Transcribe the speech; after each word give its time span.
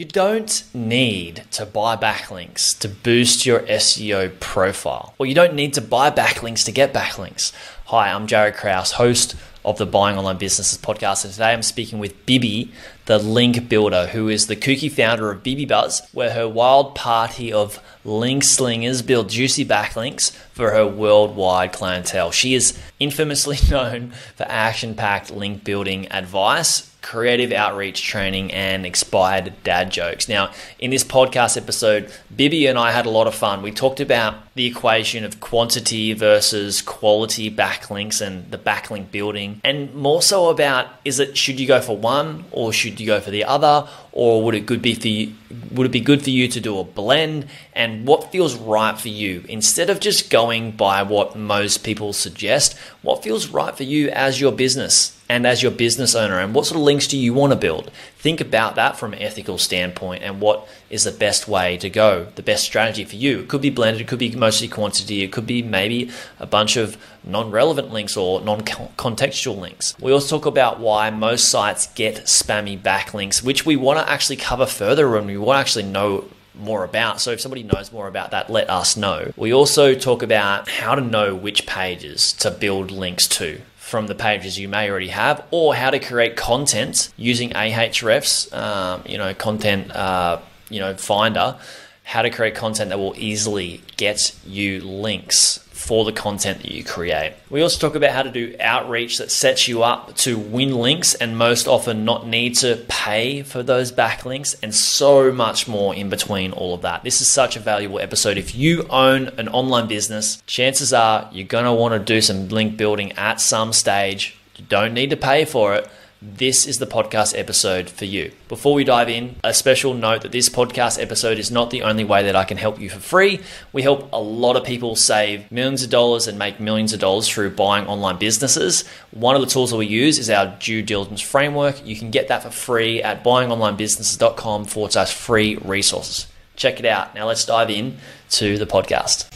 You 0.00 0.06
don't 0.06 0.64
need 0.72 1.44
to 1.50 1.66
buy 1.66 1.94
backlinks 1.94 2.78
to 2.78 2.88
boost 2.88 3.44
your 3.44 3.60
SEO 3.60 4.40
profile, 4.40 5.14
or 5.18 5.26
you 5.26 5.34
don't 5.34 5.52
need 5.52 5.74
to 5.74 5.82
buy 5.82 6.10
backlinks 6.10 6.64
to 6.64 6.72
get 6.72 6.94
backlinks. 6.94 7.52
Hi, 7.84 8.10
I'm 8.10 8.26
Jaryd 8.26 8.56
Krause, 8.56 8.92
host 8.92 9.36
of 9.62 9.76
the 9.76 9.84
Buying 9.84 10.16
Online 10.16 10.38
Businesses 10.38 10.78
podcast, 10.78 11.26
and 11.26 11.34
today 11.34 11.52
I'm 11.52 11.62
speaking 11.62 11.98
with 11.98 12.24
Bibi, 12.24 12.72
the 13.04 13.18
link 13.18 13.68
builder, 13.68 14.06
who 14.06 14.30
is 14.30 14.46
the 14.46 14.56
kooky 14.56 14.90
founder 14.90 15.30
of 15.30 15.42
Bibi 15.42 15.66
Buzz, 15.66 16.00
where 16.12 16.30
her 16.30 16.48
wild 16.48 16.94
party 16.94 17.52
of 17.52 17.78
link 18.02 18.42
slingers 18.42 19.02
build 19.02 19.28
juicy 19.28 19.66
backlinks 19.66 20.30
for 20.52 20.70
her 20.70 20.86
worldwide 20.86 21.74
clientele. 21.74 22.30
She 22.30 22.54
is 22.54 22.78
infamously 22.98 23.58
known 23.70 24.12
for 24.34 24.46
action 24.48 24.94
packed 24.94 25.30
link 25.30 25.62
building 25.62 26.10
advice 26.10 26.89
creative 27.02 27.52
outreach 27.52 28.02
training 28.02 28.52
and 28.52 28.84
expired 28.84 29.52
dad 29.64 29.90
jokes. 29.90 30.28
Now, 30.28 30.52
in 30.78 30.90
this 30.90 31.04
podcast 31.04 31.56
episode, 31.56 32.12
Bibi 32.34 32.66
and 32.66 32.78
I 32.78 32.92
had 32.92 33.06
a 33.06 33.10
lot 33.10 33.26
of 33.26 33.34
fun. 33.34 33.62
We 33.62 33.72
talked 33.72 34.00
about 34.00 34.34
the 34.60 34.66
equation 34.66 35.24
of 35.24 35.40
quantity 35.40 36.12
versus 36.12 36.82
quality 36.82 37.50
backlinks 37.50 38.20
and 38.20 38.50
the 38.50 38.58
backlink 38.58 39.10
building, 39.10 39.58
and 39.64 39.94
more 39.94 40.20
so 40.20 40.50
about 40.50 40.86
is 41.02 41.18
it 41.18 41.34
should 41.34 41.58
you 41.58 41.66
go 41.66 41.80
for 41.80 41.96
one 41.96 42.44
or 42.52 42.70
should 42.70 43.00
you 43.00 43.06
go 43.06 43.18
for 43.20 43.30
the 43.30 43.42
other, 43.42 43.88
or 44.12 44.42
would 44.44 44.54
it 44.54 44.66
good 44.66 44.82
be 44.82 44.92
for 44.92 45.08
you, 45.08 45.32
would 45.70 45.86
it 45.86 45.92
be 45.92 46.00
good 46.00 46.22
for 46.22 46.28
you 46.28 46.46
to 46.46 46.60
do 46.60 46.78
a 46.78 46.84
blend? 46.84 47.46
And 47.72 48.06
what 48.06 48.30
feels 48.30 48.54
right 48.54 48.98
for 48.98 49.08
you? 49.08 49.46
Instead 49.48 49.88
of 49.88 49.98
just 49.98 50.28
going 50.28 50.72
by 50.72 51.04
what 51.04 51.34
most 51.34 51.82
people 51.82 52.12
suggest 52.12 52.76
what 53.00 53.22
feels 53.22 53.48
right 53.48 53.74
for 53.74 53.84
you 53.84 54.10
as 54.10 54.42
your 54.42 54.52
business 54.52 55.18
and 55.30 55.46
as 55.46 55.62
your 55.62 55.72
business 55.72 56.14
owner? 56.14 56.38
And 56.38 56.54
what 56.54 56.66
sort 56.66 56.76
of 56.76 56.82
links 56.82 57.06
do 57.06 57.16
you 57.16 57.32
want 57.32 57.54
to 57.54 57.56
build 57.56 57.90
think 58.20 58.40
about 58.40 58.74
that 58.74 58.98
from 58.98 59.14
an 59.14 59.18
ethical 59.18 59.56
standpoint 59.56 60.22
and 60.22 60.42
what 60.42 60.68
is 60.90 61.04
the 61.04 61.10
best 61.10 61.48
way 61.48 61.78
to 61.78 61.88
go 61.88 62.26
the 62.34 62.42
best 62.42 62.62
strategy 62.62 63.02
for 63.02 63.16
you 63.16 63.40
it 63.40 63.48
could 63.48 63.62
be 63.62 63.70
blended 63.70 64.02
it 64.02 64.06
could 64.06 64.18
be 64.18 64.30
mostly 64.36 64.68
quantity 64.68 65.22
it 65.22 65.32
could 65.32 65.46
be 65.46 65.62
maybe 65.62 66.10
a 66.38 66.44
bunch 66.46 66.76
of 66.76 66.98
non-relevant 67.24 67.90
links 67.90 68.18
or 68.18 68.42
non-contextual 68.42 69.58
links 69.58 69.96
we 70.00 70.12
also 70.12 70.36
talk 70.36 70.44
about 70.44 70.78
why 70.78 71.08
most 71.08 71.48
sites 71.48 71.86
get 71.94 72.16
spammy 72.26 72.78
backlinks 72.78 73.42
which 73.42 73.64
we 73.64 73.74
want 73.74 73.98
to 73.98 74.12
actually 74.12 74.36
cover 74.36 74.66
further 74.66 75.16
and 75.16 75.26
we 75.26 75.38
want 75.38 75.56
to 75.56 75.60
actually 75.60 75.84
know 75.84 76.24
more 76.60 76.84
about. 76.84 77.20
So 77.20 77.30
if 77.30 77.40
somebody 77.40 77.62
knows 77.62 77.92
more 77.92 78.06
about 78.06 78.32
that, 78.32 78.50
let 78.50 78.68
us 78.68 78.96
know. 78.96 79.32
We 79.36 79.52
also 79.52 79.94
talk 79.94 80.22
about 80.22 80.68
how 80.68 80.94
to 80.94 81.00
know 81.00 81.34
which 81.34 81.66
pages 81.66 82.32
to 82.34 82.50
build 82.50 82.90
links 82.90 83.26
to 83.28 83.60
from 83.90 84.06
the 84.06 84.14
pages 84.14 84.56
you 84.56 84.68
may 84.68 84.88
already 84.88 85.08
have, 85.08 85.44
or 85.50 85.74
how 85.74 85.90
to 85.90 85.98
create 85.98 86.36
content 86.36 87.12
using 87.16 87.50
Ahrefs, 87.50 88.52
um, 88.56 89.02
you 89.04 89.18
know, 89.18 89.34
content, 89.34 89.90
uh, 89.90 90.38
you 90.68 90.78
know, 90.78 90.94
finder, 90.94 91.56
how 92.04 92.22
to 92.22 92.30
create 92.30 92.54
content 92.54 92.90
that 92.90 92.98
will 92.98 93.14
easily 93.16 93.82
get 93.96 94.34
you 94.46 94.80
links 94.80 95.58
for 95.90 96.04
the 96.04 96.12
content 96.12 96.62
that 96.62 96.70
you 96.70 96.84
create. 96.84 97.34
We 97.50 97.62
also 97.62 97.80
talk 97.80 97.96
about 97.96 98.12
how 98.12 98.22
to 98.22 98.30
do 98.30 98.54
outreach 98.60 99.18
that 99.18 99.32
sets 99.32 99.66
you 99.66 99.82
up 99.82 100.14
to 100.18 100.38
win 100.38 100.72
links 100.72 101.14
and 101.14 101.36
most 101.36 101.66
often 101.66 102.04
not 102.04 102.28
need 102.28 102.54
to 102.58 102.76
pay 102.86 103.42
for 103.42 103.64
those 103.64 103.90
backlinks 103.90 104.54
and 104.62 104.72
so 104.72 105.32
much 105.32 105.66
more 105.66 105.92
in 105.92 106.08
between 106.08 106.52
all 106.52 106.74
of 106.74 106.82
that. 106.82 107.02
This 107.02 107.20
is 107.20 107.26
such 107.26 107.56
a 107.56 107.58
valuable 107.58 107.98
episode. 107.98 108.38
If 108.38 108.54
you 108.54 108.86
own 108.88 109.30
an 109.36 109.48
online 109.48 109.88
business, 109.88 110.40
chances 110.46 110.92
are 110.92 111.28
you're 111.32 111.44
going 111.44 111.64
to 111.64 111.72
want 111.72 111.92
to 111.94 111.98
do 111.98 112.20
some 112.20 112.46
link 112.46 112.76
building 112.76 113.10
at 113.14 113.40
some 113.40 113.72
stage. 113.72 114.36
You 114.58 114.66
don't 114.68 114.94
need 114.94 115.10
to 115.10 115.16
pay 115.16 115.44
for 115.44 115.74
it 115.74 115.90
this 116.22 116.66
is 116.66 116.78
the 116.78 116.86
podcast 116.86 117.38
episode 117.38 117.88
for 117.88 118.04
you. 118.04 118.30
Before 118.46 118.74
we 118.74 118.84
dive 118.84 119.08
in, 119.08 119.36
a 119.42 119.54
special 119.54 119.94
note 119.94 120.20
that 120.20 120.32
this 120.32 120.50
podcast 120.50 121.00
episode 121.00 121.38
is 121.38 121.50
not 121.50 121.70
the 121.70 121.82
only 121.82 122.04
way 122.04 122.24
that 122.24 122.36
I 122.36 122.44
can 122.44 122.58
help 122.58 122.78
you 122.78 122.90
for 122.90 122.98
free. 122.98 123.40
We 123.72 123.80
help 123.80 124.10
a 124.12 124.20
lot 124.20 124.56
of 124.56 124.64
people 124.64 124.96
save 124.96 125.50
millions 125.50 125.82
of 125.82 125.88
dollars 125.88 126.28
and 126.28 126.38
make 126.38 126.60
millions 126.60 126.92
of 126.92 127.00
dollars 127.00 127.26
through 127.26 127.52
buying 127.52 127.86
online 127.86 128.18
businesses. 128.18 128.86
One 129.12 129.34
of 129.34 129.40
the 129.40 129.46
tools 129.46 129.70
that 129.70 129.78
we 129.78 129.86
use 129.86 130.18
is 130.18 130.28
our 130.28 130.54
due 130.60 130.82
diligence 130.82 131.22
framework. 131.22 131.86
You 131.86 131.96
can 131.96 132.10
get 132.10 132.28
that 132.28 132.42
for 132.42 132.50
free 132.50 133.02
at 133.02 133.24
buyingonlinebusinesses.com 133.24 134.66
forward 134.66 134.92
slash 134.92 135.14
free 135.14 135.56
resources. 135.56 136.26
Check 136.54 136.80
it 136.80 136.84
out. 136.84 137.14
Now 137.14 137.28
let's 137.28 137.46
dive 137.46 137.70
in 137.70 137.96
to 138.32 138.58
the 138.58 138.66
podcast. 138.66 139.30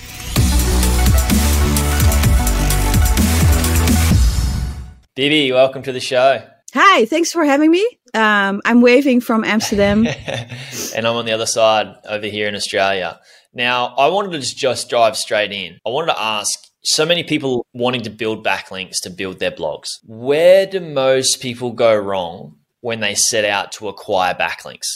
Bibi, 5.14 5.50
welcome 5.52 5.82
to 5.84 5.92
the 5.92 6.00
show. 6.00 6.42
Hi, 6.74 7.04
thanks 7.04 7.30
for 7.30 7.44
having 7.44 7.70
me. 7.70 7.88
Um, 8.14 8.60
I'm 8.64 8.80
waving 8.80 9.20
from 9.20 9.44
Amsterdam. 9.44 10.08
and 10.96 11.06
I'm 11.06 11.14
on 11.14 11.24
the 11.24 11.30
other 11.30 11.46
side 11.46 11.94
over 12.08 12.26
here 12.26 12.48
in 12.48 12.56
Australia. 12.56 13.20
Now, 13.54 13.94
I 13.96 14.08
wanted 14.08 14.42
to 14.42 14.56
just, 14.56 14.90
dive 14.90 15.16
straight 15.16 15.52
in. 15.52 15.78
I 15.86 15.90
wanted 15.90 16.14
to 16.14 16.20
ask 16.20 16.50
so 16.82 17.06
many 17.06 17.22
people 17.22 17.64
wanting 17.74 18.02
to 18.02 18.10
build 18.10 18.44
backlinks 18.44 18.96
to 19.04 19.10
build 19.10 19.38
their 19.38 19.52
blogs. 19.52 19.86
Where 20.02 20.66
do 20.66 20.80
most 20.80 21.40
people 21.40 21.70
go 21.70 21.96
wrong 21.96 22.56
when 22.80 22.98
they 22.98 23.14
set 23.14 23.44
out 23.44 23.70
to 23.72 23.86
acquire 23.86 24.34
backlinks? 24.34 24.88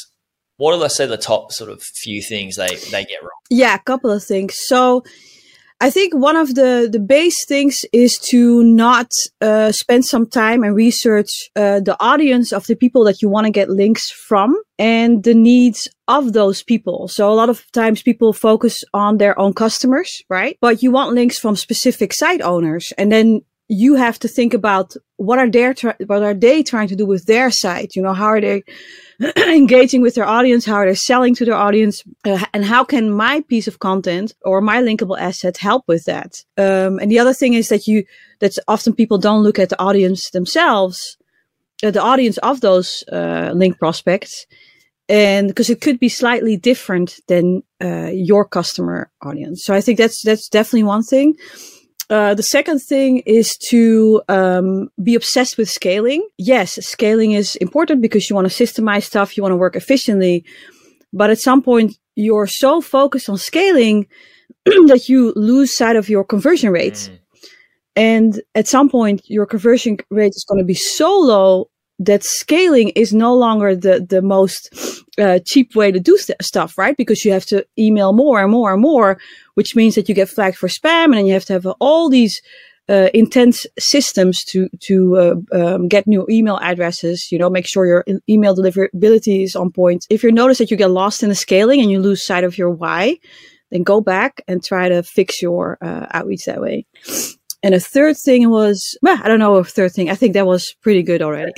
What 0.56 0.74
are, 0.74 0.78
let's 0.78 0.96
say, 0.96 1.06
the 1.06 1.16
top 1.16 1.52
sort 1.52 1.70
of 1.70 1.80
few 1.80 2.20
things 2.22 2.56
they, 2.56 2.74
they 2.90 3.04
get 3.04 3.22
wrong? 3.22 3.30
Yeah, 3.50 3.76
a 3.76 3.78
couple 3.78 4.10
of 4.10 4.24
things. 4.24 4.56
So, 4.66 5.04
I 5.80 5.90
think 5.90 6.12
one 6.12 6.34
of 6.34 6.56
the, 6.56 6.88
the 6.90 6.98
base 6.98 7.46
things 7.46 7.84
is 7.92 8.18
to 8.30 8.64
not 8.64 9.12
uh, 9.40 9.70
spend 9.70 10.04
some 10.04 10.26
time 10.26 10.64
and 10.64 10.74
research 10.74 11.28
uh, 11.54 11.78
the 11.78 11.96
audience 12.00 12.52
of 12.52 12.66
the 12.66 12.74
people 12.74 13.04
that 13.04 13.22
you 13.22 13.28
want 13.28 13.46
to 13.46 13.52
get 13.52 13.70
links 13.70 14.10
from 14.10 14.60
and 14.76 15.22
the 15.22 15.34
needs 15.34 15.88
of 16.08 16.32
those 16.32 16.64
people. 16.64 17.06
So 17.06 17.30
a 17.30 17.34
lot 17.34 17.48
of 17.48 17.70
times 17.70 18.02
people 18.02 18.32
focus 18.32 18.82
on 18.92 19.18
their 19.18 19.38
own 19.38 19.54
customers, 19.54 20.10
right? 20.28 20.58
But 20.60 20.82
you 20.82 20.90
want 20.90 21.14
links 21.14 21.38
from 21.38 21.54
specific 21.54 22.12
site 22.12 22.42
owners 22.42 22.92
and 22.98 23.12
then 23.12 23.42
you 23.68 23.96
have 23.96 24.18
to 24.20 24.28
think 24.28 24.54
about 24.54 24.94
what 25.16 25.38
are 25.38 25.50
they 25.50 25.74
what 26.06 26.22
are 26.22 26.34
they 26.34 26.62
trying 26.62 26.88
to 26.88 26.96
do 26.96 27.04
with 27.04 27.26
their 27.26 27.50
site? 27.50 27.94
You 27.94 28.02
know, 28.02 28.14
how 28.14 28.26
are 28.26 28.40
they 28.40 28.64
engaging 29.36 30.00
with 30.00 30.14
their 30.14 30.26
audience? 30.26 30.64
How 30.64 30.76
are 30.76 30.86
they 30.86 30.94
selling 30.94 31.34
to 31.34 31.44
their 31.44 31.54
audience? 31.54 32.02
Uh, 32.24 32.44
and 32.54 32.64
how 32.64 32.82
can 32.82 33.10
my 33.10 33.42
piece 33.42 33.68
of 33.68 33.78
content 33.78 34.32
or 34.42 34.60
my 34.62 34.80
linkable 34.80 35.18
asset 35.18 35.58
help 35.58 35.84
with 35.86 36.04
that? 36.06 36.42
Um, 36.56 36.98
and 36.98 37.10
the 37.10 37.18
other 37.18 37.34
thing 37.34 37.54
is 37.54 37.68
that 37.68 37.86
you, 37.86 38.04
that 38.38 38.56
often 38.68 38.94
people 38.94 39.18
don't 39.18 39.42
look 39.42 39.58
at 39.58 39.68
the 39.68 39.80
audience 39.80 40.30
themselves, 40.30 41.18
uh, 41.82 41.90
the 41.90 42.02
audience 42.02 42.38
of 42.38 42.60
those 42.62 43.04
uh, 43.12 43.52
link 43.54 43.78
prospects. 43.78 44.46
And 45.10 45.48
because 45.48 45.70
it 45.70 45.80
could 45.80 45.98
be 45.98 46.10
slightly 46.10 46.56
different 46.56 47.18
than 47.28 47.62
uh, 47.82 48.10
your 48.12 48.44
customer 48.44 49.10
audience. 49.22 49.64
So 49.64 49.74
I 49.74 49.80
think 49.80 49.98
that's, 49.98 50.22
that's 50.22 50.48
definitely 50.48 50.84
one 50.84 51.02
thing. 51.02 51.34
Uh, 52.10 52.34
the 52.34 52.42
second 52.42 52.80
thing 52.80 53.18
is 53.26 53.56
to 53.68 54.22
um, 54.28 54.90
be 55.02 55.14
obsessed 55.14 55.58
with 55.58 55.68
scaling. 55.68 56.26
Yes, 56.38 56.74
scaling 56.86 57.32
is 57.32 57.54
important 57.56 58.00
because 58.00 58.30
you 58.30 58.36
want 58.36 58.50
to 58.50 58.64
systemize 58.64 59.04
stuff, 59.04 59.36
you 59.36 59.42
want 59.42 59.52
to 59.52 59.56
work 59.56 59.76
efficiently. 59.76 60.44
But 61.12 61.30
at 61.30 61.38
some 61.38 61.62
point, 61.62 61.98
you're 62.14 62.46
so 62.46 62.80
focused 62.80 63.28
on 63.28 63.36
scaling 63.36 64.06
that 64.64 65.08
you 65.08 65.32
lose 65.36 65.76
sight 65.76 65.96
of 65.96 66.08
your 66.08 66.24
conversion 66.24 66.70
rate. 66.70 66.94
Mm. 66.94 67.18
And 67.96 68.42
at 68.54 68.68
some 68.68 68.88
point, 68.88 69.22
your 69.28 69.44
conversion 69.44 69.98
rate 70.10 70.32
is 70.34 70.46
going 70.48 70.60
to 70.60 70.64
be 70.64 70.74
so 70.74 71.18
low 71.18 71.68
that 71.98 72.22
scaling 72.22 72.90
is 72.90 73.12
no 73.12 73.34
longer 73.34 73.74
the 73.74 74.06
the 74.08 74.22
most 74.22 74.70
uh, 75.18 75.38
cheap 75.44 75.74
way 75.74 75.90
to 75.90 76.00
do 76.00 76.16
st- 76.16 76.42
stuff, 76.42 76.78
right? 76.78 76.96
Because 76.96 77.24
you 77.24 77.32
have 77.32 77.46
to 77.46 77.66
email 77.78 78.12
more 78.12 78.40
and 78.40 78.50
more 78.50 78.72
and 78.72 78.82
more, 78.82 79.18
which 79.54 79.74
means 79.74 79.94
that 79.94 80.08
you 80.08 80.14
get 80.14 80.28
flagged 80.28 80.56
for 80.56 80.68
spam, 80.68 81.04
and 81.04 81.14
then 81.14 81.26
you 81.26 81.32
have 81.32 81.44
to 81.46 81.52
have 81.54 81.66
all 81.80 82.08
these 82.08 82.40
uh, 82.88 83.10
intense 83.12 83.66
systems 83.78 84.42
to 84.44 84.68
to 84.80 85.16
uh, 85.16 85.34
um, 85.52 85.88
get 85.88 86.06
new 86.06 86.26
email 86.30 86.58
addresses. 86.62 87.28
You 87.30 87.38
know, 87.38 87.50
make 87.50 87.66
sure 87.66 87.86
your 87.86 88.04
email 88.28 88.56
deliverability 88.56 89.44
is 89.44 89.54
on 89.54 89.70
point. 89.70 90.06
If 90.10 90.22
you 90.22 90.32
notice 90.32 90.58
that 90.58 90.70
you 90.70 90.76
get 90.76 90.90
lost 90.90 91.22
in 91.22 91.28
the 91.28 91.34
scaling 91.34 91.80
and 91.80 91.90
you 91.90 92.00
lose 92.00 92.24
sight 92.24 92.44
of 92.44 92.56
your 92.56 92.70
why, 92.70 93.18
then 93.70 93.82
go 93.82 94.00
back 94.00 94.40
and 94.48 94.64
try 94.64 94.88
to 94.88 95.02
fix 95.02 95.42
your 95.42 95.78
uh, 95.82 96.06
outreach 96.12 96.44
that 96.46 96.60
way. 96.60 96.86
And 97.62 97.74
a 97.74 97.80
third 97.80 98.16
thing 98.16 98.50
was, 98.50 98.96
well, 99.02 99.18
I 99.22 99.28
don't 99.28 99.40
know 99.40 99.56
a 99.56 99.64
third 99.64 99.92
thing. 99.92 100.10
I 100.10 100.14
think 100.14 100.34
that 100.34 100.46
was 100.46 100.74
pretty 100.80 101.02
good 101.02 101.22
already. 101.22 101.52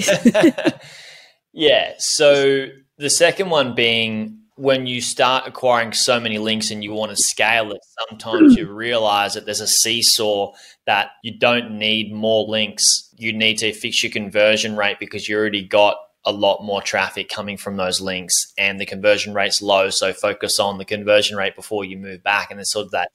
yeah. 1.53 1.93
So 1.99 2.67
the 3.00 3.11
second 3.11 3.49
one 3.49 3.75
being 3.75 4.37
when 4.56 4.87
you 4.87 5.00
start 5.00 5.47
acquiring 5.47 5.91
so 5.94 6.20
many 6.20 6.37
links 6.37 6.70
and 6.70 6.85
you 6.85 6.93
want 6.93 7.11
to 7.11 7.17
scale 7.17 7.73
it, 7.73 7.81
sometimes 8.08 8.56
you 8.56 8.70
realize 8.73 9.32
that 9.32 9.47
there's 9.47 9.62
a 9.62 9.67
seesaw 9.67 10.52
that 10.85 11.12
you 11.25 11.38
don't 11.38 11.79
need 11.79 12.12
more 12.12 12.47
links. 12.47 12.85
You 13.17 13.32
need 13.32 13.56
to 13.58 13.73
fix 13.73 14.02
your 14.02 14.12
conversion 14.12 14.76
rate 14.76 14.99
because 15.00 15.31
you 15.31 15.38
already 15.38 15.67
got 15.67 15.97
a 16.26 16.32
lot 16.32 16.62
more 16.62 16.82
traffic 16.82 17.31
coming 17.31 17.56
from 17.56 17.79
those 17.79 18.02
links 18.02 18.35
and 18.58 18.79
the 18.79 18.85
conversion 18.85 19.32
rate's 19.32 19.62
low. 19.62 19.88
So 19.88 20.12
focus 20.12 20.58
on 20.58 20.76
the 20.76 20.85
conversion 20.85 21.38
rate 21.38 21.56
before 21.56 21.87
you 21.87 21.96
move 21.96 22.23
back. 22.23 22.50
And 22.50 22.58
there's 22.58 22.70
sort 22.70 22.85
of 22.85 22.91
that. 22.91 23.08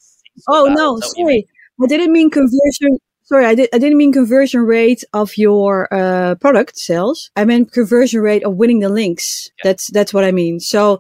Oh, 0.49 0.65
no, 0.65 0.99
sorry. 0.99 1.47
I 1.83 1.85
didn't 1.85 2.11
mean 2.11 2.31
conversion. 2.31 2.97
Sorry, 3.25 3.45
I, 3.45 3.56
did, 3.56 3.69
I 3.74 3.77
didn't 3.77 3.98
mean 3.98 4.13
conversion 4.13 4.62
rate 4.62 5.04
of 5.13 5.38
your 5.38 5.94
uh, 5.94 6.36
product 6.36 6.77
sales. 6.77 7.30
I 7.36 7.45
meant 7.45 7.72
conversion 7.72 8.22
rate 8.22 8.44
of 8.44 8.56
winning 8.56 8.80
the 8.80 8.89
links. 8.89 9.50
Yeah. 9.57 9.72
That's 9.72 9.92
that's 9.92 10.13
what 10.13 10.24
I 10.24 10.31
mean. 10.31 10.60
So 10.60 11.00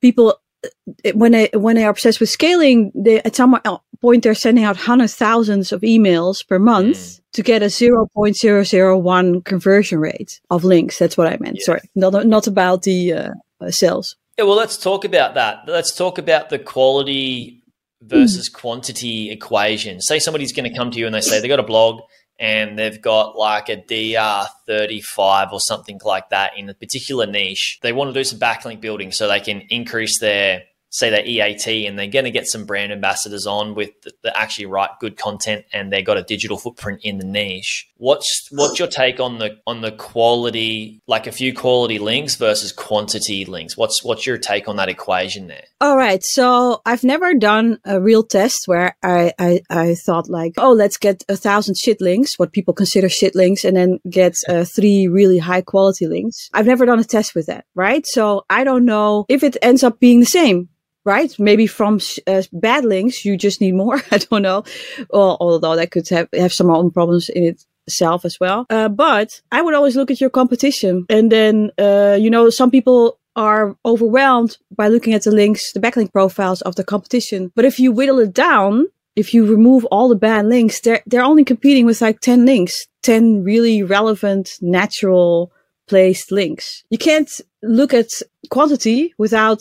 people 0.00 0.38
uh, 0.64 1.12
when 1.14 1.32
they 1.32 1.50
when 1.54 1.76
they 1.76 1.84
are 1.84 1.90
obsessed 1.90 2.20
with 2.20 2.30
scaling, 2.30 2.92
they 2.94 3.20
at 3.22 3.36
some 3.36 3.58
point 4.00 4.22
they're 4.22 4.34
sending 4.34 4.64
out 4.64 4.76
hundred 4.76 5.10
thousands 5.10 5.72
of 5.72 5.82
emails 5.82 6.46
per 6.46 6.58
month 6.58 6.96
mm. 6.96 7.20
to 7.32 7.42
get 7.42 7.62
a 7.62 7.68
zero 7.68 8.06
point 8.14 8.36
zero 8.36 8.64
zero 8.64 8.98
one 8.98 9.42
conversion 9.42 9.98
rate 9.98 10.40
of 10.50 10.64
links. 10.64 10.98
That's 10.98 11.16
what 11.16 11.26
I 11.26 11.36
meant. 11.40 11.58
Yeah. 11.58 11.64
Sorry, 11.64 11.80
not 11.94 12.26
not 12.26 12.46
about 12.46 12.82
the 12.82 13.12
uh, 13.12 13.70
sales. 13.70 14.16
Yeah, 14.38 14.44
well, 14.46 14.56
let's 14.56 14.78
talk 14.78 15.04
about 15.04 15.34
that. 15.34 15.64
Let's 15.66 15.94
talk 15.94 16.16
about 16.16 16.48
the 16.48 16.58
quality 16.58 17.59
versus 18.02 18.48
mm. 18.48 18.52
quantity 18.52 19.30
equation. 19.30 20.00
Say 20.00 20.18
somebody's 20.18 20.52
going 20.52 20.70
to 20.70 20.76
come 20.76 20.90
to 20.90 20.98
you 20.98 21.06
and 21.06 21.14
they 21.14 21.20
say 21.20 21.40
they 21.40 21.48
got 21.48 21.60
a 21.60 21.64
blog 21.64 22.00
and 22.38 22.78
they've 22.78 23.00
got 23.00 23.36
like 23.36 23.68
a 23.68 23.76
DR35 23.76 25.52
or 25.52 25.60
something 25.60 26.00
like 26.04 26.30
that 26.30 26.52
in 26.56 26.70
a 26.70 26.74
particular 26.74 27.26
niche. 27.26 27.78
They 27.82 27.92
want 27.92 28.08
to 28.08 28.18
do 28.18 28.24
some 28.24 28.38
backlink 28.38 28.80
building 28.80 29.12
so 29.12 29.28
they 29.28 29.40
can 29.40 29.60
increase 29.68 30.18
their 30.18 30.62
say 30.90 31.08
their 31.08 31.24
EAT 31.24 31.86
and 31.86 31.98
they're 31.98 32.08
going 32.08 32.24
to 32.24 32.30
get 32.30 32.46
some 32.46 32.66
brand 32.66 32.92
ambassadors 32.92 33.46
on 33.46 33.74
with 33.74 33.90
that 34.22 34.36
actually 34.36 34.66
write 34.66 34.90
good 35.00 35.16
content 35.16 35.64
and 35.72 35.92
they've 35.92 36.04
got 36.04 36.16
a 36.16 36.22
digital 36.22 36.58
footprint 36.58 37.00
in 37.02 37.18
the 37.18 37.24
niche. 37.24 37.88
What's 37.96 38.48
what's 38.50 38.78
your 38.78 38.88
take 38.88 39.20
on 39.20 39.38
the 39.38 39.58
on 39.66 39.82
the 39.82 39.92
quality, 39.92 41.00
like 41.06 41.26
a 41.26 41.32
few 41.32 41.54
quality 41.54 41.98
links 41.98 42.34
versus 42.36 42.72
quantity 42.72 43.44
links? 43.44 43.76
What's 43.76 44.02
what's 44.02 44.26
your 44.26 44.38
take 44.38 44.68
on 44.68 44.76
that 44.76 44.88
equation 44.88 45.46
there? 45.46 45.64
All 45.80 45.96
right, 45.96 46.22
so 46.24 46.82
I've 46.84 47.04
never 47.04 47.34
done 47.34 47.78
a 47.84 48.00
real 48.00 48.24
test 48.24 48.62
where 48.66 48.96
I 49.02 49.32
I, 49.38 49.60
I 49.70 49.94
thought 49.94 50.28
like, 50.28 50.54
oh, 50.58 50.72
let's 50.72 50.96
get 50.96 51.22
a 51.28 51.36
thousand 51.36 51.76
shit 51.76 52.00
links, 52.00 52.38
what 52.38 52.52
people 52.52 52.74
consider 52.74 53.08
shit 53.08 53.34
links, 53.34 53.64
and 53.64 53.76
then 53.76 54.00
get 54.08 54.34
uh, 54.48 54.64
three 54.64 55.06
really 55.06 55.38
high 55.38 55.62
quality 55.62 56.06
links. 56.06 56.48
I've 56.52 56.66
never 56.66 56.86
done 56.86 56.98
a 56.98 57.04
test 57.04 57.34
with 57.34 57.46
that, 57.46 57.64
right? 57.74 58.04
So 58.06 58.44
I 58.50 58.64
don't 58.64 58.84
know 58.84 59.24
if 59.28 59.44
it 59.44 59.56
ends 59.62 59.84
up 59.84 60.00
being 60.00 60.20
the 60.20 60.26
same 60.26 60.68
right? 61.10 61.32
Maybe 61.38 61.66
from 61.66 61.98
uh, 62.26 62.42
bad 62.52 62.84
links, 62.84 63.24
you 63.24 63.36
just 63.36 63.60
need 63.60 63.74
more. 63.74 64.00
I 64.10 64.18
don't 64.18 64.42
know. 64.42 64.62
Well, 65.10 65.36
although 65.40 65.76
that 65.76 65.90
could 65.90 66.08
have, 66.10 66.28
have 66.32 66.52
some 66.52 66.70
own 66.70 66.90
problems 66.92 67.28
in 67.28 67.56
itself 67.86 68.24
as 68.24 68.38
well. 68.38 68.66
Uh, 68.70 68.88
but 68.88 69.40
I 69.50 69.60
would 69.60 69.74
always 69.74 69.96
look 69.96 70.10
at 70.10 70.20
your 70.20 70.30
competition. 70.30 71.06
And 71.08 71.32
then, 71.32 71.72
uh, 71.78 72.16
you 72.20 72.30
know, 72.30 72.48
some 72.50 72.70
people 72.70 73.18
are 73.34 73.76
overwhelmed 73.84 74.56
by 74.76 74.86
looking 74.88 75.14
at 75.14 75.24
the 75.24 75.32
links, 75.32 75.72
the 75.72 75.80
backlink 75.80 76.12
profiles 76.12 76.62
of 76.62 76.76
the 76.76 76.84
competition. 76.84 77.50
But 77.56 77.64
if 77.64 77.80
you 77.80 77.90
whittle 77.90 78.20
it 78.20 78.32
down, 78.32 78.86
if 79.16 79.34
you 79.34 79.44
remove 79.46 79.84
all 79.86 80.08
the 80.08 80.14
bad 80.28 80.46
links, 80.46 80.80
they're, 80.80 81.02
they're 81.06 81.30
only 81.32 81.44
competing 81.44 81.86
with 81.86 82.00
like 82.00 82.20
10 82.20 82.46
links, 82.46 82.86
10 83.02 83.42
really 83.42 83.82
relevant, 83.82 84.50
natural 84.60 85.52
placed 85.88 86.30
links. 86.30 86.84
You 86.90 86.98
can't 86.98 87.30
look 87.62 87.92
at 87.92 88.08
quantity 88.48 89.12
without 89.18 89.60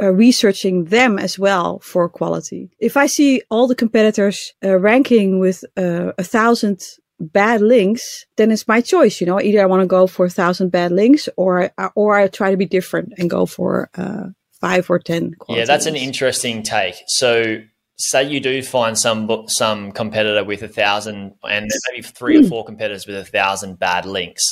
uh, 0.00 0.12
researching 0.12 0.84
them 0.84 1.18
as 1.18 1.38
well 1.38 1.78
for 1.80 2.08
quality. 2.08 2.70
If 2.78 2.96
I 2.96 3.06
see 3.06 3.42
all 3.50 3.66
the 3.66 3.74
competitors 3.74 4.52
uh, 4.64 4.78
ranking 4.78 5.38
with 5.38 5.64
uh, 5.76 6.12
a 6.18 6.24
thousand 6.24 6.80
bad 7.18 7.60
links, 7.62 8.26
then 8.36 8.50
it's 8.50 8.68
my 8.68 8.80
choice. 8.80 9.20
You 9.20 9.26
know, 9.26 9.40
either 9.40 9.62
I 9.62 9.66
want 9.66 9.82
to 9.82 9.86
go 9.86 10.06
for 10.06 10.26
a 10.26 10.30
thousand 10.30 10.70
bad 10.70 10.92
links, 10.92 11.28
or 11.36 11.70
I, 11.78 11.90
or 11.94 12.16
I 12.16 12.28
try 12.28 12.50
to 12.50 12.56
be 12.56 12.66
different 12.66 13.14
and 13.18 13.30
go 13.30 13.46
for 13.46 13.90
uh, 13.96 14.24
five 14.60 14.90
or 14.90 14.98
ten. 14.98 15.34
Yeah, 15.48 15.64
that's 15.64 15.86
links. 15.86 16.00
an 16.00 16.06
interesting 16.08 16.62
take. 16.62 16.96
So. 17.06 17.62
Say 17.98 18.28
you 18.28 18.40
do 18.40 18.62
find 18.62 18.98
some 18.98 19.46
some 19.48 19.90
competitor 19.90 20.44
with 20.44 20.62
a 20.62 20.68
thousand, 20.68 21.32
and 21.48 21.66
maybe 21.90 22.02
three 22.02 22.36
or 22.36 22.42
four 22.50 22.62
competitors 22.62 23.06
with 23.06 23.16
a 23.16 23.24
thousand 23.24 23.78
bad 23.78 24.04
links 24.04 24.44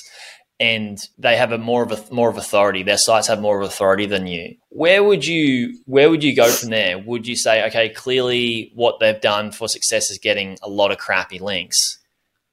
and 0.61 0.99
they 1.19 1.37
have 1.37 1.53
a 1.53 1.59
more 1.59 1.83
of 1.83 1.93
a 1.93 2.15
more 2.15 2.29
of 2.29 2.37
authority. 2.37 2.83
Their 2.83 2.99
sites 2.99 3.27
have 3.27 3.41
more 3.41 3.61
of 3.61 3.67
authority 3.67 4.06
than 4.06 4.27
you. 4.27 4.56
Where 4.71 5.03
would 5.03 5.27
you 5.27 5.79
where 5.87 6.09
would 6.11 6.23
you 6.23 6.35
go 6.35 6.49
from 6.49 6.71
there? 6.71 6.99
Would 6.99 7.27
you 7.27 7.37
say, 7.37 7.67
okay, 7.67 7.89
clearly 7.89 8.71
what 8.75 9.01
they've 9.01 9.21
done 9.21 9.51
for 9.51 9.69
success 9.69 10.11
is 10.11 10.19
getting 10.19 10.56
a 10.62 10.69
lot 10.69 10.93
of 10.93 10.99
crappy 10.99 11.39
links, 11.39 11.99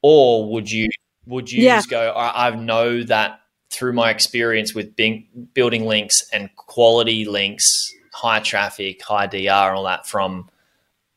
or 0.02 0.50
would 0.52 0.72
you 0.72 0.90
would 1.28 1.52
you 1.52 1.64
yeah. 1.64 1.78
just 1.78 1.90
go, 1.90 2.12
I, 2.12 2.48
I 2.48 2.56
know 2.56 3.04
that 3.04 3.42
through 3.70 3.94
my 3.94 4.10
experience 4.10 4.74
with 4.74 4.96
being, 4.96 5.28
building 5.54 5.86
links 5.86 6.24
and 6.34 6.54
quality 6.56 7.26
links, 7.26 7.94
high 8.12 8.40
traffic, 8.40 9.02
high 9.02 9.28
DR, 9.28 9.70
and 9.70 9.78
all 9.78 9.84
that 9.86 10.08
from 10.08 10.50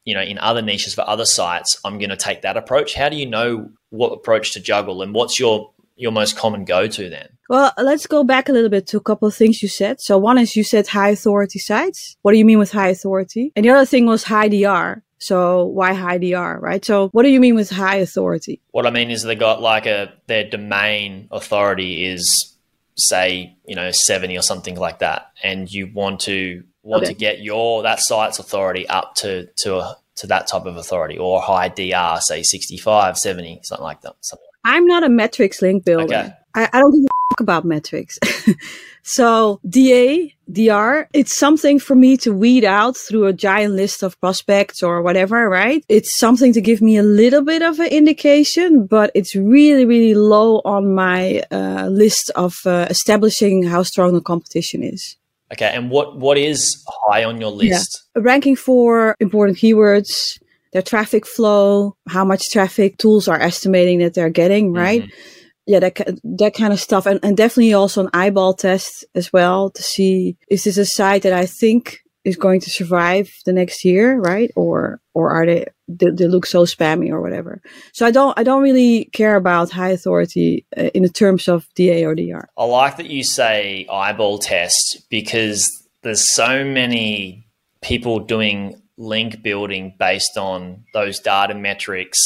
you 0.05 0.15
know 0.15 0.23
in 0.23 0.39
other 0.39 0.61
niches 0.61 0.95
for 0.95 1.09
other 1.09 1.25
sites, 1.25 1.81
I'm 1.85 1.99
going 1.99 2.11
to 2.11 2.17
take 2.17 2.43
that 2.43 2.59
approach. 2.59 2.95
How 2.95 3.09
do 3.09 3.17
you 3.17 3.27
know 3.27 3.71
what 3.91 4.13
approach 4.13 4.53
to 4.53 4.61
juggle, 4.61 5.03
and 5.03 5.15
what's 5.15 5.41
your 5.41 5.73
your 5.97 6.13
most 6.13 6.37
common 6.37 6.65
go 6.65 6.87
to 6.87 7.09
then? 7.09 7.29
Well, 7.49 7.73
let's 7.77 8.07
go 8.07 8.25
back 8.25 8.49
a 8.49 8.53
little 8.53 8.71
bit 8.71 8.87
to 8.89 8.97
a 8.97 9.03
couple 9.03 9.29
of 9.29 9.35
things 9.35 9.63
you 9.63 9.69
said. 9.69 10.01
So 10.01 10.17
one 10.17 10.39
is 10.39 10.57
you 10.57 10.65
said 10.65 10.87
high 10.87 11.11
authority 11.11 11.59
sites. 11.59 12.17
What 12.23 12.33
do 12.33 12.39
you 12.39 12.45
mean 12.45 12.59
with 12.59 12.73
high 12.73 12.89
authority? 12.89 13.53
And 13.55 13.65
the 13.65 13.71
other 13.71 13.85
thing 13.85 14.07
was 14.07 14.25
high 14.25 14.49
DR. 14.49 15.03
So 15.19 15.65
why 15.65 15.95
high 15.95 16.19
DR, 16.19 16.59
right? 16.61 16.85
So 16.85 17.09
what 17.11 17.23
do 17.23 17.31
you 17.31 17.41
mean 17.41 17.55
with 17.55 17.71
high 17.71 17.97
authority? 17.97 18.61
What 18.73 18.87
I 18.87 18.91
mean 18.91 19.11
is 19.11 19.23
they 19.23 19.35
got 19.35 19.63
like 19.63 19.87
a 19.87 20.13
their 20.27 20.49
domain 20.49 21.29
authority 21.31 22.05
is 22.05 22.55
say, 22.97 23.57
you 23.67 23.75
know, 23.75 23.91
70 23.91 24.37
or 24.37 24.43
something 24.43 24.77
like 24.77 25.01
that. 25.01 25.33
And 25.43 25.71
you 25.71 25.91
want 25.93 26.21
to 26.21 26.65
want 26.83 27.05
okay. 27.05 27.13
to 27.13 27.19
get 27.19 27.41
your 27.41 27.83
that 27.83 28.01
site's 28.01 28.39
authority 28.39 28.87
up 28.89 29.15
to 29.17 29.49
to 29.59 29.79
a 29.79 29.97
to 30.17 30.27
that 30.29 30.47
type 30.47 30.67
of 30.67 30.77
authority 30.77 31.19
or 31.19 31.41
high 31.41 31.69
DR, 31.69 32.21
say 32.21 32.43
65, 32.43 33.17
70, 33.17 33.61
something 33.65 33.83
like 33.83 34.01
that. 34.03 34.15
Something 34.21 34.47
I'm 34.65 34.87
not 34.87 35.05
a 35.05 35.09
metrics 35.09 35.61
link 35.63 35.85
builder. 35.85 36.05
Okay. 36.05 36.33
I, 36.55 36.69
I, 36.73 36.81
don't 36.81 36.93
give 36.93 37.05
a 37.05 37.43
about 37.43 37.65
metrics. 37.65 38.19
so 39.03 39.61
DA, 39.69 40.35
DR, 40.51 41.09
it's 41.13 41.37
something 41.37 41.79
for 41.79 41.95
me 41.95 42.17
to 42.19 42.33
weed 42.33 42.65
out 42.65 42.97
through 42.97 43.27
a 43.27 43.33
giant 43.33 43.75
list 43.75 44.03
of 44.03 44.19
prospects 44.21 44.83
or 44.83 45.03
whatever, 45.03 45.49
right? 45.49 45.85
It's 45.89 46.17
something 46.19 46.53
to 46.53 46.61
give 46.61 46.81
me 46.81 46.97
a 46.97 47.03
little 47.03 47.43
bit 47.43 47.63
of 47.63 47.81
an 47.81 47.89
indication, 47.89 48.87
but 48.87 49.11
it's 49.15 49.35
really, 49.35 49.85
really 49.85 50.15
low 50.15 50.61
on 50.65 50.95
my 50.95 51.43
uh, 51.51 51.89
list 51.89 52.31
of 52.37 52.55
uh, 52.65 52.87
establishing 52.89 53.65
how 53.65 53.83
strong 53.83 54.15
the 54.15 54.21
competition 54.21 54.83
is. 54.83 55.17
Okay, 55.53 55.71
and 55.73 55.91
what 55.91 56.19
what 56.19 56.39
is 56.39 56.83
high 57.07 57.23
on 57.23 57.41
your 57.41 57.51
list? 57.51 58.03
Yeah. 58.17 58.23
Ranking 58.25 58.57
for 58.57 59.15
important 59.21 59.59
keywords, 59.59 60.39
their 60.75 60.83
traffic 60.83 61.25
flow, 61.25 61.97
how 62.09 62.25
much 62.25 62.51
traffic 62.51 62.99
tools 62.99 63.29
are 63.29 63.41
estimating 63.41 64.01
that 64.01 64.13
they're 64.13 64.29
getting, 64.29 64.73
right? 64.73 65.03
Mm-hmm. 65.03 65.41
Yeah, 65.67 65.79
that 65.79 66.19
that 66.25 66.55
kind 66.55 66.75
of 66.75 66.81
stuff, 66.81 67.07
and 67.07 67.21
and 67.23 67.39
definitely 67.39 67.73
also 67.73 68.03
an 68.03 68.11
eyeball 68.13 68.53
test 68.53 69.07
as 69.15 69.33
well 69.33 69.71
to 69.71 69.83
see 69.83 70.37
is 70.51 70.65
this 70.65 70.77
a 70.77 70.85
site 70.85 71.23
that 71.23 71.33
I 71.33 71.47
think 71.47 72.01
is 72.25 72.37
going 72.37 72.61
to 72.61 72.71
survive 72.71 73.31
the 73.47 73.53
next 73.53 73.85
year, 73.85 74.19
right? 74.19 74.51
Or 74.57 75.01
or 75.15 75.31
are 75.31 75.47
they, 75.47 75.67
they, 75.89 76.11
they 76.11 76.27
look 76.27 76.45
so 76.45 76.65
spammy 76.65 77.09
or 77.09 77.23
whatever? 77.23 77.63
So 77.93 78.05
I 78.05 78.11
don't 78.11 78.39
I 78.39 78.43
don't 78.43 78.63
really 78.63 79.07
care 79.13 79.37
about 79.37 79.71
high 79.71 79.91
authority 79.91 80.67
uh, 80.77 80.91
in 80.93 81.03
the 81.03 81.09
terms 81.09 81.49
of 81.49 81.67
DA 81.77 82.05
or 82.05 82.15
DR. 82.15 82.49
I 82.59 82.65
like 82.65 82.99
that 82.99 83.09
you 83.09 83.23
say 83.23 83.87
eyeball 83.91 84.39
test 84.39 85.07
because 85.09 85.71
there's 86.03 86.35
so 86.35 86.65
many 86.65 87.47
people 87.81 88.19
doing 88.19 88.83
link 88.97 89.43
building 89.43 89.95
based 89.99 90.37
on 90.37 90.85
those 90.93 91.19
data 91.21 91.55
metrics 91.55 92.19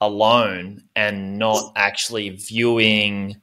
alone 0.00 0.82
and 0.96 1.38
not 1.38 1.72
actually 1.76 2.30
viewing 2.30 3.40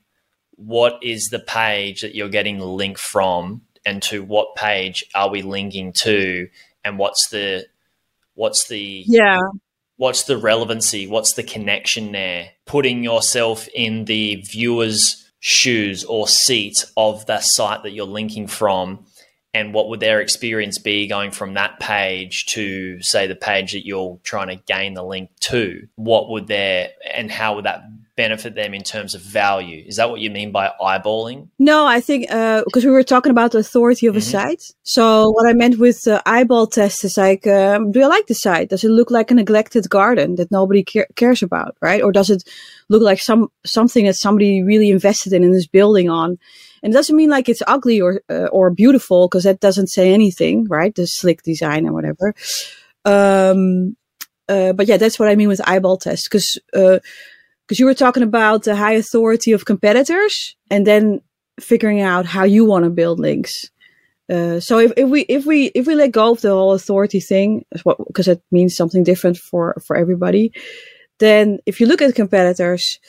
what 0.55 0.99
is 1.01 1.29
the 1.29 1.39
page 1.39 2.01
that 2.01 2.15
you're 2.15 2.27
getting 2.27 2.57
the 2.57 2.67
link 2.67 2.97
from 2.97 3.61
and 3.85 4.03
to 4.03 4.21
what 4.23 4.55
page 4.55 5.05
are 5.15 5.29
we 5.29 5.41
linking 5.41 5.93
to 5.93 6.49
and 6.83 6.99
what's 6.99 7.29
the 7.29 7.65
what's 8.33 8.67
the 8.67 9.03
yeah. 9.07 9.39
what's 9.95 10.23
the 10.23 10.37
relevancy 10.37 11.07
what's 11.07 11.33
the 11.33 11.43
connection 11.43 12.11
there? 12.11 12.49
Putting 12.65 13.03
yourself 13.05 13.69
in 13.73 14.03
the 14.05 14.43
viewer's 14.51 15.31
shoes 15.39 16.03
or 16.03 16.27
seat 16.27 16.75
of 16.97 17.25
that 17.27 17.43
site 17.43 17.83
that 17.83 17.91
you're 17.91 18.05
linking 18.05 18.47
from 18.47 19.05
and 19.53 19.73
what 19.73 19.89
would 19.89 19.99
their 19.99 20.21
experience 20.21 20.77
be 20.77 21.07
going 21.07 21.31
from 21.31 21.55
that 21.55 21.79
page 21.79 22.45
to 22.47 23.01
say 23.01 23.27
the 23.27 23.35
page 23.35 23.73
that 23.73 23.85
you're 23.85 24.19
trying 24.23 24.47
to 24.49 24.55
gain 24.55 24.93
the 24.93 25.03
link 25.03 25.31
to? 25.41 25.87
What 25.95 26.29
would 26.29 26.47
their 26.47 26.89
and 27.11 27.31
how 27.31 27.55
would 27.55 27.65
that 27.65 27.83
benefit 28.15 28.53
them 28.53 28.73
in 28.73 28.83
terms 28.83 29.15
of 29.15 29.21
value? 29.21 29.83
Is 29.87 29.95
that 29.95 30.09
what 30.09 30.19
you 30.19 30.29
mean 30.29 30.51
by 30.51 30.71
eyeballing? 30.81 31.47
No 31.57 31.85
i 31.85 31.99
think 32.01 32.27
because 32.27 32.85
uh, 32.85 32.87
we 32.87 32.91
were 32.91 33.03
talking 33.03 33.31
about 33.31 33.51
the 33.51 33.59
authority 33.59 34.07
of 34.07 34.13
mm-hmm. 34.13 34.19
a 34.19 34.21
site 34.21 34.63
so 34.83 35.29
what 35.31 35.47
i 35.47 35.53
meant 35.53 35.79
with 35.79 36.01
the 36.03 36.21
eyeball 36.25 36.67
test 36.67 37.03
is 37.03 37.17
like 37.17 37.47
um, 37.47 37.91
do 37.91 38.01
i 38.03 38.07
like 38.07 38.27
the 38.27 38.33
site 38.33 38.69
does 38.69 38.83
it 38.83 38.89
look 38.89 39.09
like 39.09 39.31
a 39.31 39.33
neglected 39.33 39.89
garden 39.89 40.35
that 40.35 40.51
nobody 40.51 40.83
care- 40.83 41.07
cares 41.15 41.41
about 41.41 41.75
right? 41.81 42.01
Or 42.01 42.11
does 42.11 42.29
it 42.29 42.43
look 42.89 43.01
like 43.01 43.19
some 43.19 43.49
something 43.65 44.05
that 44.05 44.15
somebody 44.15 44.63
really 44.63 44.89
invested 44.89 45.33
in 45.33 45.43
and 45.43 45.53
is 45.53 45.67
building 45.67 46.09
on 46.09 46.37
and 46.81 46.93
it 46.93 46.95
doesn't 46.95 47.15
mean 47.15 47.29
like 47.29 47.49
it's 47.49 47.63
ugly 47.67 48.01
or 48.01 48.21
uh, 48.29 48.47
or 48.51 48.69
beautiful 48.69 49.27
because 49.27 49.43
that 49.43 49.59
doesn't 49.59 49.87
say 49.87 50.13
anything, 50.13 50.67
right? 50.67 50.93
The 50.93 51.07
slick 51.07 51.43
design 51.43 51.85
and 51.85 51.93
whatever. 51.93 52.33
Um, 53.05 53.95
uh, 54.47 54.73
but 54.73 54.87
yeah, 54.87 54.97
that's 54.97 55.19
what 55.19 55.29
I 55.29 55.35
mean 55.35 55.47
with 55.47 55.67
eyeball 55.67 55.97
test 55.97 56.25
because 56.25 56.59
because 56.71 56.99
uh, 56.99 57.79
you 57.79 57.85
were 57.85 57.93
talking 57.93 58.23
about 58.23 58.63
the 58.63 58.75
high 58.75 58.93
authority 58.93 59.51
of 59.51 59.65
competitors 59.65 60.55
and 60.71 60.85
then 60.87 61.21
figuring 61.59 62.01
out 62.01 62.25
how 62.25 62.43
you 62.43 62.65
want 62.65 62.83
to 62.85 62.89
build 62.89 63.19
links. 63.19 63.69
Uh, 64.29 64.59
so 64.59 64.77
if, 64.77 64.91
if 64.95 65.09
we 65.09 65.21
if 65.21 65.45
we 65.45 65.67
if 65.75 65.87
we 65.87 65.95
let 65.95 66.11
go 66.11 66.31
of 66.31 66.41
the 66.41 66.49
whole 66.49 66.73
authority 66.73 67.19
thing, 67.19 67.65
because 68.07 68.27
it 68.27 68.41
means 68.51 68.75
something 68.75 69.03
different 69.03 69.37
for 69.37 69.81
for 69.85 69.95
everybody, 69.95 70.51
then 71.19 71.59
if 71.65 71.79
you 71.79 71.87
look 71.87 72.01
at 72.01 72.15
competitors, 72.15 72.99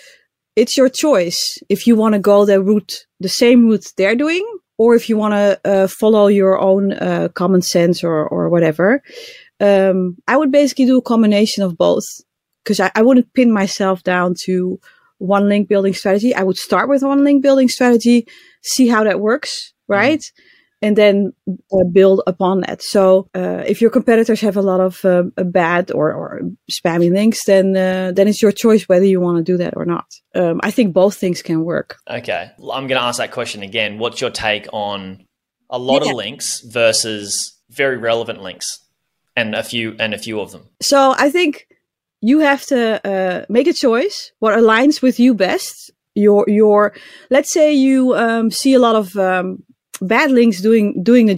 it's 0.60 0.76
your 0.76 0.90
choice 0.90 1.40
if 1.68 1.86
you 1.86 1.96
want 1.96 2.12
to 2.12 2.18
go 2.18 2.44
the 2.44 2.62
route, 2.62 3.06
the 3.18 3.28
same 3.28 3.68
route 3.68 3.86
they're 3.96 4.14
doing, 4.14 4.44
or 4.76 4.94
if 4.94 5.08
you 5.08 5.16
want 5.16 5.32
to 5.32 5.60
uh, 5.64 5.86
follow 5.88 6.26
your 6.26 6.58
own 6.58 6.92
uh, 6.92 7.28
common 7.34 7.62
sense 7.62 8.04
or 8.04 8.28
or 8.28 8.48
whatever. 8.50 9.02
Um, 9.60 10.16
I 10.28 10.36
would 10.36 10.52
basically 10.52 10.86
do 10.86 10.98
a 10.98 11.10
combination 11.12 11.62
of 11.62 11.76
both 11.76 12.04
because 12.62 12.78
I, 12.80 12.90
I 12.94 13.02
wouldn't 13.02 13.32
pin 13.34 13.50
myself 13.52 14.02
down 14.02 14.34
to 14.44 14.78
one 15.18 15.48
link 15.48 15.68
building 15.68 15.94
strategy. 15.94 16.34
I 16.34 16.42
would 16.42 16.56
start 16.56 16.88
with 16.88 17.02
one 17.02 17.24
link 17.24 17.42
building 17.42 17.68
strategy, 17.68 18.26
see 18.62 18.88
how 18.88 19.04
that 19.04 19.20
works, 19.20 19.72
right? 19.88 20.20
Mm-hmm 20.20 20.49
and 20.82 20.96
then 20.96 21.32
uh, 21.48 21.84
build 21.92 22.22
upon 22.26 22.60
that. 22.62 22.82
So 22.82 23.28
uh, 23.34 23.62
if 23.66 23.80
your 23.80 23.90
competitors 23.90 24.40
have 24.40 24.56
a 24.56 24.62
lot 24.62 24.80
of 24.80 25.04
uh, 25.04 25.24
bad 25.36 25.90
or, 25.90 26.12
or 26.12 26.40
spammy 26.70 27.10
links, 27.10 27.44
then 27.44 27.76
uh, 27.76 28.12
then 28.14 28.28
it's 28.28 28.42
your 28.42 28.52
choice 28.52 28.88
whether 28.88 29.04
you 29.04 29.20
want 29.20 29.38
to 29.38 29.44
do 29.52 29.56
that 29.58 29.76
or 29.76 29.84
not. 29.84 30.06
Um, 30.34 30.60
I 30.62 30.70
think 30.70 30.94
both 30.94 31.16
things 31.16 31.42
can 31.42 31.64
work. 31.64 31.98
Okay, 32.08 32.50
I'm 32.58 32.86
going 32.86 33.00
to 33.00 33.02
ask 33.02 33.18
that 33.18 33.30
question 33.30 33.62
again. 33.62 33.98
What's 33.98 34.20
your 34.20 34.30
take 34.30 34.68
on 34.72 35.26
a 35.68 35.78
lot 35.78 36.04
yeah. 36.04 36.10
of 36.10 36.16
links 36.16 36.60
versus 36.60 37.56
very 37.68 37.96
relevant 37.96 38.42
links, 38.42 38.80
and 39.36 39.54
a 39.54 39.62
few 39.62 39.96
and 39.98 40.14
a 40.14 40.18
few 40.18 40.40
of 40.40 40.52
them? 40.52 40.68
So 40.80 41.14
I 41.16 41.30
think 41.30 41.66
you 42.22 42.40
have 42.40 42.64
to 42.66 43.06
uh, 43.06 43.44
make 43.48 43.66
a 43.66 43.72
choice 43.72 44.32
what 44.40 44.58
aligns 44.58 45.02
with 45.02 45.18
you 45.18 45.34
best 45.34 45.90
your 46.14 46.44
your 46.48 46.92
let's 47.30 47.52
say 47.52 47.72
you 47.72 48.14
um, 48.14 48.50
see 48.50 48.74
a 48.74 48.78
lot 48.78 48.96
of 48.96 49.16
um, 49.16 49.62
bad 50.00 50.30
links 50.30 50.60
doing 50.60 51.02
doing 51.02 51.30
a 51.30 51.36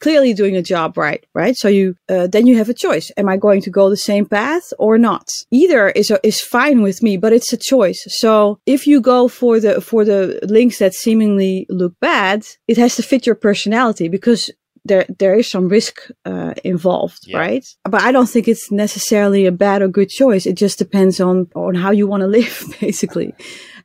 clearly 0.00 0.32
doing 0.34 0.56
a 0.56 0.62
job 0.62 0.96
right 0.96 1.24
right 1.34 1.56
so 1.56 1.68
you 1.68 1.96
uh, 2.08 2.26
then 2.26 2.46
you 2.46 2.56
have 2.56 2.68
a 2.68 2.74
choice 2.74 3.10
am 3.16 3.28
i 3.28 3.36
going 3.36 3.60
to 3.60 3.70
go 3.70 3.90
the 3.90 3.96
same 3.96 4.26
path 4.26 4.72
or 4.78 4.98
not 4.98 5.28
either 5.50 5.90
is 5.90 6.12
is 6.22 6.40
fine 6.40 6.82
with 6.82 7.02
me 7.02 7.16
but 7.16 7.32
it's 7.32 7.52
a 7.52 7.56
choice 7.56 8.04
so 8.08 8.58
if 8.66 8.86
you 8.86 9.00
go 9.00 9.28
for 9.28 9.60
the 9.60 9.80
for 9.80 10.04
the 10.04 10.38
links 10.44 10.78
that 10.78 10.94
seemingly 10.94 11.66
look 11.68 11.94
bad 12.00 12.44
it 12.68 12.76
has 12.76 12.96
to 12.96 13.02
fit 13.02 13.26
your 13.26 13.34
personality 13.34 14.08
because 14.08 14.50
there 14.84 15.06
there 15.18 15.34
is 15.34 15.50
some 15.50 15.68
risk 15.68 16.10
uh, 16.24 16.54
involved, 16.62 17.20
yeah. 17.26 17.38
right? 17.38 17.66
But 17.84 18.02
I 18.02 18.12
don't 18.12 18.28
think 18.28 18.48
it's 18.48 18.70
necessarily 18.70 19.46
a 19.46 19.52
bad 19.52 19.82
or 19.82 19.88
good 19.88 20.10
choice. 20.10 20.46
It 20.46 20.56
just 20.56 20.78
depends 20.78 21.20
on 21.20 21.48
on 21.54 21.74
how 21.74 21.90
you 21.90 22.06
want 22.06 22.20
to 22.20 22.26
live, 22.38 22.64
basically. 22.80 23.34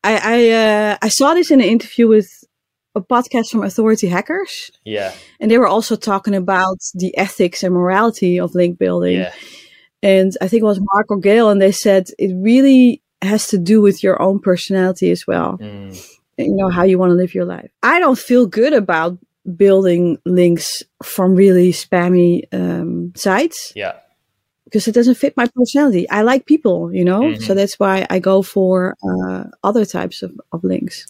I 0.04 0.14
I, 0.24 0.50
uh, 0.50 0.98
I 1.02 1.10
saw 1.10 1.34
this 1.34 1.52
in 1.52 1.62
an 1.62 1.68
interview 1.68 2.08
with 2.08 2.30
a 2.96 3.02
podcast 3.02 3.50
from 3.50 3.64
Authority 3.64 4.08
Hackers. 4.08 4.72
Yeah. 4.84 5.14
And 5.40 5.50
they 5.50 5.58
were 5.58 5.68
also 5.68 5.96
talking 5.96 6.36
about 6.36 6.78
the 6.96 7.16
ethics 7.18 7.64
and 7.64 7.74
morality 7.74 8.40
of 8.40 8.56
link 8.56 8.80
building. 8.80 9.20
Yeah. 9.20 9.34
And 10.02 10.32
I 10.42 10.48
think 10.48 10.62
it 10.62 10.66
was 10.66 10.80
Mark 10.94 11.08
or 11.10 11.18
Gael, 11.18 11.50
and 11.50 11.62
they 11.62 11.72
said 11.72 12.08
it 12.18 12.34
really 12.36 13.02
has 13.22 13.48
to 13.48 13.58
do 13.58 13.82
with 13.82 14.02
your 14.02 14.22
own 14.22 14.40
personality 14.40 15.12
as 15.12 15.28
well. 15.28 15.58
Mm. 15.58 16.18
You 16.38 16.56
know, 16.56 16.70
how 16.70 16.84
you 16.84 16.98
want 16.98 17.10
to 17.10 17.16
live 17.16 17.36
your 17.36 17.44
life. 17.46 17.70
I 17.84 18.00
don't 18.00 18.18
feel 18.18 18.46
good 18.46 18.72
about 18.72 19.18
building 19.58 20.18
links 20.26 20.84
from 21.04 21.36
really 21.36 21.74
spammy 21.74 22.44
um, 22.54 23.12
sites. 23.16 23.74
Yeah. 23.76 23.98
Because 24.64 24.88
it 24.88 24.94
doesn't 24.94 25.16
fit 25.16 25.36
my 25.36 25.48
personality. 25.48 26.10
I 26.10 26.22
like 26.22 26.46
people, 26.46 26.94
you 26.94 27.04
know? 27.04 27.22
Mm-hmm. 27.22 27.44
So 27.44 27.54
that's 27.56 27.78
why 27.78 28.06
I 28.10 28.20
go 28.20 28.42
for 28.42 28.96
uh, 29.04 29.46
other 29.64 29.84
types 29.84 30.22
of, 30.22 30.32
of 30.54 30.64
links. 30.64 31.08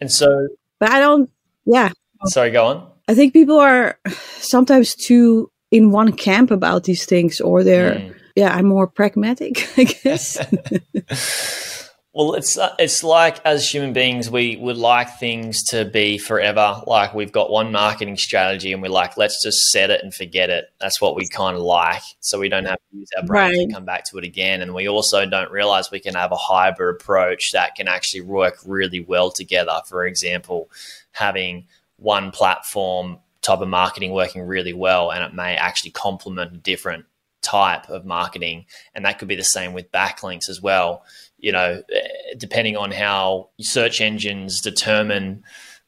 And 0.00 0.12
so 0.12 0.48
but 0.78 0.90
I 0.90 1.00
don't, 1.00 1.30
yeah. 1.64 1.90
Sorry, 2.26 2.50
go 2.50 2.66
on. 2.66 2.90
I 3.08 3.14
think 3.14 3.32
people 3.32 3.58
are 3.58 3.98
sometimes 4.38 4.94
too 4.94 5.50
in 5.70 5.90
one 5.90 6.12
camp 6.12 6.50
about 6.50 6.84
these 6.84 7.04
things, 7.04 7.40
or 7.40 7.64
they're, 7.64 7.94
mm. 7.94 8.14
yeah, 8.36 8.54
I'm 8.54 8.66
more 8.66 8.86
pragmatic, 8.86 9.68
I 9.76 9.84
guess. 9.84 10.38
Well, 12.14 12.34
it's 12.34 12.56
uh, 12.56 12.72
it's 12.78 13.02
like 13.02 13.44
as 13.44 13.68
human 13.68 13.92
beings, 13.92 14.30
we 14.30 14.56
would 14.56 14.76
like 14.76 15.18
things 15.18 15.64
to 15.70 15.84
be 15.84 16.16
forever. 16.16 16.80
Like 16.86 17.12
we've 17.12 17.32
got 17.32 17.50
one 17.50 17.72
marketing 17.72 18.16
strategy, 18.16 18.72
and 18.72 18.80
we're 18.80 18.88
like, 18.88 19.16
let's 19.16 19.42
just 19.42 19.58
set 19.72 19.90
it 19.90 20.00
and 20.04 20.14
forget 20.14 20.48
it. 20.48 20.66
That's 20.80 21.00
what 21.00 21.16
we 21.16 21.26
kind 21.26 21.56
of 21.56 21.62
like, 21.62 22.02
so 22.20 22.38
we 22.38 22.48
don't 22.48 22.66
have 22.66 22.78
to 22.78 22.98
use 22.98 23.08
our 23.16 23.24
brain 23.24 23.58
right. 23.58 23.68
to 23.68 23.74
come 23.74 23.84
back 23.84 24.04
to 24.04 24.18
it 24.18 24.24
again. 24.24 24.62
And 24.62 24.72
we 24.72 24.88
also 24.88 25.26
don't 25.26 25.50
realize 25.50 25.90
we 25.90 25.98
can 25.98 26.14
have 26.14 26.30
a 26.30 26.36
hybrid 26.36 27.02
approach 27.02 27.50
that 27.50 27.74
can 27.74 27.88
actually 27.88 28.20
work 28.20 28.58
really 28.64 29.00
well 29.00 29.32
together. 29.32 29.80
For 29.88 30.06
example, 30.06 30.70
having 31.10 31.66
one 31.96 32.30
platform 32.30 33.18
type 33.42 33.60
of 33.60 33.68
marketing 33.68 34.12
working 34.12 34.42
really 34.42 34.72
well, 34.72 35.10
and 35.10 35.24
it 35.24 35.34
may 35.34 35.56
actually 35.56 35.90
complement 35.90 36.54
a 36.54 36.58
different 36.58 37.06
type 37.42 37.90
of 37.90 38.04
marketing, 38.04 38.66
and 38.94 39.04
that 39.04 39.18
could 39.18 39.28
be 39.28 39.34
the 39.34 39.42
same 39.42 39.72
with 39.72 39.90
backlinks 39.90 40.48
as 40.48 40.62
well 40.62 41.02
you 41.44 41.52
know, 41.52 41.82
eh, 41.92 42.08
depending 42.38 42.74
on 42.74 42.90
how 42.90 43.50
search 43.60 44.00
engines 44.00 44.62
determine 44.62 45.44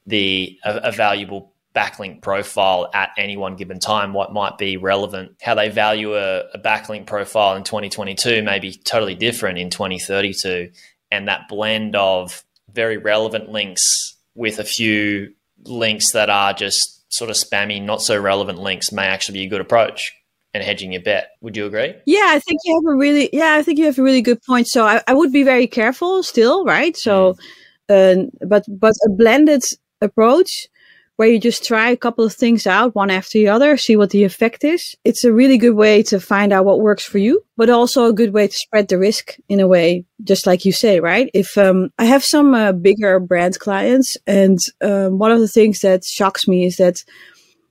the 0.06 0.58
a, 0.62 0.76
a, 0.84 0.92
valuable 0.92 1.50
backlink 1.74 2.20
profile 2.20 2.90
at 2.92 3.08
any 3.16 3.38
one 3.38 3.56
given 3.56 3.80
time, 3.80 4.12
what 4.12 4.34
might 4.34 4.58
be 4.58 4.76
relevant, 4.76 5.32
how 5.40 5.54
they 5.54 5.70
value 5.70 6.14
a, 6.14 6.40
a 6.52 6.58
backlink 6.58 7.06
profile 7.06 7.56
in 7.56 7.64
2022 7.64 8.42
may 8.42 8.58
be 8.58 8.74
totally 8.74 9.14
different 9.14 9.56
in 9.56 9.70
2032. 9.70 10.70
And 11.10 11.26
that 11.26 11.48
blend 11.48 11.96
of 11.96 12.44
very 12.70 12.98
relevant 12.98 13.48
links 13.48 14.14
with 14.34 14.58
a 14.58 14.64
few 14.64 15.32
links 15.64 16.12
that 16.12 16.28
are 16.28 16.52
just 16.52 17.10
sort 17.10 17.30
of 17.30 17.36
spammy, 17.36 17.82
not 17.82 18.02
so 18.02 18.20
relevant 18.20 18.58
links 18.58 18.92
may 18.92 19.06
actually 19.06 19.38
be 19.38 19.46
a 19.46 19.48
good 19.48 19.62
approach 19.62 20.15
and 20.56 20.64
hedging 20.64 20.92
your 20.92 21.02
bet. 21.02 21.32
Would 21.42 21.56
you 21.56 21.66
agree? 21.66 21.94
Yeah, 22.06 22.26
I 22.28 22.40
think 22.40 22.60
you 22.64 22.80
have 22.80 22.94
a 22.94 22.96
really 22.96 23.28
yeah, 23.32 23.54
I 23.54 23.62
think 23.62 23.78
you 23.78 23.84
have 23.84 23.98
a 23.98 24.02
really 24.02 24.22
good 24.22 24.42
point. 24.42 24.66
So 24.68 24.86
I, 24.86 25.02
I 25.06 25.14
would 25.14 25.32
be 25.32 25.42
very 25.42 25.66
careful 25.66 26.22
still, 26.22 26.64
right? 26.64 26.96
So, 26.96 27.36
uh, 27.88 28.16
but 28.48 28.64
but 28.68 28.94
a 29.06 29.10
blended 29.10 29.62
approach 30.00 30.68
where 31.16 31.28
you 31.28 31.40
just 31.40 31.64
try 31.64 31.88
a 31.88 31.96
couple 31.96 32.24
of 32.24 32.34
things 32.34 32.66
out 32.66 32.94
one 32.94 33.10
after 33.10 33.38
the 33.38 33.48
other, 33.48 33.76
see 33.76 33.96
what 33.96 34.10
the 34.10 34.24
effect 34.24 34.64
is. 34.64 34.94
It's 35.04 35.24
a 35.24 35.32
really 35.32 35.56
good 35.56 35.74
way 35.74 36.02
to 36.04 36.20
find 36.20 36.52
out 36.52 36.66
what 36.66 36.80
works 36.80 37.04
for 37.04 37.16
you, 37.16 37.42
but 37.56 37.70
also 37.70 38.04
a 38.04 38.12
good 38.12 38.34
way 38.34 38.48
to 38.48 38.52
spread 38.52 38.88
the 38.88 38.98
risk 38.98 39.36
in 39.48 39.58
a 39.58 39.66
way, 39.66 40.04
just 40.24 40.46
like 40.46 40.66
you 40.66 40.72
say, 40.72 41.00
right? 41.00 41.30
If 41.32 41.56
um, 41.56 41.88
I 41.98 42.04
have 42.04 42.22
some 42.22 42.54
uh, 42.54 42.72
bigger 42.72 43.18
brand 43.18 43.58
clients, 43.58 44.18
and 44.26 44.58
um, 44.82 45.18
one 45.18 45.32
of 45.32 45.40
the 45.40 45.48
things 45.48 45.80
that 45.80 46.04
shocks 46.04 46.46
me 46.46 46.66
is 46.66 46.76
that 46.76 46.96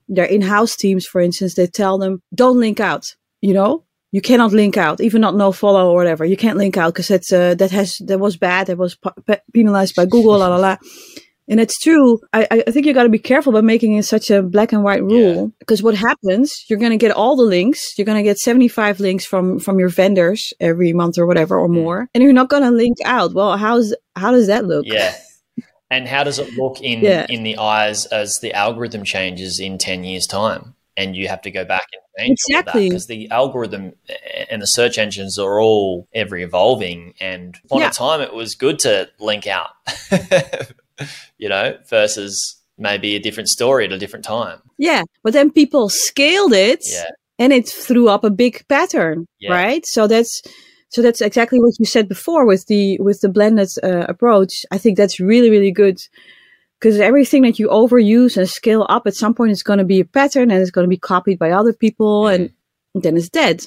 their 0.07 0.25
in-house 0.25 0.75
teams, 0.75 1.05
for 1.05 1.21
instance, 1.21 1.55
they 1.55 1.67
tell 1.67 1.97
them, 1.97 2.21
don't 2.33 2.59
link 2.59 2.79
out, 2.79 3.03
you 3.41 3.53
know? 3.53 3.83
You 4.11 4.21
cannot 4.21 4.53
link 4.53 4.77
out, 4.77 5.01
even 5.01 5.19
not 5.19 5.35
no 5.35 5.51
follow 5.51 5.91
or 5.91 5.95
whatever. 5.95 6.23
You 6.23 6.37
can't 6.37 6.57
link 6.57 6.77
out 6.77 6.93
because 6.93 7.11
it's 7.11 7.33
uh, 7.33 7.53
that 7.55 7.71
has 7.71 7.97
that 8.05 8.17
was 8.17 8.37
bad. 8.37 8.67
That 8.67 8.77
was 8.77 8.95
p- 8.95 9.35
penalized 9.53 9.93
by 9.93 10.05
Google. 10.05 10.37
la 10.37 10.47
la 10.47 10.55
la. 10.55 10.77
And 11.47 11.59
it's 11.59 11.77
true. 11.77 12.19
I, 12.33 12.47
I 12.67 12.71
think 12.71 12.85
you 12.85 12.93
got 12.93 13.03
to 13.03 13.09
be 13.09 13.19
careful 13.19 13.51
about 13.51 13.65
making 13.65 13.93
it 13.93 14.03
such 14.03 14.31
a 14.31 14.41
black 14.41 14.71
and 14.71 14.83
white 14.83 15.03
rule 15.03 15.51
because 15.59 15.81
yeah. 15.81 15.85
what 15.85 15.95
happens, 15.95 16.65
you're 16.69 16.79
going 16.79 16.91
to 16.91 16.97
get 16.97 17.11
all 17.11 17.35
the 17.35 17.43
links. 17.43 17.93
You're 17.97 18.05
going 18.05 18.17
to 18.17 18.23
get 18.23 18.39
75 18.39 18.99
links 18.99 19.25
from, 19.25 19.59
from 19.59 19.77
your 19.77 19.89
vendors 19.89 20.53
every 20.59 20.91
month 20.93 21.17
or 21.19 21.27
whatever 21.27 21.59
or 21.59 21.67
mm. 21.67 21.73
more. 21.73 22.07
And 22.15 22.23
you're 22.23 22.33
not 22.33 22.49
going 22.49 22.63
to 22.63 22.71
link 22.71 22.97
out. 23.05 23.33
Well, 23.33 23.57
how's, 23.57 23.93
how 24.15 24.31
does 24.31 24.47
that 24.47 24.65
look? 24.65 24.85
Yeah. 24.87 25.13
And 25.95 26.09
how 26.09 26.25
does 26.25 26.39
it 26.39 26.57
look 26.57 26.81
in 26.81 26.99
yeah. 26.99 27.25
in 27.29 27.43
the 27.43 27.57
eyes 27.57 28.05
as 28.07 28.39
the 28.41 28.53
algorithm 28.53 29.05
changes 29.05 29.61
in 29.61 29.77
ten 29.77 30.03
years' 30.03 30.27
time? 30.27 30.75
And 30.97 31.15
you 31.15 31.29
have 31.29 31.41
to 31.43 31.51
go 31.51 31.63
back 31.63 31.87
and 31.93 32.27
change 32.27 32.37
exactly 32.49 32.89
because 32.89 33.07
the 33.07 33.29
algorithm 33.31 33.93
and 34.51 34.61
the 34.61 34.65
search 34.65 34.97
engines 34.97 35.39
are 35.39 35.61
all 35.61 36.09
ever 36.13 36.35
evolving. 36.35 37.13
And 37.21 37.57
on 37.69 37.79
yeah. 37.79 37.89
a 37.89 37.91
time, 37.91 38.19
it 38.19 38.33
was 38.33 38.55
good 38.55 38.79
to 38.79 39.09
link 39.21 39.47
out, 39.47 39.69
you 41.37 41.47
know, 41.47 41.77
versus 41.89 42.61
maybe 42.77 43.15
a 43.15 43.19
different 43.19 43.47
story 43.47 43.85
at 43.85 43.93
a 43.93 43.97
different 43.97 44.25
time. 44.25 44.59
Yeah, 44.77 45.03
but 45.23 45.31
then 45.31 45.49
people 45.49 45.87
scaled 45.87 46.51
it, 46.51 46.83
yeah. 46.91 47.05
and 47.39 47.53
it 47.53 47.69
threw 47.69 48.09
up 48.09 48.25
a 48.25 48.29
big 48.29 48.67
pattern, 48.67 49.27
yeah. 49.39 49.53
right? 49.53 49.85
So 49.85 50.07
that's 50.07 50.41
so 50.89 51.01
that's 51.01 51.21
exactly 51.21 51.59
what 51.59 51.73
you 51.79 51.85
said 51.85 52.07
before 52.07 52.45
with 52.45 52.67
the 52.67 52.97
with 52.99 53.21
the 53.21 53.29
blended 53.29 53.69
uh, 53.83 54.05
approach. 54.07 54.51
I 54.71 54.77
think 54.77 54.97
that's 54.97 55.19
really 55.19 55.49
really 55.49 55.71
good 55.71 55.99
because 56.79 56.99
everything 56.99 57.43
that 57.43 57.59
you 57.59 57.67
overuse 57.69 58.37
and 58.37 58.49
scale 58.49 58.85
up 58.89 59.07
at 59.07 59.15
some 59.15 59.33
point 59.33 59.51
is 59.51 59.63
going 59.63 59.79
to 59.79 59.85
be 59.85 60.01
a 60.01 60.05
pattern 60.05 60.51
and 60.51 60.61
it's 60.61 60.71
going 60.71 60.85
to 60.85 60.89
be 60.89 60.97
copied 60.97 61.39
by 61.39 61.51
other 61.51 61.73
people 61.73 62.27
and 62.27 62.51
then 62.93 63.17
it's 63.17 63.29
dead. 63.29 63.61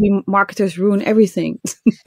We 0.00 0.22
marketers 0.26 0.78
ruin 0.78 1.02
everything. 1.02 1.60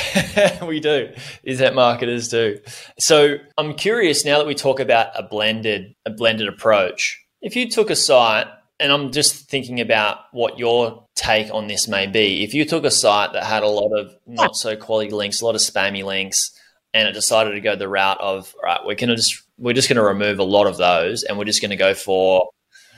we 0.66 0.80
do. 0.80 1.12
Is 1.44 1.58
that 1.58 1.74
marketers 1.74 2.28
do? 2.28 2.58
So 2.98 3.36
I'm 3.58 3.74
curious 3.74 4.24
now 4.24 4.38
that 4.38 4.46
we 4.46 4.54
talk 4.54 4.80
about 4.80 5.08
a 5.14 5.22
blended 5.22 5.94
a 6.06 6.10
blended 6.10 6.48
approach. 6.48 7.20
If 7.40 7.56
you 7.56 7.70
took 7.70 7.90
a 7.90 7.96
site 7.96 8.46
and 8.82 8.92
I'm 8.92 9.12
just 9.12 9.48
thinking 9.48 9.80
about 9.80 10.18
what 10.32 10.58
your 10.58 11.06
take 11.14 11.54
on 11.54 11.68
this 11.68 11.86
may 11.86 12.06
be. 12.06 12.42
If 12.42 12.52
you 12.52 12.64
took 12.64 12.84
a 12.84 12.90
site 12.90 13.32
that 13.32 13.44
had 13.44 13.62
a 13.62 13.68
lot 13.68 13.96
of 13.96 14.14
not 14.26 14.56
so 14.56 14.76
quality 14.76 15.10
links, 15.10 15.40
a 15.40 15.44
lot 15.44 15.54
of 15.54 15.60
spammy 15.60 16.04
links, 16.04 16.50
and 16.92 17.08
it 17.08 17.12
decided 17.12 17.52
to 17.52 17.60
go 17.60 17.76
the 17.76 17.88
route 17.88 18.20
of 18.20 18.52
right, 18.62 18.80
we're 18.84 18.96
gonna 18.96 19.16
just 19.16 19.42
we're 19.56 19.72
just 19.72 19.88
gonna 19.88 20.02
remove 20.02 20.40
a 20.40 20.44
lot 20.44 20.66
of 20.66 20.76
those, 20.76 21.22
and 21.22 21.38
we're 21.38 21.44
just 21.44 21.62
gonna 21.62 21.76
go 21.76 21.94
for 21.94 22.50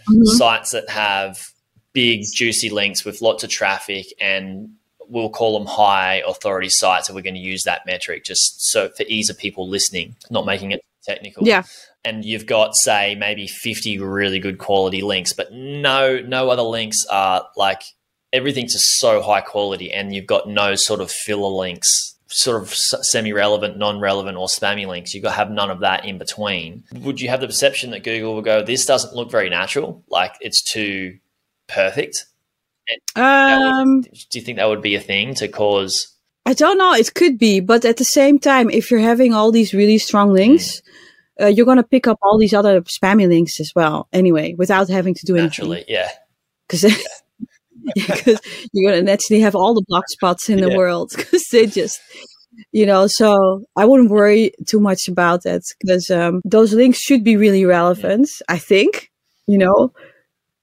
mm-hmm. 0.08 0.36
sites 0.36 0.70
that 0.70 0.88
have 0.88 1.44
big 1.92 2.24
juicy 2.32 2.70
links 2.70 3.04
with 3.04 3.22
lots 3.22 3.44
of 3.44 3.50
traffic 3.50 4.06
and 4.20 4.70
we'll 5.06 5.30
call 5.30 5.58
them 5.58 5.66
high 5.66 6.22
authority 6.26 6.68
sites 6.68 7.08
and 7.08 7.14
we're 7.14 7.22
going 7.22 7.34
to 7.34 7.40
use 7.40 7.62
that 7.62 7.82
metric 7.86 8.24
just 8.24 8.60
so 8.70 8.88
for 8.88 9.04
ease 9.06 9.30
of 9.30 9.38
people 9.38 9.68
listening 9.68 10.16
not 10.30 10.44
making 10.44 10.72
it 10.72 10.82
technical 11.04 11.46
yeah 11.46 11.62
and 12.04 12.24
you've 12.24 12.46
got 12.46 12.74
say 12.74 13.14
maybe 13.14 13.46
50 13.46 13.98
really 13.98 14.38
good 14.38 14.58
quality 14.58 15.02
links 15.02 15.32
but 15.32 15.52
no 15.52 16.20
no 16.20 16.50
other 16.50 16.62
links 16.62 17.04
are 17.10 17.46
like 17.56 17.82
everything's 18.32 18.72
just 18.72 18.98
so 18.98 19.22
high 19.22 19.40
quality 19.40 19.92
and 19.92 20.14
you've 20.14 20.26
got 20.26 20.48
no 20.48 20.74
sort 20.74 21.00
of 21.00 21.10
filler 21.10 21.48
links 21.48 22.16
sort 22.28 22.60
of 22.60 22.74
semi-relevant 22.74 23.78
non-relevant 23.78 24.36
or 24.36 24.48
spammy 24.48 24.88
links. 24.88 25.14
You've 25.14 25.22
got 25.22 25.30
to 25.30 25.36
have 25.36 25.50
none 25.52 25.70
of 25.70 25.80
that 25.80 26.04
in 26.04 26.18
between. 26.18 26.82
Would 26.92 27.20
you 27.20 27.28
have 27.28 27.40
the 27.40 27.46
perception 27.46 27.92
that 27.92 28.02
google 28.02 28.34
will 28.34 28.42
go 28.42 28.62
this 28.62 28.84
doesn't 28.84 29.14
look 29.14 29.30
very 29.30 29.48
natural. 29.48 30.02
Like 30.08 30.34
it's 30.40 30.62
too 30.62 31.18
perfect 31.68 32.26
um, 33.16 33.96
would, 33.96 34.04
do 34.30 34.38
you 34.38 34.44
think 34.44 34.58
that 34.58 34.68
would 34.68 34.82
be 34.82 34.94
a 34.94 35.00
thing 35.00 35.34
to 35.36 35.48
cause 35.48 36.14
I 36.46 36.52
don't 36.52 36.76
know. 36.76 36.92
It 36.92 37.14
could 37.14 37.38
be, 37.38 37.60
but 37.60 37.86
at 37.86 37.96
the 37.96 38.04
same 38.04 38.38
time, 38.38 38.68
if 38.68 38.90
you're 38.90 39.00
having 39.00 39.32
all 39.32 39.50
these 39.50 39.72
really 39.72 39.96
strong 39.96 40.30
links, 40.30 40.82
mm 40.82 41.03
uh, 41.40 41.46
you're 41.46 41.66
going 41.66 41.78
to 41.78 41.82
pick 41.82 42.06
up 42.06 42.18
all 42.22 42.38
these 42.38 42.54
other 42.54 42.80
spammy 42.82 43.28
links 43.28 43.60
as 43.60 43.72
well 43.74 44.08
anyway 44.12 44.54
without 44.56 44.88
having 44.88 45.14
to 45.14 45.26
do 45.26 45.34
naturally 45.34 45.78
anything. 45.78 45.94
yeah. 45.94 46.08
Because 46.68 46.84
because 47.94 48.40
you're 48.72 48.90
going 48.90 49.04
to 49.04 49.10
naturally 49.10 49.40
have 49.40 49.54
all 49.54 49.74
the 49.74 49.84
blogspots 49.90 50.48
in 50.48 50.60
the 50.60 50.70
yeah. 50.70 50.76
world 50.76 51.12
because 51.16 51.44
they 51.52 51.66
just 51.66 52.00
you 52.72 52.86
know 52.86 53.06
so 53.06 53.64
i 53.76 53.84
wouldn't 53.84 54.10
worry 54.10 54.52
too 54.66 54.80
much 54.80 55.08
about 55.08 55.42
that 55.42 55.62
because 55.80 56.08
um, 56.10 56.40
those 56.44 56.72
links 56.72 57.00
should 57.00 57.24
be 57.24 57.36
really 57.36 57.64
relevant 57.64 58.28
i 58.48 58.58
think 58.58 59.10
you 59.46 59.58
know? 59.58 59.92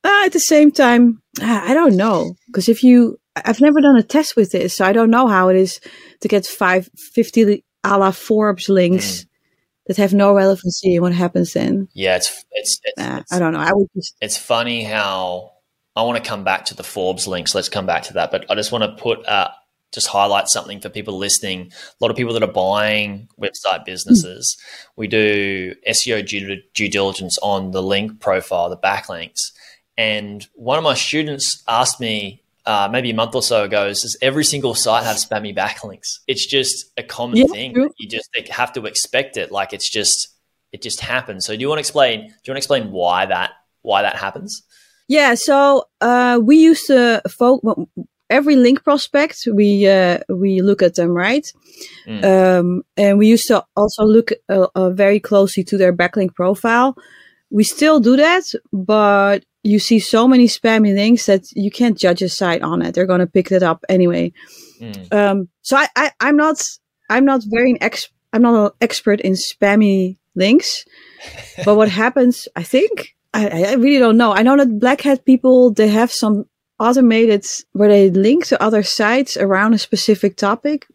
Uh, 0.04 0.24
at 0.26 0.32
the 0.32 0.40
same 0.40 0.72
time 0.72 1.22
i 1.42 1.74
don't 1.74 1.96
know 1.96 2.34
because 2.48 2.68
if 2.70 2.82
you 2.82 3.20
i've 3.36 3.62
never 3.62 3.82
done 3.82 3.98
a 3.98 4.04
test 4.04 4.36
with 4.36 4.52
this 4.52 4.76
so 4.76 4.86
i 4.86 4.94
don't 4.94 5.12
know 5.12 5.28
how 5.28 5.50
it 5.50 5.56
is 5.56 5.80
to 6.22 6.28
get 6.28 6.46
550 6.46 7.64
a 7.84 7.98
la 7.98 8.12
forbes 8.12 8.70
links 8.70 9.22
mm 9.22 9.26
that 9.96 10.02
have 10.02 10.14
no 10.14 10.34
relevancy 10.34 10.96
in 10.96 11.02
what 11.02 11.14
happens 11.14 11.54
then. 11.54 11.88
Yeah 11.94 12.16
it's 12.16 12.46
it's, 12.52 12.80
it's, 12.84 12.94
it's 12.98 13.34
i 13.34 13.40
don't 13.40 13.54
know. 13.54 13.60
I 13.60 13.74
would 13.74 13.90
just 13.96 14.16
it's 14.22 14.38
funny 14.38 14.84
how 14.84 15.52
i 15.96 16.04
want 16.04 16.24
to 16.24 16.30
come 16.30 16.44
back 16.44 16.66
to 16.66 16.76
the 16.76 16.84
forbes 16.84 17.28
links. 17.28 17.54
Let's 17.54 17.70
come 17.70 17.86
back 17.86 18.04
to 18.04 18.14
that. 18.14 18.32
But 18.32 18.50
i 18.50 18.56
just 18.56 18.72
want 18.72 18.84
to 18.84 19.02
put 19.02 19.26
uh, 19.28 19.50
just 19.94 20.08
highlight 20.08 20.48
something 20.48 20.80
for 20.80 20.88
people 20.88 21.18
listening. 21.18 21.70
A 21.70 22.04
lot 22.04 22.12
of 22.12 22.18
people 22.18 22.34
that 22.34 22.44
are 22.44 22.48
buying 22.48 23.28
website 23.40 23.84
businesses 23.86 24.56
mm. 24.58 24.92
we 24.96 25.08
do 25.08 25.76
seo 25.90 26.26
due, 26.26 26.62
due 26.74 26.90
diligence 26.90 27.38
on 27.40 27.72
the 27.72 27.84
link 27.84 28.20
profile 28.22 28.70
the 28.70 28.78
backlinks. 28.78 29.52
And 29.98 30.48
one 30.56 30.78
of 30.78 30.84
my 30.86 30.94
students 30.94 31.64
asked 31.68 32.00
me 32.00 32.41
uh, 32.66 32.90
maybe 32.92 33.12
a 33.12 33.14
month 33.14 33.36
or 33.36 33.42
so 33.42 33.64
ago 33.64 33.88
is 33.88 34.02
does 34.02 34.18
every 34.22 34.46
single 34.46 34.76
site 34.76 35.04
have 35.04 35.18
spammy 35.18 35.56
backlinks? 35.56 36.20
It's 36.28 36.46
just 36.46 36.92
a 36.98 37.04
common 37.04 37.38
yeah, 37.38 37.46
thing. 37.46 37.74
True. 37.74 37.90
You 37.98 38.08
just 38.08 38.30
have 38.50 38.74
to 38.74 38.86
expect 38.86 39.38
it. 39.38 39.52
Like 39.52 39.74
it's 39.74 39.90
just 39.90 40.30
it 40.72 40.82
just 40.82 41.02
happens. 41.02 41.46
So 41.46 41.56
do 41.56 41.62
you 41.62 41.68
want 41.68 41.78
to 41.78 41.82
explain? 41.82 42.20
Do 42.20 42.26
you 42.26 42.30
want 42.30 42.56
to 42.56 42.58
explain 42.58 42.92
why 42.92 43.26
that 43.26 43.52
why 43.82 44.02
that 44.02 44.16
happens? 44.16 44.64
Yeah. 45.08 45.36
So 45.36 45.86
uh, 46.00 46.40
we 46.42 46.58
used 46.58 46.88
to 46.88 47.22
fo- 47.30 47.88
every 48.30 48.56
link 48.56 48.84
prospect. 48.84 49.48
We 49.52 49.88
uh, 49.88 50.20
we 50.30 50.62
look 50.62 50.82
at 50.82 50.96
them 50.96 51.12
right, 51.12 51.52
mm. 52.08 52.24
um, 52.24 52.84
and 52.96 53.18
we 53.18 53.28
used 53.28 53.48
to 53.48 53.66
also 53.76 54.04
look 54.04 54.32
uh, 54.50 54.68
uh, 54.76 54.90
very 54.92 55.20
closely 55.20 55.64
to 55.66 55.78
their 55.78 55.94
backlink 55.94 56.34
profile. 56.36 56.96
We 57.50 57.66
still 57.66 58.00
do 58.00 58.16
that, 58.16 58.44
but 58.72 59.44
you 59.64 59.80
see 59.80 60.00
so 60.00 60.28
many 60.28 60.48
spammy 60.48 60.94
links 60.94 61.26
that 61.28 61.52
you 61.52 61.70
can't 61.70 61.98
judge 61.98 62.22
a 62.22 62.30
site 62.30 62.62
on 62.62 62.82
it. 62.82 62.96
They're 62.96 63.06
going 63.06 63.20
to 63.20 63.28
pick 63.28 63.52
it 63.52 63.64
up 63.64 63.84
anyway. 63.88 64.34
Mm. 64.80 65.14
Um, 65.14 65.50
so 65.62 65.78
I, 65.78 65.88
I, 65.96 66.12
I'm 66.20 66.36
not, 66.36 66.64
I'm 67.10 67.26
not 67.26 67.44
very 67.46 67.80
ex, 67.80 68.10
I'm 68.34 68.42
not 68.42 68.66
an 68.66 68.72
expert 68.82 69.22
in 69.22 69.34
spammy 69.34 70.18
links, 70.36 70.86
but 71.66 71.76
what 71.76 71.90
happens, 71.90 72.48
I 72.56 72.64
think, 72.64 73.16
I, 73.34 73.48
I 73.50 73.74
really 73.74 74.00
don't 74.00 74.18
know. 74.18 74.34
I 74.34 74.42
know 74.42 74.58
that 74.58 74.80
black 74.80 75.02
hat 75.02 75.26
people, 75.26 75.72
they 75.72 75.88
have 75.88 76.12
some 76.12 76.46
automated 76.80 77.46
where 77.74 77.90
they 77.90 78.10
link 78.10 78.48
to 78.48 78.62
other 78.62 78.82
sites 78.82 79.38
around 79.38 79.74
a 79.74 79.78
specific 79.78 80.36
topic 80.36 80.88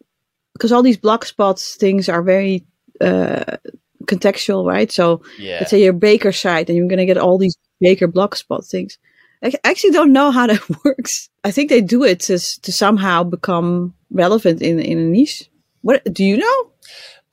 because 0.53 0.71
all 0.71 0.83
these 0.83 0.97
blogspots 0.97 1.77
things 1.77 2.09
are 2.09 2.21
very, 2.21 2.65
uh, 2.99 3.57
contextual, 4.03 4.65
right? 4.65 4.91
So 4.91 5.21
yeah. 5.37 5.57
let's 5.59 5.71
say 5.71 5.83
your 5.83 5.93
baker 5.93 6.31
site 6.31 6.69
and 6.69 6.77
you're 6.77 6.87
going 6.87 6.97
to 6.97 7.05
get 7.05 7.17
all 7.17 7.37
these 7.37 7.55
Baker 7.79 8.07
Blogspot 8.07 8.67
things. 8.67 8.97
I 9.43 9.53
actually 9.63 9.91
don't 9.91 10.13
know 10.13 10.31
how 10.31 10.47
that 10.47 10.61
works. 10.85 11.29
I 11.43 11.51
think 11.51 11.69
they 11.69 11.81
do 11.81 12.03
it 12.03 12.19
to, 12.21 12.39
to 12.39 12.71
somehow 12.71 13.23
become 13.23 13.93
relevant 14.11 14.61
in, 14.61 14.79
in 14.79 14.97
a 14.97 15.03
niche. 15.03 15.49
What 15.81 16.03
do 16.11 16.23
you 16.23 16.37
know? 16.37 16.71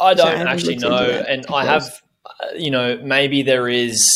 I 0.01 0.15
don't 0.15 0.27
I 0.27 0.53
actually 0.53 0.77
know. 0.77 1.25
And 1.27 1.47
I 1.47 1.65
have, 1.65 2.03
uh, 2.27 2.55
you 2.57 2.71
know, 2.71 2.99
maybe 3.03 3.43
there 3.43 3.69
is 3.69 4.07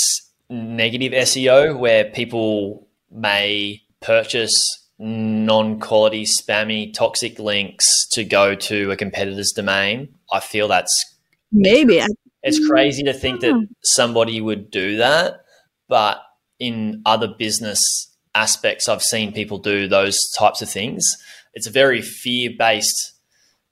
negative 0.50 1.12
SEO 1.12 1.78
where 1.78 2.04
people 2.04 2.86
may 3.10 3.82
purchase 4.00 4.54
non 4.98 5.80
quality, 5.80 6.24
spammy, 6.24 6.92
toxic 6.92 7.38
links 7.38 7.86
to 8.12 8.24
go 8.24 8.54
to 8.54 8.90
a 8.90 8.96
competitor's 8.96 9.52
domain. 9.52 10.14
I 10.30 10.40
feel 10.40 10.68
that's 10.68 11.16
maybe. 11.52 12.02
It's 12.42 12.66
crazy 12.68 13.02
to 13.04 13.12
think 13.12 13.40
that 13.40 13.68
somebody 13.82 14.40
would 14.40 14.70
do 14.70 14.96
that 14.98 15.40
but 15.88 16.22
in 16.58 17.02
other 17.06 17.28
business 17.28 17.80
aspects, 18.34 18.88
I've 18.88 19.02
seen 19.02 19.32
people 19.32 19.58
do 19.58 19.88
those 19.88 20.18
types 20.36 20.62
of 20.62 20.70
things. 20.70 21.16
It's 21.54 21.66
a 21.66 21.70
very 21.70 22.02
fear 22.02 22.50
based 22.56 23.14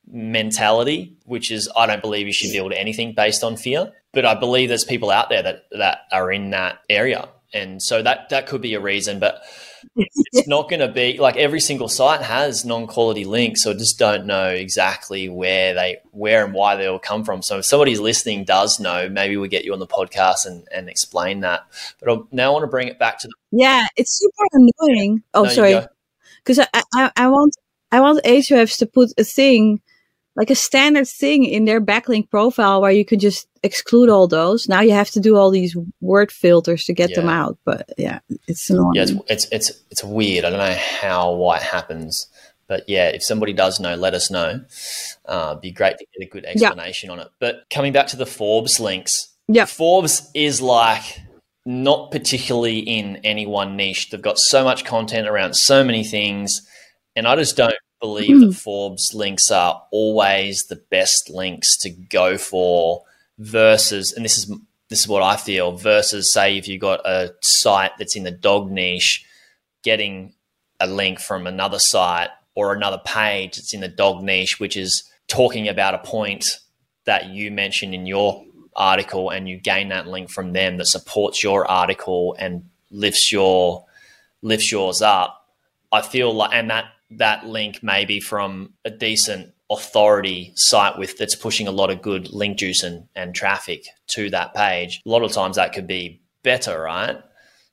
mentality, 0.07 1.17
which 1.25 1.51
is 1.51 1.69
I 1.77 1.87
don't 1.87 2.03
believe 2.03 2.27
you 2.27 2.33
should 2.33 2.53
build 2.53 2.73
anything 2.73 3.13
based 3.13 3.45
on 3.45 3.57
fear. 3.57 3.93
But 4.13 4.25
I 4.25 4.35
believe 4.35 4.69
there's 4.69 4.85
people 4.85 5.11
out 5.11 5.29
there 5.29 5.43
that 5.43 5.67
that 5.73 5.99
are 6.11 6.33
in 6.33 6.51
that 6.51 6.79
area, 6.89 7.29
and 7.53 7.83
so 7.83 8.03
that 8.03 8.29
that 8.31 8.47
could 8.47 8.61
be 8.61 8.75
a 8.75 8.81
reason. 8.81 9.19
But 9.19 9.43
it's 9.97 10.49
not 10.49 10.69
going 10.69 10.81
to 10.81 10.89
be 10.89 11.19
like 11.19 11.37
every 11.37 11.61
single 11.61 11.89
site 11.89 12.23
has 12.23 12.65
non-quality 12.65 13.25
links, 13.25 13.63
so 13.63 13.71
I 13.71 13.75
just 13.75 13.99
don't 13.99 14.27
know 14.27 14.49
exactly 14.49 15.29
where 15.29 15.75
they 15.75 15.99
where 16.13 16.45
and 16.45 16.55
why 16.55 16.77
they 16.77 16.89
will 16.89 16.99
come 16.99 17.25
from. 17.25 17.43
So 17.43 17.59
if 17.59 17.65
somebody's 17.65 18.01
listening 18.01 18.45
does 18.45 18.81
know, 18.81 19.09
maybe 19.09 19.37
we 19.37 19.49
get 19.49 19.65
you 19.65 19.73
on 19.73 19.79
the 19.79 19.87
podcast 19.87 20.47
and, 20.47 20.67
and 20.73 20.89
explain 20.89 21.41
that. 21.41 21.67
But 22.01 22.09
I'll, 22.11 22.29
now 22.33 22.51
I 22.51 22.53
want 22.53 22.65
to 22.65 22.69
bring 22.69 22.89
it 22.89 22.99
back 22.99 23.19
to 23.21 23.29
the 23.29 23.35
yeah, 23.53 23.87
it's 23.97 24.19
super 24.19 24.49
annoying. 24.53 25.23
Oh, 25.35 25.45
no, 25.45 25.51
sorry, 25.51 25.81
because 26.45 26.59
I, 26.59 26.83
I 26.95 27.13
I 27.17 27.29
want 27.29 27.57
I 27.93 28.01
want 28.01 28.25
Ahrefs 28.25 28.79
to 28.79 28.87
put 28.87 29.13
a 29.19 29.25
thing 29.25 29.81
like 30.37 30.51
a 30.51 30.55
standard 30.55 31.09
thing 31.09 31.45
in 31.45 31.65
their 31.65 31.81
backlink 31.81 32.31
profile 32.31 32.83
where 32.83 32.93
you 32.93 33.05
can 33.05 33.19
just 33.19 33.49
exclude 33.63 34.11
all 34.11 34.29
those. 34.29 34.69
Now 34.69 34.83
you 34.83 34.93
have 34.93 35.11
to 35.13 35.21
do 35.21 35.37
all 35.37 35.51
these 35.51 35.77
word 36.01 36.31
filters 36.31 36.85
to 36.85 36.93
get 36.93 37.11
yeah. 37.11 37.17
them 37.17 37.29
out. 37.29 37.59
But 37.65 37.91
yeah, 37.97 38.21
it's 38.47 38.69
annoying. 38.69 38.95
Yeah, 38.95 39.03
it's, 39.03 39.13
it's, 39.29 39.47
it's 39.51 39.73
it's 39.91 40.05
weird. 40.05 40.45
I 40.45 40.51
don't 40.51 40.59
know 40.59 40.79
how 41.01 41.33
why 41.33 41.57
it 41.57 41.63
happens, 41.63 42.27
but 42.69 42.85
yeah, 42.87 43.09
if 43.09 43.25
somebody 43.25 43.55
does 43.55 43.81
know, 43.81 43.95
let 43.95 44.15
us 44.15 44.31
know. 44.31 44.63
Uh, 45.25 45.55
be 45.55 45.71
great 45.71 45.97
to 45.99 46.07
get 46.17 46.27
a 46.27 46.31
good 46.31 46.45
explanation 46.45 47.09
yeah. 47.09 47.13
on 47.15 47.21
it. 47.21 47.29
But 47.41 47.65
coming 47.71 47.93
back 47.93 48.09
to 48.09 48.17
the 48.17 48.27
Forbes 48.27 48.79
links, 48.79 49.29
yeah, 49.49 49.65
Forbes 49.65 50.31
is 50.35 50.61
like 50.61 51.21
not 51.65 52.11
particularly 52.11 52.79
in 52.79 53.17
any 53.25 53.47
one 53.47 53.77
niche. 53.77 54.11
They've 54.11 54.21
got 54.23 54.39
so 54.39 54.63
much 54.65 54.85
content 54.85 55.27
around 55.27 55.55
so 55.55 55.83
many 55.83 56.05
things, 56.05 56.61
and 57.17 57.27
I 57.27 57.37
just 57.37 57.57
don't 57.57 57.75
believe 58.01 58.37
mm. 58.37 58.47
that 58.47 58.55
Forbes 58.55 59.13
links 59.15 59.51
are 59.51 59.83
always 59.91 60.65
the 60.69 60.77
best 60.77 61.31
links 61.31 61.77
to 61.79 61.91
go 61.91 62.39
for 62.39 63.05
versus, 63.39 64.13
and 64.13 64.25
this 64.25 64.39
is 64.39 64.53
this 64.89 65.01
is 65.01 65.09
what 65.09 65.23
I 65.23 65.37
feel 65.37 65.73
versus 65.73 66.33
say 66.33 66.57
if 66.57 66.69
you've 66.69 66.81
got 66.81 67.05
a 67.05 67.33
site 67.43 67.93
that's 67.99 68.15
in 68.17 68.23
the 68.23 68.31
dog 68.31 68.71
niche, 68.71 69.27
getting 69.83 70.35
a 70.79 70.87
link 70.87 71.19
from 71.19 71.47
another 71.47 71.79
site 71.81 72.31
or 72.55 72.73
another 72.73 73.01
page 73.05 73.57
that's 73.57 73.75
in 73.75 73.81
the 73.81 73.89
dog 73.89 74.23
niche, 74.23 74.61
which 74.61 74.77
is 74.77 75.03
talking 75.29 75.69
about 75.69 75.95
a 75.95 75.99
point 75.99 76.45
that 77.05 77.31
you 77.31 77.51
mentioned 77.51 77.95
in 77.95 78.07
your 78.07 78.45
article 78.77 79.31
and 79.31 79.49
you 79.49 79.57
gain 79.57 79.89
that 79.89 80.07
link 80.07 80.31
from 80.31 80.53
them 80.53 80.77
that 80.77 80.87
supports 80.87 81.43
your 81.43 81.69
article 81.69 82.37
and 82.39 82.69
lifts 82.91 83.33
your 83.33 83.85
lifts 84.43 84.71
yours 84.71 85.03
up. 85.03 85.49
I 85.91 86.03
feel 86.03 86.33
like 86.33 86.51
and 86.53 86.71
that 86.71 86.87
that 87.11 87.47
link 87.47 87.83
maybe 87.83 88.21
from 88.21 88.75
a 88.85 88.91
decent 88.91 89.53
authority 89.71 90.53
site 90.55 90.99
with 90.99 91.19
that's 91.19 91.35
pushing 91.35 91.67
a 91.67 91.73
lot 91.73 91.91
of 91.91 92.03
good 92.03 92.33
link 92.33 92.59
juice 92.59 92.83
and, 92.83 93.09
and 93.15 93.35
traffic 93.35 93.85
to 94.09 94.31
that 94.31 94.55
page. 94.55 95.03
A 95.05 95.09
lot 95.09 95.23
of 95.23 95.33
times 95.33 95.57
that 95.57 95.73
could 95.73 95.87
be 95.87 96.21
better, 96.43 96.81
right? 96.81 97.17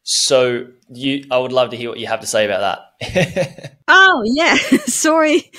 So 0.04 0.68
you, 0.90 1.26
I 1.32 1.38
would 1.38 1.52
love 1.52 1.70
to 1.70 1.78
hear 1.78 1.90
what 1.90 2.00
you 2.00 2.08
have 2.08 2.20
to 2.22 2.28
say 2.28 2.46
about 2.46 2.90
that. 3.00 3.78
oh 3.88 4.22
yeah, 4.26 4.56
sorry. 4.86 5.52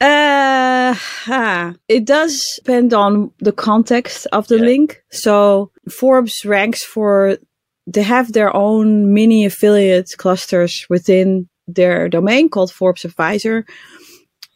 Uh, 0.00 0.94
ah, 1.26 1.74
it 1.88 2.04
does 2.04 2.40
depend 2.58 2.94
on 2.94 3.32
the 3.40 3.52
context 3.52 4.26
of 4.32 4.46
the 4.48 4.56
Yeah. 4.56 4.64
link. 4.64 5.02
So 5.10 5.70
Forbes 5.90 6.44
ranks 6.44 6.84
for 6.84 7.38
they 7.86 8.02
have 8.02 8.32
their 8.32 8.54
own 8.54 9.12
mini 9.14 9.44
affiliate 9.44 10.10
clusters 10.16 10.86
within 10.88 11.48
their 11.68 12.08
domain 12.08 12.48
called 12.48 12.72
Forbes 12.72 13.04
Advisor, 13.04 13.64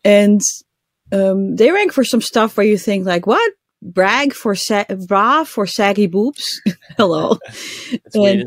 and 0.04 0.40
um, 1.12 1.56
they 1.56 1.70
rank 1.70 1.92
for 1.92 2.04
some 2.04 2.20
stuff 2.22 2.56
where 2.56 2.66
you 2.66 2.78
think 2.78 3.06
like, 3.06 3.26
what 3.26 3.52
brag 3.82 4.32
for 4.32 4.54
sa- 4.54 4.84
bra 5.08 5.44
for 5.44 5.66
saggy 5.66 6.06
boobs? 6.06 6.60
Hello. 6.96 7.38
It's 7.92 8.16
weird? 8.16 8.46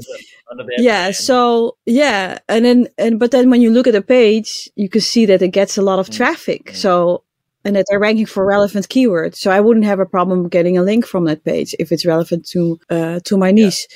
Yeah 0.80 1.12
so 1.12 1.78
yeah 1.86 2.40
and 2.48 2.66
then 2.66 2.88
and 2.98 3.20
but 3.20 3.32
then 3.32 3.50
when 3.50 3.62
you 3.62 3.72
look 3.72 3.88
at 3.88 3.94
the 3.94 4.02
page 4.02 4.70
you 4.76 4.90
can 4.90 5.02
see 5.02 5.26
that 5.26 5.42
it 5.42 5.50
gets 5.50 5.78
a 5.78 5.82
lot 5.82 6.00
of 6.00 6.08
Mm, 6.10 6.16
traffic 6.18 6.66
mm. 6.66 6.76
so 6.76 7.24
and 7.64 7.76
that 7.76 7.86
they're 7.90 8.00
ranking 8.00 8.26
for 8.28 8.46
relevant 8.46 8.88
keywords 8.90 9.36
so 9.38 9.52
i 9.52 9.60
wouldn't 9.60 9.86
have 9.86 10.00
a 10.00 10.06
problem 10.06 10.48
getting 10.50 10.78
a 10.78 10.84
link 10.84 11.06
from 11.06 11.26
that 11.26 11.44
page 11.44 11.76
if 11.80 11.92
it's 11.92 12.06
relevant 12.06 12.48
to 12.52 12.80
uh 12.90 13.20
to 13.26 13.38
my 13.38 13.52
niche 13.52 13.88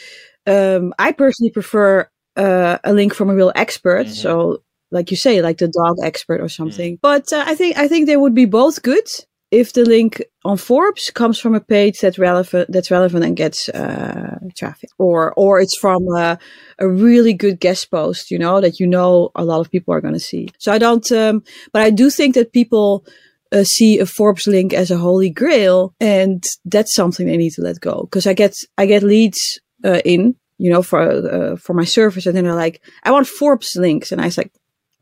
um 0.48 0.94
i 1.00 1.12
personally 1.12 1.52
prefer 1.52 2.08
uh, 2.38 2.78
a 2.84 2.94
link 2.94 3.14
from 3.14 3.30
a 3.30 3.36
real 3.36 3.52
expert 3.56 4.08
Mhm. 4.08 4.14
so 4.24 4.62
like 4.92 5.12
you 5.12 5.18
say 5.18 5.42
like 5.42 5.58
the 5.58 5.68
dog 5.68 5.98
expert 6.04 6.42
or 6.42 6.50
something 6.50 6.98
but 7.02 7.32
uh, 7.34 7.44
i 7.48 7.56
think 7.56 7.78
i 7.78 7.88
think 7.88 8.06
they 8.06 8.18
would 8.18 8.34
be 8.34 8.46
both 8.46 8.82
good 8.82 9.08
if 9.52 9.74
the 9.74 9.84
link 9.84 10.22
on 10.46 10.58
Forbes 10.58 11.10
comes 11.10 11.40
from 11.40 11.56
a 11.56 11.60
page 11.60 12.00
that's 12.00 12.20
relevant, 12.20 12.72
that's 12.72 12.92
relevant 12.92 13.26
and 13.26 13.36
gets 13.36 13.68
uh, 13.70 14.38
traffic, 14.56 14.92
or 15.00 15.34
or 15.36 15.60
it's 15.60 15.76
from 15.82 16.04
a, 16.16 16.38
a 16.78 16.88
really 16.88 17.34
good 17.34 17.60
guest 17.60 17.90
post, 17.90 18.30
you 18.30 18.38
know, 18.38 18.62
that 18.62 18.80
you 18.80 18.86
know 18.86 19.32
a 19.36 19.44
lot 19.44 19.60
of 19.60 19.72
people 19.72 19.92
are 19.92 20.02
going 20.02 20.14
to 20.14 20.20
see. 20.20 20.50
So 20.60 20.72
I 20.72 20.78
don't, 20.78 21.12
um, 21.12 21.42
but 21.74 21.82
I 21.82 21.90
do 21.90 22.12
think 22.12 22.36
that 22.36 22.54
people 22.54 23.04
uh, 23.52 23.64
see 23.64 23.98
a 23.98 24.06
Forbes 24.06 24.46
link 24.46 24.72
as 24.72 24.92
a 24.92 24.98
holy 25.00 25.32
grail, 25.32 25.96
and 26.00 26.44
that's 26.66 26.94
something 26.94 27.26
they 27.26 27.38
need 27.38 27.54
to 27.54 27.64
let 27.64 27.80
go. 27.82 28.04
Because 28.04 28.28
I 28.28 28.34
get 28.34 28.54
I 28.78 28.86
get 28.86 29.02
leads 29.02 29.60
uh, 29.84 30.02
in, 30.06 30.36
you 30.60 30.70
know, 30.70 30.84
for 30.84 31.02
uh, 31.02 31.56
for 31.56 31.74
my 31.74 31.86
service, 31.86 32.26
and 32.28 32.36
then 32.36 32.44
they're 32.44 32.54
like, 32.54 32.82
I 33.04 33.12
want 33.12 33.26
Forbes 33.28 33.76
links, 33.76 34.12
and 34.12 34.22
I 34.22 34.26
was 34.26 34.38
like, 34.38 34.52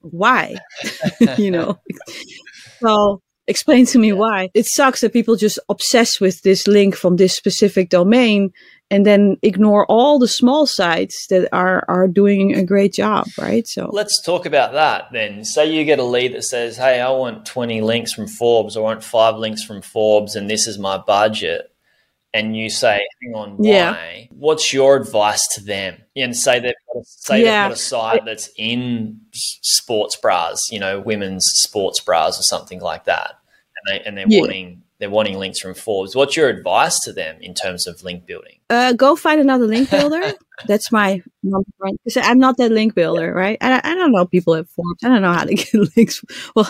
why, 0.02 0.56
you 1.38 1.52
know, 1.52 1.78
well, 2.82 3.22
explain 3.48 3.86
to 3.88 4.00
me 4.00 4.10
Yeah. 4.10 4.14
why. 4.14 4.50
It 4.54 4.66
sucks 4.68 5.02
that 5.02 5.14
people 5.14 5.36
just 5.36 5.60
obsess 5.70 6.20
with 6.22 6.42
this 6.44 6.68
link 6.68 6.96
from 6.96 7.16
this 7.18 7.36
specific 7.36 7.90
domain 7.90 8.52
and 8.90 9.06
then 9.06 9.36
ignore 9.42 9.86
all 9.88 10.18
the 10.18 10.28
small 10.30 10.66
sites 10.66 11.28
that 11.30 11.50
are 11.52 11.84
are 11.90 12.08
doing 12.08 12.56
a 12.56 12.64
great 12.64 12.94
job, 12.94 13.28
right? 13.38 13.68
So 13.68 13.90
Let's 13.92 14.22
talk 14.22 14.46
about 14.46 14.72
that 14.74 15.10
then. 15.12 15.44
Say 15.44 15.72
you 15.74 15.84
get 15.84 16.00
a 16.00 16.04
lead 16.04 16.34
that 16.34 16.44
says, 16.44 16.78
Hey, 16.78 17.02
I 17.02 17.10
want 17.10 17.46
20 17.46 17.82
links 17.82 18.14
from 18.14 18.28
Forbes, 18.28 18.78
or 18.78 18.82
I 18.82 18.84
want 18.94 19.04
five 19.04 19.36
links 19.38 19.64
from 19.64 19.82
Forbes, 19.82 20.36
and 20.36 20.50
this 20.50 20.68
is 20.68 20.78
my 20.78 20.98
budget. 20.98 21.70
And 22.34 22.56
you 22.56 22.70
say, 22.70 23.02
Hang 23.24 23.34
on, 23.36 23.58
why? 23.58 23.68
Yeah. 23.70 24.26
What's 24.32 24.74
your 24.74 24.96
advice 24.98 25.48
to 25.56 25.64
them? 25.64 25.98
And 26.16 26.36
say 26.36 26.60
they've 26.60 26.74
got 26.94 27.02
a, 27.02 27.06
say 27.06 27.44
Yeah. 27.44 27.64
they've 27.64 27.72
got 27.72 27.78
a 27.78 27.82
site 27.82 28.26
that's 28.26 28.50
in 28.58 29.20
sports 29.34 30.16
bras, 30.18 30.70
you 30.72 30.80
know, 30.80 31.00
women's 31.00 31.46
sports 31.46 32.00
bras 32.02 32.40
or 32.40 32.44
something 32.44 32.80
like 32.82 33.06
that. 33.06 33.36
And 33.88 34.00
they 34.00 34.06
and 34.06 34.18
they're 34.18 34.26
Yeah. 34.28 34.42
wanting 34.42 34.84
they're 35.00 35.10
wanting 35.10 35.38
links 35.38 35.60
from 35.60 35.74
Forbes. 35.74 36.16
What's 36.16 36.36
your 36.36 36.50
advice 36.50 37.00
to 37.02 37.14
them 37.14 37.38
in 37.42 37.54
terms 37.54 37.88
of 37.88 38.04
link 38.04 38.26
building? 38.26 38.58
uh, 38.70 38.94
go 38.94 39.16
find 39.16 39.40
another 39.40 39.66
link 39.66 39.90
builder. 39.90 40.34
That's 40.66 40.92
my 40.92 41.22
number 41.44 41.70
one. 41.78 41.98
I'm 42.18 42.40
not 42.40 42.58
that 42.58 42.72
link 42.72 42.96
builder, 42.96 43.32
right? 43.32 43.58
I, 43.62 43.80
I 43.84 43.96
don't 43.96 44.12
know 44.12 44.26
people 44.26 44.56
at 44.56 44.68
Forbes. 44.70 45.04
I 45.04 45.10
don't 45.10 45.22
know 45.22 45.32
how 45.32 45.46
to 45.46 45.54
get 45.56 45.74
links. 45.96 46.22
Well, 46.56 46.70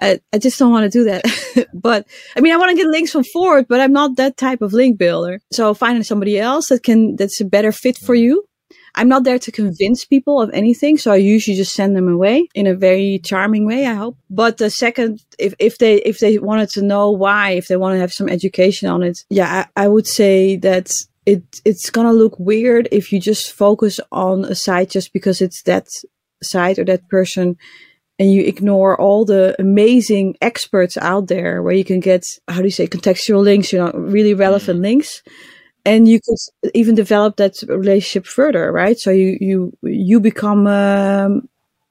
I, 0.00 0.20
I 0.32 0.38
just 0.38 0.58
don't 0.58 0.72
want 0.72 0.90
to 0.90 0.98
do 0.98 1.04
that. 1.04 1.68
but 1.74 2.06
I 2.36 2.40
mean, 2.40 2.52
I 2.52 2.56
want 2.56 2.70
to 2.70 2.76
get 2.76 2.88
links 2.90 3.12
from 3.12 3.24
Forbes, 3.24 3.66
but 3.68 3.80
I'm 3.80 3.92
not 3.92 4.16
that 4.16 4.36
type 4.36 4.60
of 4.60 4.72
link 4.72 4.98
builder. 4.98 5.40
So 5.52 5.72
find 5.72 6.04
somebody 6.04 6.38
else 6.38 6.68
that 6.68 6.82
can, 6.82 7.16
that's 7.16 7.40
a 7.40 7.44
better 7.44 7.72
fit 7.72 7.96
for 7.96 8.14
you. 8.14 8.44
I'm 8.94 9.08
not 9.08 9.24
there 9.24 9.38
to 9.38 9.52
convince 9.52 10.04
people 10.04 10.40
of 10.40 10.50
anything, 10.52 10.98
so 10.98 11.12
I 11.12 11.16
usually 11.16 11.56
just 11.56 11.74
send 11.74 11.96
them 11.96 12.08
away 12.08 12.48
in 12.54 12.66
a 12.66 12.74
very 12.74 13.20
charming 13.24 13.66
way. 13.66 13.86
I 13.86 13.94
hope. 13.94 14.16
But 14.28 14.58
the 14.58 14.70
second, 14.70 15.22
if 15.38 15.54
if 15.58 15.78
they 15.78 15.96
if 16.02 16.18
they 16.18 16.38
wanted 16.38 16.68
to 16.70 16.82
know 16.82 17.10
why, 17.10 17.52
if 17.52 17.68
they 17.68 17.76
want 17.76 17.94
to 17.94 18.00
have 18.00 18.12
some 18.12 18.28
education 18.28 18.88
on 18.88 19.02
it, 19.02 19.24
yeah, 19.30 19.66
I, 19.76 19.84
I 19.84 19.88
would 19.88 20.06
say 20.06 20.56
that 20.56 20.92
it 21.24 21.42
it's 21.64 21.90
gonna 21.90 22.12
look 22.12 22.38
weird 22.38 22.88
if 22.92 23.12
you 23.12 23.20
just 23.20 23.52
focus 23.52 23.98
on 24.10 24.44
a 24.44 24.54
site 24.54 24.90
just 24.90 25.12
because 25.12 25.40
it's 25.40 25.62
that 25.62 25.86
site 26.42 26.78
or 26.78 26.84
that 26.84 27.08
person 27.08 27.56
and 28.18 28.32
you 28.32 28.42
ignore 28.44 29.00
all 29.00 29.24
the 29.24 29.56
amazing 29.58 30.36
experts 30.40 30.96
out 30.98 31.28
there 31.28 31.62
where 31.62 31.74
you 31.74 31.84
can 31.84 32.00
get 32.00 32.24
how 32.48 32.58
do 32.58 32.64
you 32.64 32.70
say 32.70 32.86
contextual 32.86 33.42
links 33.42 33.72
you 33.72 33.78
know 33.78 33.90
really 33.92 34.34
relevant 34.34 34.80
mm. 34.80 34.82
links 34.82 35.22
and 35.84 36.08
you 36.08 36.20
could 36.20 36.70
even 36.74 36.94
develop 36.94 37.36
that 37.36 37.54
relationship 37.68 38.26
further 38.26 38.70
right 38.72 38.98
so 38.98 39.10
you 39.10 39.36
you 39.40 39.72
you 39.82 40.20
become 40.20 40.66
um, 40.66 41.48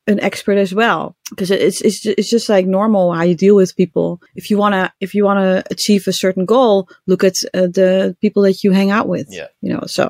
an 0.07 0.19
expert 0.21 0.57
as 0.57 0.73
well 0.73 1.15
because 1.29 1.51
it's 1.51 1.81
it's 1.81 2.05
it's 2.05 2.29
just 2.29 2.49
like 2.49 2.65
normal 2.65 3.13
how 3.13 3.23
you 3.23 3.35
deal 3.35 3.55
with 3.55 3.75
people 3.75 4.21
if 4.35 4.49
you 4.49 4.57
want 4.57 4.73
to 4.73 4.91
if 4.99 5.13
you 5.13 5.23
want 5.23 5.39
to 5.39 5.63
achieve 5.71 6.07
a 6.07 6.13
certain 6.13 6.45
goal 6.45 6.87
look 7.07 7.23
at 7.23 7.33
uh, 7.53 7.61
the 7.67 8.15
people 8.21 8.41
that 8.43 8.63
you 8.63 8.71
hang 8.71 8.91
out 8.91 9.07
with 9.07 9.27
Yeah. 9.29 9.47
you 9.61 9.71
know 9.73 9.83
so 9.85 10.09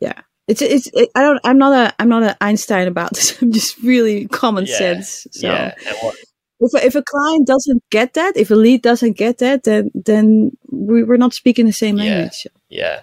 yeah 0.00 0.20
it's 0.48 0.62
it's 0.62 0.88
it, 0.94 1.08
i 1.14 1.22
don't 1.22 1.40
i'm 1.44 1.58
not 1.58 1.72
a 1.72 1.94
i'm 2.00 2.08
not 2.08 2.22
an 2.22 2.34
einstein 2.40 2.86
about 2.88 3.12
this 3.14 3.36
i'm 3.42 3.52
just 3.52 3.76
really 3.82 4.26
common 4.28 4.66
Yeah. 4.66 4.78
sense 4.78 5.26
so 5.32 5.48
Yeah. 5.48 5.74
If, 6.60 6.72
a- 6.74 6.86
if 6.86 6.94
a 6.94 7.02
client 7.02 7.46
doesn't 7.46 7.82
get 7.90 8.14
that 8.14 8.36
if 8.36 8.50
a 8.50 8.54
lead 8.54 8.80
doesn't 8.82 9.16
get 9.18 9.38
that 9.38 9.64
then 9.64 9.90
then 9.94 10.52
we, 10.86 11.02
we're 11.02 11.16
not 11.16 11.34
speaking 11.34 11.66
the 11.66 11.72
same 11.72 11.96
language 11.96 12.46
Yeah. 12.68 12.80
yeah. 12.82 13.00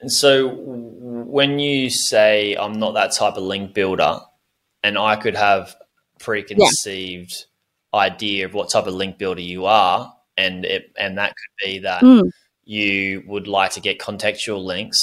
And 0.00 0.10
so 0.12 0.48
when 0.48 1.58
you 1.58 1.90
say 1.90 2.54
I'm 2.56 2.78
not 2.78 2.94
that 2.94 3.12
type 3.12 3.34
of 3.34 3.44
link 3.44 3.72
builder 3.74 4.18
and 4.82 4.98
I 4.98 5.16
could 5.16 5.36
have 5.36 5.76
preconceived 6.18 7.46
idea 7.94 8.46
of 8.46 8.54
what 8.54 8.70
type 8.70 8.86
of 8.86 8.94
link 8.94 9.18
builder 9.18 9.40
you 9.42 9.66
are 9.66 10.12
and 10.36 10.64
it 10.64 10.92
and 10.98 11.18
that 11.18 11.30
could 11.36 11.66
be 11.66 11.78
that 11.80 12.02
Mm. 12.02 12.30
you 12.64 13.22
would 13.26 13.46
like 13.46 13.72
to 13.72 13.80
get 13.80 13.98
contextual 13.98 14.64
links 14.64 14.98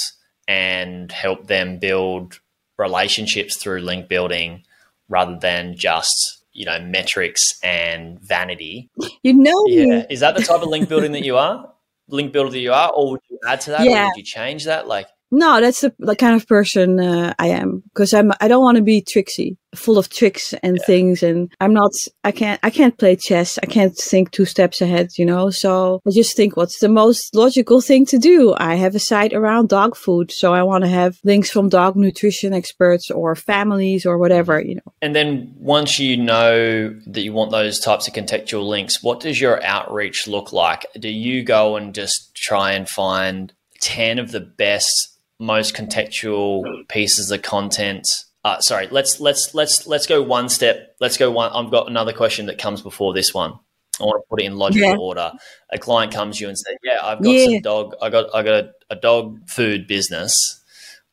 and 0.48 1.12
help 1.12 1.46
them 1.46 1.78
build 1.78 2.40
relationships 2.78 3.56
through 3.56 3.80
link 3.80 4.08
building 4.08 4.64
rather 5.08 5.38
than 5.38 5.76
just 5.76 6.42
you 6.52 6.64
know 6.64 6.80
metrics 6.80 7.42
and 7.62 8.18
vanity 8.20 8.90
you 9.22 9.32
know 9.32 9.62
me. 9.64 9.86
yeah 9.86 10.06
is 10.10 10.20
that 10.20 10.34
the 10.34 10.42
type 10.42 10.62
of 10.62 10.68
link 10.68 10.88
building 10.88 11.12
that 11.12 11.22
you 11.24 11.36
are 11.36 11.72
link 12.12 12.32
builder 12.32 12.50
that 12.50 12.58
you 12.58 12.72
are 12.72 12.90
or 12.92 13.12
would 13.12 13.20
you 13.30 13.38
add 13.46 13.60
to 13.62 13.70
that 13.70 13.86
or 13.86 14.06
would 14.06 14.16
you 14.16 14.22
change 14.22 14.64
that? 14.64 14.86
Like 14.86 15.08
No, 15.32 15.60
that's 15.60 15.80
the, 15.80 15.94
the 15.98 16.16
kind 16.16 16.34
of 16.34 16.46
person 16.48 16.98
uh, 16.98 17.34
I 17.38 17.48
am 17.48 17.82
because 17.92 18.12
I'm. 18.12 18.32
I 18.40 18.48
don't 18.48 18.62
want 18.62 18.76
to 18.76 18.82
be 18.82 19.00
tricksy, 19.00 19.56
full 19.76 19.96
of 19.96 20.08
tricks 20.08 20.54
and 20.62 20.80
things, 20.84 21.22
and 21.22 21.52
I'm 21.60 21.72
not. 21.72 21.92
I 22.24 22.32
can't. 22.32 22.58
I 22.64 22.70
can't 22.70 22.98
play 22.98 23.14
chess. 23.16 23.58
I 23.62 23.66
can't 23.66 23.96
think 23.96 24.32
two 24.32 24.44
steps 24.44 24.80
ahead. 24.80 25.10
You 25.16 25.26
know. 25.26 25.50
So 25.50 26.00
I 26.06 26.10
just 26.10 26.36
think 26.36 26.56
what's 26.56 26.80
the 26.80 26.88
most 26.88 27.34
logical 27.34 27.80
thing 27.80 28.06
to 28.06 28.18
do. 28.18 28.54
I 28.58 28.74
have 28.74 28.96
a 28.96 28.98
site 28.98 29.32
around 29.32 29.68
dog 29.68 29.96
food, 29.96 30.32
so 30.32 30.52
I 30.52 30.64
want 30.64 30.82
to 30.82 30.90
have 30.90 31.18
links 31.22 31.50
from 31.50 31.68
dog 31.68 31.94
nutrition 31.94 32.52
experts 32.52 33.08
or 33.10 33.36
families 33.36 34.04
or 34.04 34.18
whatever. 34.18 34.60
You 34.60 34.76
know. 34.76 34.92
And 35.00 35.14
then 35.14 35.54
once 35.58 36.00
you 36.00 36.16
know 36.16 36.88
that 37.06 37.22
you 37.22 37.32
want 37.32 37.52
those 37.52 37.78
types 37.78 38.08
of 38.08 38.14
contextual 38.14 38.66
links, 38.66 39.00
what 39.00 39.20
does 39.20 39.40
your 39.40 39.62
outreach 39.62 40.26
look 40.26 40.52
like? 40.52 40.86
Do 40.98 41.08
you 41.08 41.44
go 41.44 41.76
and 41.76 41.94
just 41.94 42.34
try 42.34 42.72
and 42.72 42.88
find 42.88 43.52
10 43.80 44.18
of 44.18 44.30
the 44.30 44.40
best, 44.40 45.09
most 45.40 45.74
contextual 45.74 46.86
pieces 46.88 47.30
of 47.30 47.42
content? 47.42 48.06
Uh, 48.44 48.60
sorry, 48.60 48.88
let's 48.90 49.20
let's 49.20 49.54
let's 49.54 49.86
let's 49.86 50.06
go 50.06 50.22
one 50.22 50.48
step. 50.48 50.94
Let's 51.00 51.16
go 51.16 51.30
one. 51.30 51.50
I've 51.52 51.70
got 51.70 51.88
another 51.88 52.12
question 52.12 52.46
that 52.46 52.58
comes 52.58 52.80
before 52.82 53.12
this 53.12 53.34
one. 53.34 53.52
I 54.00 54.04
want 54.04 54.22
to 54.22 54.26
put 54.30 54.40
it 54.40 54.46
in 54.46 54.56
logical 54.56 54.88
Yeah. 54.90 54.96
order. 54.96 55.32
A 55.70 55.78
client 55.78 56.12
comes 56.12 56.38
to 56.38 56.44
you 56.44 56.48
and 56.48 56.56
says, 56.58 56.74
"Yeah, 56.82 57.00
I've 57.02 57.22
got 57.22 57.30
Yeah. 57.30 57.44
some 57.46 57.60
dog. 57.60 57.94
I 58.00 58.08
got 58.08 58.34
I 58.34 58.42
got 58.42 58.64
a, 58.64 58.70
a 58.90 58.96
dog 58.96 59.48
food 59.48 59.86
business." 59.86 60.56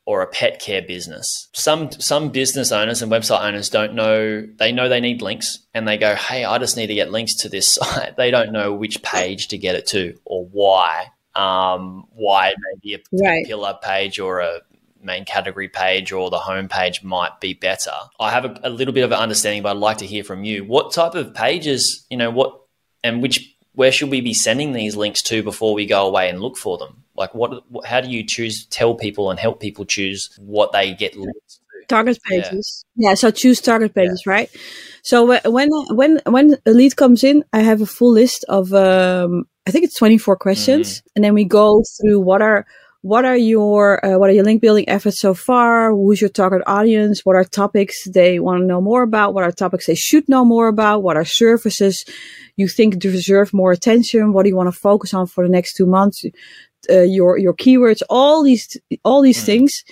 or 0.10 0.22
a 0.22 0.28
pet 0.28 0.58
care 0.62 0.82
business. 0.82 1.50
Some 1.52 1.92
some 1.92 2.30
business 2.30 2.72
owners 2.72 3.02
and 3.02 3.12
website 3.12 3.42
owners 3.44 3.68
don't 3.70 3.94
know 3.94 4.42
they 4.58 4.72
know 4.72 4.88
they 4.88 5.02
need 5.02 5.22
links 5.22 5.60
and 5.74 5.86
they 5.86 5.98
go, 5.98 6.16
"Hey, 6.16 6.46
I 6.46 6.58
just 6.60 6.78
need 6.78 6.88
to 6.88 6.94
get 6.96 7.12
links 7.12 7.36
to 7.40 7.50
this 7.50 7.66
site." 7.74 8.16
They 8.16 8.32
don't 8.32 8.54
know 8.54 8.72
which 8.72 9.02
page 9.04 9.50
to 9.50 9.58
get 9.58 9.76
it 9.76 9.86
to 9.88 10.18
or 10.24 10.46
why. 10.46 11.08
Um, 11.38 12.06
why 12.14 12.54
maybe 12.74 12.96
a 12.96 13.00
Right. 13.12 13.46
pillar 13.46 13.78
page 13.82 14.20
or 14.20 14.40
a 14.40 14.62
main 15.02 15.26
category 15.26 15.70
page 15.70 16.12
or 16.12 16.30
the 16.30 16.40
home 16.40 16.68
page 16.68 17.04
might 17.04 17.40
be 17.40 17.54
better. 17.54 17.92
I 18.20 18.32
have 18.32 18.46
a, 18.46 18.60
a 18.64 18.70
little 18.70 18.94
bit 18.94 19.04
of 19.04 19.12
an 19.12 19.20
understanding, 19.20 19.64
but 19.64 19.70
I'd 19.70 19.78
like 19.78 19.98
to 20.00 20.06
hear 20.06 20.24
from 20.24 20.44
you. 20.44 20.64
What 20.66 20.92
type 20.92 21.16
of 21.16 21.34
pages, 21.34 22.06
you 22.10 22.18
know, 22.18 22.32
what 22.32 22.60
and 23.04 23.22
which 23.22 23.56
where 23.74 23.92
should 23.92 24.10
we 24.10 24.22
be 24.22 24.34
sending 24.34 24.74
these 24.74 24.96
links 24.96 25.22
to 25.24 25.44
before 25.44 25.76
we 25.76 25.86
go 25.86 26.08
away 26.08 26.30
and 26.30 26.42
look 26.42 26.58
for 26.58 26.80
them? 26.80 27.04
Like, 27.16 27.34
what? 27.36 27.64
How 27.86 28.02
do 28.02 28.10
you 28.10 28.24
choose? 28.26 28.66
Tell 28.68 28.96
people 28.96 29.30
and 29.30 29.40
help 29.40 29.60
people 29.60 29.86
choose 29.86 30.30
what 30.40 30.72
they 30.72 30.94
get 30.94 31.16
links 31.16 31.58
to. 31.58 31.86
target 31.88 32.20
pages. 32.28 32.84
Yeah. 32.96 33.10
yeah 33.10 33.16
so 33.16 33.32
choose 33.32 33.62
target 33.62 33.94
pages, 33.94 34.24
yeah. 34.26 34.34
right? 34.34 34.50
So 35.04 35.40
when 35.50 35.70
when 35.90 36.20
when 36.26 36.58
a 36.66 36.72
lead 36.72 36.96
comes 36.96 37.24
in, 37.24 37.44
I 37.54 37.62
have 37.62 37.82
a 37.82 37.86
full 37.86 38.12
list 38.12 38.46
of 38.50 38.74
um, 38.74 39.46
I 39.68 39.72
think 39.72 39.84
it's 39.84 39.96
24 39.96 40.38
questions, 40.38 41.00
mm-hmm. 41.00 41.08
and 41.18 41.26
then 41.26 41.34
we 41.34 41.44
go 41.44 41.84
through 42.00 42.22
what 42.22 42.42
are 42.42 42.66
what 43.02 43.26
are 43.26 43.38
your 43.38 44.04
uh, 44.04 44.18
what 44.18 44.30
are 44.30 44.34
your 44.34 44.46
link 44.46 44.62
building 44.62 44.88
efforts 44.88 45.20
so 45.20 45.34
far? 45.34 45.92
Who's 45.92 46.22
your 46.22 46.30
target 46.30 46.62
audience? 46.66 47.26
What 47.26 47.36
are 47.36 47.44
topics 47.44 48.06
they 48.06 48.40
want 48.40 48.62
to 48.62 48.66
know 48.66 48.80
more 48.80 49.04
about? 49.04 49.34
What 49.34 49.44
are 49.44 49.52
topics 49.52 49.86
they 49.86 49.96
should 49.96 50.28
know 50.30 50.46
more 50.46 50.70
about? 50.70 51.04
What 51.04 51.18
are 51.18 51.26
services 51.26 52.06
you 52.56 52.70
think 52.70 52.98
deserve 52.98 53.54
more 53.54 53.74
attention? 53.74 54.32
What 54.32 54.44
do 54.44 54.50
you 54.50 54.56
want 54.56 54.74
to 54.74 54.80
focus 54.80 55.14
on 55.14 55.28
for 55.28 55.44
the 55.46 55.52
next 55.52 55.76
two 55.76 55.86
months? 55.86 56.24
Uh, 56.90 57.02
your 57.02 57.38
your 57.38 57.54
keywords, 57.54 58.02
all 58.10 58.44
these 58.44 58.78
all 59.04 59.22
these 59.22 59.42
mm. 59.42 59.46
things 59.46 59.84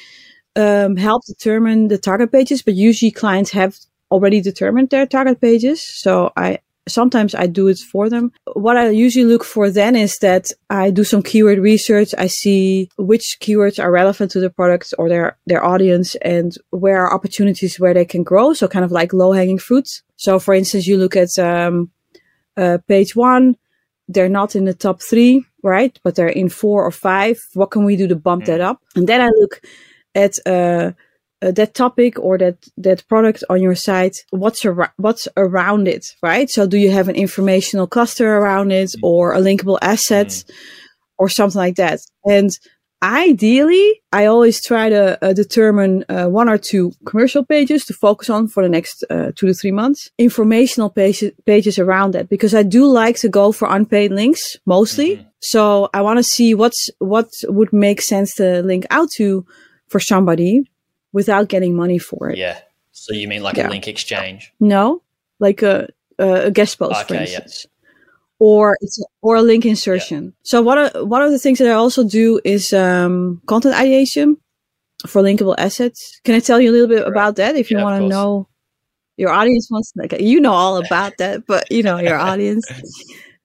um, 0.55 0.95
help 0.95 1.21
determine 1.25 1.89
the 1.89 1.97
target 1.97 2.31
pages. 2.31 2.61
But 2.61 2.75
usually 2.75 3.11
clients 3.11 3.51
have 3.51 3.77
already 4.09 4.39
determined 4.39 4.89
their 4.89 5.05
target 5.05 5.41
pages, 5.41 5.83
so 5.83 6.31
I 6.37 6.59
sometimes 6.87 7.33
I 7.35 7.47
do 7.47 7.67
it 7.67 7.79
for 7.79 8.09
them. 8.09 8.31
What 8.53 8.77
I 8.77 8.89
usually 8.89 9.25
look 9.25 9.43
for 9.43 9.69
then 9.69 9.95
is 9.95 10.17
that 10.19 10.51
I 10.69 10.91
do 10.91 11.03
some 11.03 11.23
keyword 11.23 11.59
research. 11.59 12.13
I 12.17 12.27
see 12.27 12.89
which 12.97 13.37
keywords 13.41 13.83
are 13.83 13.91
relevant 13.91 14.31
to 14.31 14.39
the 14.39 14.49
product 14.49 14.93
or 14.97 15.09
their, 15.09 15.37
their 15.45 15.63
audience 15.63 16.15
and 16.15 16.55
where 16.69 17.01
are 17.01 17.13
opportunities 17.13 17.79
where 17.79 17.93
they 17.93 18.05
can 18.05 18.23
grow. 18.23 18.53
So 18.53 18.67
kind 18.67 18.85
of 18.85 18.91
like 18.91 19.13
low 19.13 19.31
hanging 19.31 19.57
fruits. 19.59 20.03
So 20.17 20.39
for 20.39 20.53
instance, 20.53 20.87
you 20.87 20.97
look 20.97 21.15
at, 21.15 21.37
um, 21.39 21.91
uh, 22.57 22.77
page 22.87 23.15
one, 23.15 23.55
they're 24.07 24.29
not 24.29 24.55
in 24.55 24.65
the 24.65 24.73
top 24.73 25.01
three, 25.01 25.43
right? 25.63 25.99
But 26.03 26.15
they're 26.15 26.27
in 26.27 26.49
four 26.49 26.83
or 26.83 26.91
five. 26.91 27.39
What 27.53 27.71
can 27.71 27.83
we 27.83 27.95
do 27.95 28.07
to 28.07 28.15
bump 28.15 28.45
that 28.45 28.61
mm. 28.61 28.65
up? 28.65 28.81
And 28.95 29.07
then 29.09 29.21
I 29.21 29.29
look 29.29 29.61
at, 30.13 30.37
uh, 30.45 30.91
uh, 31.45 31.51
that 31.51 31.73
topic 31.73 32.17
or 32.19 32.37
that 32.37 32.57
that 32.77 33.07
product 33.07 33.43
on 33.49 33.61
your 33.61 33.75
site 33.75 34.15
what's 34.31 34.65
ar- 34.65 34.93
what's 34.97 35.27
around 35.37 35.87
it 35.87 36.05
right 36.23 36.49
so 36.49 36.65
do 36.65 36.77
you 36.77 36.91
have 36.91 37.07
an 37.07 37.15
informational 37.15 37.87
cluster 37.87 38.37
around 38.37 38.71
it 38.71 38.89
mm. 38.89 38.99
or 39.03 39.33
a 39.33 39.39
linkable 39.39 39.77
asset 39.81 40.27
mm. 40.27 40.51
or 41.17 41.29
something 41.29 41.59
like 41.59 41.75
that 41.75 41.99
and 42.25 42.49
ideally 43.03 44.01
i 44.11 44.25
always 44.25 44.65
try 44.65 44.89
to 44.89 45.23
uh, 45.23 45.33
determine 45.33 46.03
uh, 46.09 46.25
one 46.25 46.49
or 46.49 46.57
two 46.57 46.91
commercial 47.05 47.45
pages 47.45 47.85
to 47.85 47.93
focus 47.93 48.29
on 48.29 48.47
for 48.47 48.63
the 48.63 48.69
next 48.69 49.03
uh, 49.09 49.31
two 49.35 49.47
to 49.47 49.53
three 49.53 49.71
months 49.71 50.09
informational 50.17 50.89
pages 50.89 51.31
pages 51.45 51.77
around 51.77 52.13
that 52.13 52.27
because 52.29 52.55
i 52.55 52.63
do 52.63 52.87
like 52.87 53.17
to 53.17 53.29
go 53.29 53.51
for 53.51 53.67
unpaid 53.69 54.11
links 54.11 54.55
mostly 54.65 55.17
mm-hmm. 55.17 55.27
so 55.41 55.89
i 55.93 56.01
want 56.01 56.17
to 56.17 56.23
see 56.23 56.55
what's 56.55 56.89
what 56.99 57.27
would 57.43 57.71
make 57.71 58.01
sense 58.01 58.33
to 58.33 58.63
link 58.63 58.85
out 58.89 59.09
to 59.11 59.45
for 59.89 59.99
somebody 59.99 60.63
without 61.15 61.47
getting 61.47 61.73
money 61.75 61.97
for 61.97 62.29
it. 62.29 62.37
Yeah. 62.37 62.59
So 62.91 63.13
you 63.13 63.27
mean 63.27 63.41
like 63.41 63.55
yeah. 63.55 63.69
a 63.69 63.71
link 63.71 63.87
exchange? 63.87 64.51
No, 64.59 65.01
like 65.39 65.63
a 65.63 65.87
a 66.19 66.51
guest 66.51 66.77
post, 66.77 66.99
okay, 67.01 67.07
for 67.07 67.21
instance. 67.21 67.65
Yeah. 67.65 67.71
Or 68.39 68.77
it's 68.81 68.99
a, 68.99 69.05
or 69.21 69.37
a 69.37 69.41
link 69.41 69.65
insertion. 69.65 70.25
Yeah. 70.25 70.31
So 70.43 70.61
one 70.61 70.77
of 70.77 71.07
one 71.07 71.21
of 71.21 71.31
the 71.31 71.39
things 71.39 71.57
that 71.59 71.69
I 71.69 71.73
also 71.73 72.03
do 72.03 72.39
is 72.43 72.73
um, 72.73 73.41
content 73.47 73.75
ideation 73.75 74.37
for 75.07 75.21
linkable 75.21 75.55
assets. 75.57 76.19
Can 76.25 76.35
I 76.35 76.41
tell 76.41 76.59
you 76.59 76.69
a 76.69 76.73
little 76.73 76.87
bit 76.95 77.03
right. 77.03 77.11
about 77.11 77.37
that 77.37 77.55
if 77.55 77.71
you 77.71 77.77
want 77.77 78.01
to 78.03 78.07
know? 78.07 78.47
Your 79.17 79.31
audience 79.31 79.69
wants 79.71 79.93
like 79.95 80.19
you 80.19 80.41
know 80.41 80.51
all 80.51 80.75
about 80.77 81.13
that, 81.19 81.45
but 81.47 81.71
you 81.71 81.81
know 81.81 81.97
your 81.97 82.19
audience. 82.19 82.69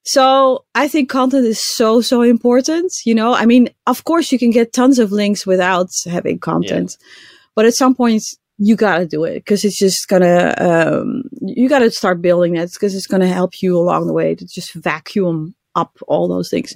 So 0.04 0.64
I 0.74 0.88
think 0.88 1.08
content 1.08 1.46
is 1.46 1.62
so, 1.62 2.00
so 2.00 2.22
important. 2.22 2.92
You 3.04 3.14
know, 3.14 3.34
I 3.34 3.46
mean, 3.46 3.68
of 3.86 4.04
course 4.04 4.32
you 4.32 4.38
can 4.38 4.50
get 4.50 4.72
tons 4.72 4.98
of 4.98 5.12
links 5.12 5.46
without 5.46 5.90
having 6.04 6.38
content, 6.38 6.96
yeah. 6.98 7.06
But 7.54 7.66
at 7.66 7.74
some 7.74 7.94
point, 7.94 8.22
you 8.58 8.76
gotta 8.76 9.06
do 9.06 9.24
it 9.24 9.36
because 9.36 9.64
it's 9.64 9.78
just 9.78 10.06
gonna, 10.08 10.54
um, 10.58 11.22
you 11.40 11.68
gotta 11.68 11.90
start 11.90 12.20
building 12.20 12.54
that 12.54 12.70
because 12.72 12.94
it's 12.94 13.06
gonna 13.06 13.26
help 13.26 13.62
you 13.62 13.76
along 13.76 14.06
the 14.06 14.12
way 14.12 14.34
to 14.34 14.46
just 14.46 14.74
vacuum 14.74 15.54
up 15.74 15.96
all 16.06 16.28
those 16.28 16.50
things. 16.50 16.74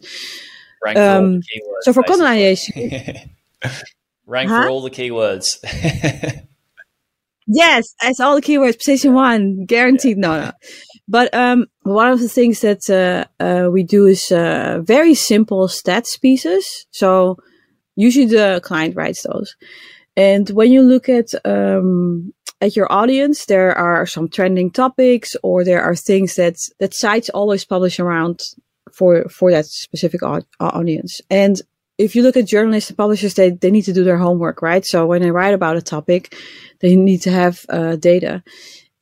Rank 0.82 0.98
um, 0.98 1.42
for 1.42 1.82
so 1.82 1.92
for 1.92 2.02
content 2.02 2.28
ideation, 2.28 3.30
rank 4.26 4.50
huh? 4.50 4.62
for 4.62 4.68
all 4.68 4.82
the 4.82 4.90
keywords. 4.90 5.46
yes, 7.46 7.94
that's 8.00 8.20
all 8.20 8.34
the 8.34 8.42
keywords. 8.42 8.78
Position 8.78 9.14
one, 9.14 9.64
guaranteed. 9.64 10.16
Yeah. 10.16 10.20
No, 10.20 10.40
no. 10.40 10.52
But 11.06 11.34
um, 11.34 11.66
one 11.82 12.10
of 12.10 12.20
the 12.20 12.28
things 12.28 12.60
that 12.60 12.88
uh, 12.88 13.42
uh, 13.42 13.68
we 13.70 13.82
do 13.82 14.06
is 14.06 14.32
uh, 14.32 14.80
very 14.82 15.14
simple 15.14 15.68
stats 15.68 16.20
pieces. 16.20 16.86
So 16.90 17.38
usually 17.96 18.26
the 18.26 18.60
client 18.62 18.96
writes 18.96 19.22
those. 19.22 19.54
And 20.16 20.48
when 20.50 20.70
you 20.72 20.82
look 20.82 21.08
at 21.08 21.34
um, 21.44 22.32
at 22.60 22.76
your 22.76 22.90
audience, 22.90 23.46
there 23.46 23.76
are 23.76 24.06
some 24.06 24.28
trending 24.28 24.70
topics, 24.70 25.36
or 25.42 25.64
there 25.64 25.82
are 25.82 25.96
things 25.96 26.36
that 26.36 26.56
that 26.78 26.94
sites 26.94 27.28
always 27.30 27.64
publish 27.64 27.98
around 27.98 28.40
for 28.92 29.28
for 29.28 29.50
that 29.50 29.66
specific 29.66 30.20
audience. 30.60 31.20
And 31.30 31.60
if 31.98 32.16
you 32.16 32.22
look 32.22 32.36
at 32.36 32.46
journalists 32.46 32.90
and 32.90 32.96
publishers, 32.96 33.34
they 33.34 33.50
they 33.50 33.70
need 33.70 33.84
to 33.84 33.92
do 33.92 34.04
their 34.04 34.18
homework, 34.18 34.62
right? 34.62 34.84
So 34.84 35.06
when 35.06 35.22
they 35.22 35.30
write 35.30 35.54
about 35.54 35.76
a 35.76 35.82
topic, 35.82 36.34
they 36.80 36.96
need 36.96 37.22
to 37.22 37.30
have 37.30 37.64
uh, 37.68 37.96
data. 37.96 38.42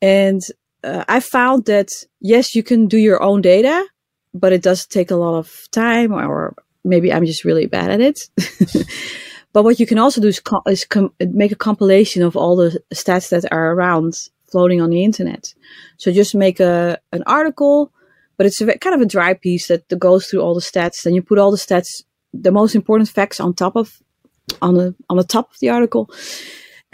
And 0.00 0.40
uh, 0.82 1.04
I 1.08 1.20
found 1.20 1.66
that 1.66 1.88
yes, 2.20 2.54
you 2.54 2.62
can 2.62 2.88
do 2.88 2.98
your 2.98 3.22
own 3.22 3.42
data, 3.42 3.86
but 4.34 4.52
it 4.52 4.62
does 4.62 4.86
take 4.86 5.10
a 5.10 5.16
lot 5.16 5.36
of 5.38 5.68
time, 5.72 6.12
or 6.12 6.54
maybe 6.84 7.12
I'm 7.12 7.26
just 7.26 7.44
really 7.44 7.66
bad 7.66 7.90
at 7.90 8.00
it. 8.00 8.28
But 9.52 9.64
what 9.64 9.78
you 9.78 9.86
can 9.86 9.98
also 9.98 10.20
do 10.20 10.28
is, 10.28 10.40
co- 10.40 10.62
is 10.66 10.84
com- 10.84 11.12
make 11.20 11.52
a 11.52 11.56
compilation 11.56 12.22
of 12.22 12.36
all 12.36 12.56
the 12.56 12.82
stats 12.94 13.28
that 13.30 13.50
are 13.52 13.72
around 13.72 14.14
floating 14.50 14.80
on 14.80 14.90
the 14.90 15.04
internet. 15.04 15.54
So 15.96 16.12
just 16.12 16.34
make 16.34 16.60
a 16.60 16.98
an 17.12 17.22
article, 17.26 17.92
but 18.36 18.46
it's 18.46 18.60
a 18.60 18.78
kind 18.78 18.94
of 18.94 19.00
a 19.00 19.06
dry 19.06 19.34
piece 19.34 19.68
that, 19.68 19.88
goes 19.98 20.26
through 20.26 20.40
all 20.40 20.54
the 20.54 20.60
stats. 20.60 21.02
Then 21.02 21.14
you 21.14 21.22
put 21.22 21.38
all 21.38 21.50
the 21.50 21.56
stats, 21.56 22.02
the 22.32 22.52
most 22.52 22.74
important 22.74 23.08
facts 23.08 23.40
on 23.40 23.54
top 23.54 23.76
of 23.76 24.02
on 24.60 24.74
the 24.74 24.94
on 25.08 25.16
the 25.16 25.24
top 25.24 25.50
of 25.50 25.56
the 25.60 25.70
article. 25.70 26.10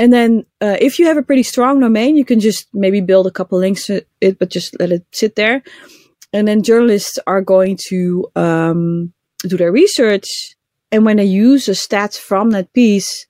And 0.01 0.13
then 0.13 0.47
uh, 0.61 0.77
if 0.81 0.99
you 0.99 1.07
have 1.07 1.17
a 1.17 1.23
pretty 1.23 1.43
strong 1.43 1.81
domain, 1.81 2.17
you 2.17 2.25
can 2.25 2.39
just 2.39 2.69
maybe 2.73 3.01
build 3.01 3.27
a 3.27 3.33
couple 3.33 3.59
links 3.59 3.87
to 3.87 4.05
it, 4.21 4.39
but 4.39 4.49
just 4.49 4.79
let 4.79 4.93
it 4.93 5.05
sit 5.13 5.35
there. 5.35 5.63
And 6.33 6.47
then 6.47 6.63
journalists 6.63 7.19
are 7.27 7.43
going 7.43 7.79
to 7.89 8.31
um, 8.37 9.13
do 9.43 9.57
their 9.57 9.73
research 9.73 10.55
and 10.91 11.05
when 11.05 11.17
they 11.17 11.25
use 11.25 11.69
a 11.69 11.73
stats 11.73 12.19
from 12.19 12.51
that 12.51 12.73
piece, 12.73 13.27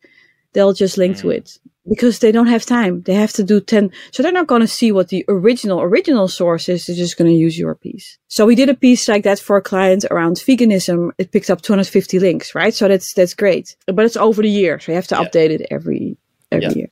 they'll 0.53 0.73
just 0.73 0.99
link 0.99 1.17
mm. 1.17 1.21
to 1.21 1.31
it 1.31 1.59
because 1.89 2.19
they 2.19 2.31
don't 2.31 2.47
have 2.47 2.67
time. 2.67 3.03
They 3.03 3.15
have 3.15 3.33
to 3.35 3.43
do 3.43 3.61
10. 3.61 3.91
So 4.13 4.23
they're 4.23 4.33
not 4.33 4.47
going 4.47 4.61
to 4.61 4.69
see 4.69 4.93
what 4.93 5.09
the 5.09 5.25
original, 5.29 5.81
original 5.81 6.29
source 6.29 6.69
is. 6.69 6.87
They're 6.87 6.97
just 6.97 7.17
going 7.17 7.31
to 7.31 7.37
use 7.37 7.59
your 7.59 7.75
piece. 7.75 8.19
So 8.29 8.47
we 8.47 8.55
did 8.55 8.69
a 8.69 8.75
piece 8.75 9.09
like 9.09 9.25
that 9.25 9.39
for 9.39 9.57
a 9.57 9.63
client 9.63 10.05
around 10.11 10.37
veganism. 10.37 11.11
It 11.19 11.33
picked 11.33 11.51
up 11.51 11.63
250 11.63 12.19
links, 12.19 12.55
right? 12.55 12.75
So 12.75 12.89
that's, 12.89 13.15
that's 13.15 13.35
great, 13.35 13.75
but 13.87 14.05
it's 14.05 14.17
over 14.17 14.43
the 14.43 14.51
year. 14.51 14.79
So 14.79 14.93
you 14.93 14.97
have 14.97 15.07
to 15.09 15.17
yeah. 15.17 15.25
update 15.25 15.51
it 15.51 15.67
every, 15.71 16.19
every 16.53 16.67
yeah. 16.67 16.75
year. 16.75 16.89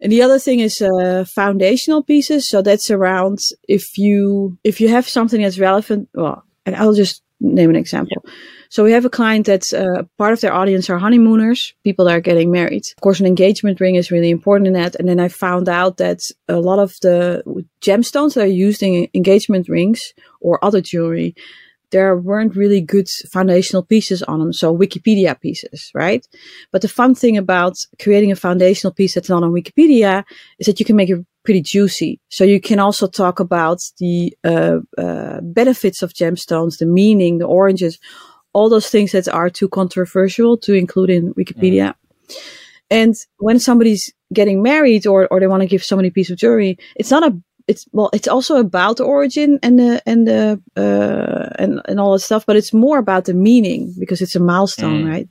And 0.00 0.12
the 0.12 0.22
other 0.22 0.38
thing 0.38 0.60
is 0.60 0.80
uh, 0.80 1.24
foundational 1.24 2.04
pieces. 2.04 2.48
So 2.48 2.62
that's 2.62 2.90
around 2.90 3.38
if 3.68 3.98
you 3.98 4.56
if 4.62 4.80
you 4.80 4.88
have 4.90 5.08
something 5.08 5.42
that's 5.42 5.58
relevant. 5.58 6.08
Well, 6.14 6.44
and 6.64 6.76
I'll 6.76 6.92
just 6.92 7.22
name 7.40 7.70
an 7.70 7.76
example. 7.76 8.22
Yeah. 8.24 8.32
So 8.70 8.84
we 8.84 8.92
have 8.92 9.04
a 9.04 9.10
client 9.10 9.46
that's 9.46 9.72
uh, 9.72 10.02
part 10.18 10.32
of 10.32 10.40
their 10.40 10.52
audience 10.52 10.90
are 10.90 10.98
honeymooners, 10.98 11.74
people 11.84 12.04
that 12.04 12.14
are 12.14 12.20
getting 12.20 12.50
married. 12.50 12.82
Of 12.96 13.00
course, 13.00 13.20
an 13.20 13.26
engagement 13.26 13.80
ring 13.80 13.94
is 13.94 14.10
really 14.10 14.30
important 14.30 14.66
in 14.66 14.74
that. 14.74 14.94
And 14.96 15.08
then 15.08 15.20
I 15.20 15.28
found 15.28 15.68
out 15.68 15.96
that 15.96 16.20
a 16.48 16.60
lot 16.60 16.78
of 16.78 16.94
the 17.00 17.42
gemstones 17.80 18.34
that 18.34 18.44
are 18.44 18.46
used 18.46 18.82
in 18.82 19.08
engagement 19.14 19.68
rings 19.68 20.12
or 20.40 20.62
other 20.62 20.82
jewelry, 20.82 21.34
there 21.90 22.16
weren't 22.16 22.56
really 22.56 22.80
good 22.80 23.08
foundational 23.30 23.82
pieces 23.82 24.22
on 24.24 24.40
them. 24.40 24.52
So 24.52 24.76
Wikipedia 24.76 25.40
pieces, 25.40 25.90
right? 25.94 26.26
But 26.72 26.82
the 26.82 26.88
fun 26.88 27.14
thing 27.14 27.36
about 27.36 27.78
creating 28.00 28.32
a 28.32 28.36
foundational 28.36 28.92
piece 28.92 29.14
that's 29.14 29.28
not 29.28 29.42
on 29.42 29.52
Wikipedia 29.52 30.24
is 30.58 30.66
that 30.66 30.78
you 30.78 30.86
can 30.86 30.96
make 30.96 31.10
it 31.10 31.24
pretty 31.44 31.62
juicy. 31.62 32.20
So 32.28 32.44
you 32.44 32.60
can 32.60 32.78
also 32.78 33.06
talk 33.06 33.40
about 33.40 33.80
the 33.98 34.36
uh, 34.44 34.78
uh, 34.98 35.40
benefits 35.42 36.02
of 36.02 36.12
gemstones, 36.12 36.78
the 36.78 36.86
meaning, 36.86 37.38
the 37.38 37.46
oranges, 37.46 37.98
all 38.52 38.68
those 38.68 38.90
things 38.90 39.12
that 39.12 39.28
are 39.28 39.50
too 39.50 39.68
controversial 39.68 40.58
to 40.58 40.74
include 40.74 41.10
in 41.10 41.34
Wikipedia. 41.34 41.94
Mm. 41.94 41.94
And 42.90 43.14
when 43.38 43.58
somebody's 43.58 44.12
getting 44.32 44.62
married 44.62 45.06
or, 45.06 45.26
or 45.28 45.40
they 45.40 45.46
want 45.46 45.62
to 45.62 45.68
give 45.68 45.84
somebody 45.84 46.08
a 46.08 46.12
piece 46.12 46.30
of 46.30 46.38
jewelry, 46.38 46.78
it's 46.96 47.10
not 47.10 47.22
a 47.22 47.36
it's 47.68 47.86
well 47.92 48.10
it's 48.12 48.26
also 48.26 48.56
about 48.56 48.96
the 48.96 49.04
origin 49.04 49.58
and 49.62 49.78
the 49.78 50.02
and 50.06 50.26
the 50.26 50.60
uh, 50.76 51.54
and 51.62 51.80
and 51.86 52.00
all 52.00 52.12
that 52.12 52.20
stuff, 52.20 52.46
but 52.46 52.56
it's 52.56 52.72
more 52.72 52.98
about 52.98 53.26
the 53.26 53.34
meaning 53.34 53.94
because 53.98 54.20
it's 54.22 54.34
a 54.34 54.40
milestone, 54.40 55.04
mm. 55.04 55.08
right? 55.08 55.28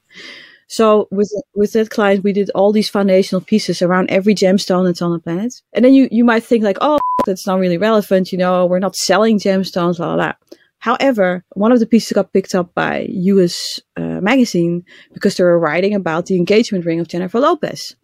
So 0.68 1.08
with 1.12 1.32
with 1.56 1.74
that 1.74 1.90
client, 1.90 2.24
we 2.24 2.34
did 2.34 2.52
all 2.52 2.72
these 2.72 2.90
foundational 2.90 3.42
pieces 3.42 3.82
around 3.82 4.10
every 4.10 4.36
gemstone 4.36 4.86
that's 4.86 5.02
on 5.02 5.14
the 5.14 5.20
planet. 5.20 5.54
And 5.74 5.84
then 5.84 5.94
you 5.94 6.08
you 6.12 6.24
might 6.24 6.44
think 6.44 6.64
like, 6.64 6.78
oh, 6.82 7.00
that's 7.26 7.48
not 7.48 7.60
really 7.60 7.78
relevant. 7.78 8.32
You 8.32 8.38
know, 8.38 8.66
we're 8.66 8.80
not 8.80 8.96
selling 8.96 9.40
gemstones, 9.40 9.98
blah 9.98 10.16
blah. 10.16 10.16
blah. 10.16 10.34
However, 10.80 11.44
one 11.56 11.72
of 11.72 11.80
the 11.80 11.88
pieces 11.88 12.14
got 12.14 12.34
picked 12.34 12.54
up 12.54 12.74
by 12.76 13.08
US 13.10 13.80
uh, 13.96 14.22
magazine 14.22 14.84
because 15.14 15.36
they 15.36 15.44
were 15.44 15.60
writing 15.60 15.96
about 15.96 16.28
the 16.28 16.36
engagement 16.36 16.86
ring 16.86 17.00
of 17.00 17.08
Jennifer 17.08 17.40
Lopez. 17.40 17.96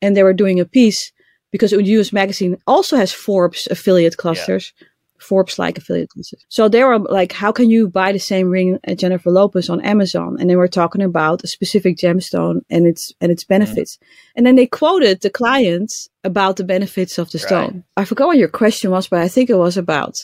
and 0.00 0.16
they 0.16 0.22
were 0.22 0.32
doing 0.34 0.60
a 0.60 0.64
piece 0.64 1.12
because 1.54 1.70
US 1.70 2.12
Magazine 2.12 2.56
also 2.66 2.96
has 2.96 3.12
Forbes 3.12 3.68
affiliate 3.70 4.16
clusters. 4.16 4.72
Forbes 5.20 5.56
like 5.56 5.78
affiliate 5.78 6.10
clusters. 6.10 6.44
So 6.48 6.68
they 6.68 6.82
were 6.82 6.98
like, 6.98 7.30
how 7.32 7.52
can 7.52 7.70
you 7.70 7.88
buy 7.88 8.10
the 8.10 8.18
same 8.18 8.50
ring 8.50 8.78
as 8.82 8.96
Jennifer 8.98 9.30
Lopez 9.30 9.70
on 9.70 9.80
Amazon? 9.80 10.36
And 10.40 10.50
they 10.50 10.56
were 10.56 10.66
talking 10.80 11.00
about 11.00 11.44
a 11.44 11.46
specific 11.46 11.96
gemstone 11.96 12.62
and 12.68 12.86
its 12.88 13.12
and 13.20 13.30
its 13.30 13.44
benefits. 13.44 13.98
And 14.34 14.44
then 14.44 14.56
they 14.56 14.66
quoted 14.66 15.20
the 15.20 15.30
clients 15.30 16.08
about 16.24 16.56
the 16.56 16.64
benefits 16.64 17.18
of 17.18 17.30
the 17.30 17.38
Right. 17.38 17.46
stone. 17.46 17.84
I 17.96 18.04
forgot 18.04 18.26
what 18.26 18.36
your 18.38 18.48
question 18.48 18.90
was, 18.90 19.06
but 19.06 19.20
I 19.20 19.28
think 19.28 19.48
it 19.48 19.56
was 19.66 19.76
about 19.76 20.16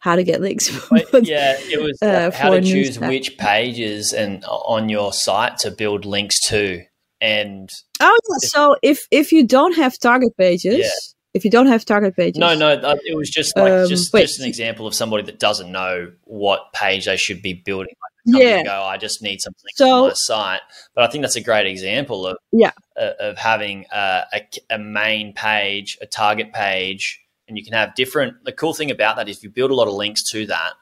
how 0.00 0.16
to 0.16 0.24
get 0.24 0.40
links. 0.40 0.70
But, 0.90 1.12
But- 1.12 1.26
yeah, 1.26 1.56
it 1.74 1.80
was 1.82 2.00
uh, 2.00 2.30
how 2.34 2.50
to 2.54 2.62
choose 2.62 2.98
which 2.98 3.36
pages 3.36 4.14
and 4.14 4.42
on 4.46 4.88
your 4.88 5.12
site 5.12 5.58
to 5.58 5.70
build 5.70 6.06
links 6.06 6.40
to. 6.48 6.82
And 7.20 7.70
Oh 8.00 8.18
yeah. 8.30 8.36
So 8.48 8.76
if 8.82 9.06
if 9.10 9.32
you 9.32 9.46
don't 9.46 9.74
have 9.74 9.98
target 9.98 10.36
pages, 10.36 10.78
Yeah. 10.78 10.90
if 11.34 11.44
you 11.44 11.50
don't 11.50 11.66
have 11.66 11.84
target 11.84 12.14
pages, 12.16 12.38
no, 12.38 12.54
no, 12.54 12.68
uh, 12.74 12.96
it 13.04 13.16
was 13.16 13.28
just 13.30 13.56
like 13.56 13.72
Um, 13.72 13.88
just 13.88 14.12
wait. 14.12 14.22
just 14.22 14.38
an 14.40 14.46
example 14.46 14.86
of 14.86 14.94
somebody 14.94 15.24
that 15.24 15.38
doesn't 15.40 15.70
know 15.72 16.12
what 16.24 16.72
page 16.72 17.06
they 17.06 17.16
should 17.16 17.42
be 17.42 17.54
building. 17.54 17.94
Like 18.26 18.42
Yeah. 18.42 18.62
go, 18.62 18.82
I 18.82 18.98
just 18.98 19.22
need 19.22 19.40
something 19.40 19.70
So- 19.74 19.90
on 20.04 20.08
my 20.08 20.14
site. 20.14 20.60
But 20.94 21.04
I 21.04 21.06
think 21.10 21.22
that's 21.22 21.36
a 21.36 21.40
great 21.40 21.66
example 21.66 22.26
of 22.26 22.36
Yeah. 22.52 22.72
uh, 22.96 23.12
of 23.18 23.38
having 23.38 23.86
a, 23.90 24.24
a, 24.32 24.42
a 24.70 24.78
main 24.78 25.32
page, 25.32 25.98
a 26.00 26.06
target 26.06 26.52
page, 26.52 27.20
and 27.48 27.56
you 27.58 27.64
can 27.64 27.72
have 27.72 27.94
different. 27.96 28.44
The 28.44 28.52
cool 28.52 28.74
thing 28.74 28.90
about 28.90 29.16
that 29.16 29.28
is 29.28 29.38
if 29.38 29.42
you 29.42 29.50
build 29.50 29.70
a 29.70 29.74
lot 29.74 29.88
of 29.88 29.94
links 29.94 30.22
to 30.30 30.46
that, 30.46 30.74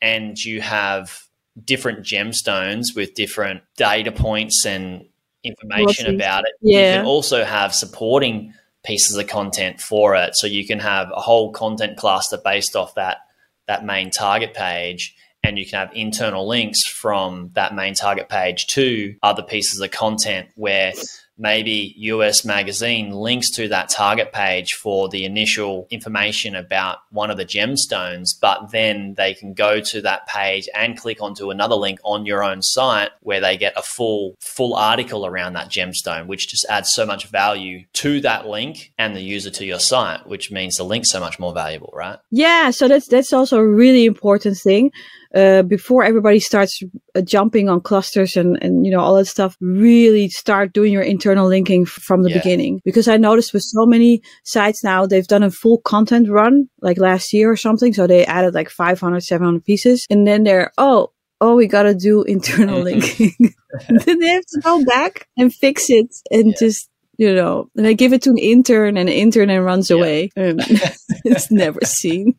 and 0.00 0.38
you 0.38 0.60
have 0.62 1.24
different 1.64 2.04
gemstones 2.04 2.94
with 2.96 3.14
different 3.14 3.62
data 3.76 4.10
points 4.12 4.64
and 4.66 5.06
information 5.44 6.14
about 6.14 6.44
it. 6.44 6.54
You 6.60 6.78
can 6.78 7.06
also 7.06 7.44
have 7.44 7.74
supporting 7.74 8.54
pieces 8.84 9.16
of 9.16 9.26
content 9.26 9.80
for 9.80 10.14
it. 10.14 10.34
So 10.36 10.46
you 10.46 10.66
can 10.66 10.78
have 10.78 11.10
a 11.14 11.20
whole 11.20 11.52
content 11.52 11.96
cluster 11.96 12.38
based 12.42 12.76
off 12.76 12.94
that 12.94 13.18
that 13.66 13.84
main 13.84 14.10
target 14.10 14.52
page 14.54 15.14
and 15.44 15.58
you 15.58 15.66
can 15.66 15.86
have 15.86 15.94
internal 15.94 16.48
links 16.48 16.86
from 16.86 17.50
that 17.54 17.74
main 17.74 17.94
target 17.94 18.28
page 18.28 18.66
to 18.68 19.14
other 19.22 19.42
pieces 19.42 19.80
of 19.80 19.90
content 19.90 20.48
where 20.54 20.92
maybe 21.36 21.94
US 21.96 22.44
Magazine 22.44 23.10
links 23.10 23.50
to 23.52 23.68
that 23.68 23.88
target 23.88 24.32
page 24.32 24.74
for 24.74 25.08
the 25.08 25.24
initial 25.24 25.86
information 25.90 26.54
about 26.54 26.98
one 27.10 27.30
of 27.30 27.36
the 27.36 27.44
gemstones, 27.44 28.28
but 28.40 28.70
then 28.70 29.14
they 29.14 29.34
can 29.34 29.54
go 29.54 29.80
to 29.80 30.00
that 30.02 30.26
page 30.26 30.68
and 30.74 30.98
click 30.98 31.20
onto 31.20 31.50
another 31.50 31.74
link 31.74 31.98
on 32.04 32.26
your 32.26 32.42
own 32.42 32.62
site 32.62 33.10
where 33.20 33.40
they 33.40 33.56
get 33.56 33.72
a 33.76 33.82
full 33.82 34.36
full 34.40 34.74
article 34.74 35.26
around 35.26 35.54
that 35.54 35.68
gemstone, 35.68 36.26
which 36.26 36.48
just 36.48 36.66
adds 36.68 36.92
so 36.92 37.04
much 37.04 37.26
value 37.26 37.84
to 37.94 38.20
that 38.20 38.46
link 38.46 38.92
and 38.98 39.16
the 39.16 39.20
user 39.20 39.50
to 39.50 39.64
your 39.64 39.80
site, 39.80 40.26
which 40.26 40.50
means 40.50 40.76
the 40.76 40.84
link's 40.84 41.10
so 41.10 41.20
much 41.20 41.38
more 41.38 41.52
valuable, 41.52 41.92
right? 41.94 42.18
Yeah, 42.30 42.70
so 42.70 42.88
that's 42.88 43.08
that's 43.08 43.32
also 43.32 43.58
a 43.58 43.66
really 43.66 44.04
important 44.04 44.56
thing. 44.56 44.90
Uh, 45.34 45.62
before 45.62 46.04
everybody 46.04 46.38
starts 46.38 46.80
uh, 47.16 47.20
jumping 47.20 47.68
on 47.68 47.80
clusters 47.80 48.36
and 48.36 48.56
and 48.62 48.86
you 48.86 48.92
know 48.92 49.00
all 49.00 49.14
that 49.16 49.26
stuff, 49.26 49.56
really 49.60 50.28
start 50.28 50.72
doing 50.72 50.92
your 50.92 51.02
internal 51.02 51.48
linking 51.48 51.84
from 51.84 52.22
the 52.22 52.30
Yeah. 52.30 52.38
beginning. 52.38 52.80
Because 52.84 53.08
I 53.08 53.16
noticed 53.16 53.52
with 53.52 53.64
so 53.64 53.84
many 53.86 54.22
sites 54.44 54.84
now, 54.84 55.06
they've 55.06 55.26
done 55.26 55.42
a 55.42 55.50
full 55.50 55.78
content 55.80 56.28
run 56.30 56.68
like 56.82 56.98
last 56.98 57.32
year 57.32 57.50
or 57.50 57.56
something. 57.56 57.92
So 57.92 58.06
they 58.06 58.24
added 58.24 58.54
like 58.54 58.70
500, 58.70 59.20
700 59.22 59.64
pieces, 59.64 60.06
and 60.10 60.26
then 60.26 60.44
they're 60.44 60.70
oh. 60.78 61.10
Oh, 61.40 61.56
we 61.56 61.66
gotta 61.66 61.94
do 61.94 62.22
internal 62.36 62.80
Mhm. 62.80 62.84
linking. 62.84 63.54
then 64.06 64.18
they 64.20 64.28
have 64.28 64.46
to 64.46 64.60
go 64.62 64.84
back 64.84 65.26
and 65.36 65.52
fix 65.52 65.90
it 65.90 66.14
and 66.30 66.46
Yeah. 66.52 66.58
just 66.60 66.88
you 67.18 67.32
know, 67.34 67.68
and 67.76 67.84
they 67.86 67.94
give 67.94 68.12
it 68.12 68.22
to 68.22 68.30
an 68.30 68.38
intern, 68.38 68.96
and 68.96 69.08
the 69.08 69.14
intern 69.14 69.48
then 69.48 69.60
runs 69.62 69.90
Yeah. 69.90 69.96
away. 69.96 70.30
And 70.36 70.60
it's 71.24 71.50
never 71.50 71.80
seen. 71.84 72.34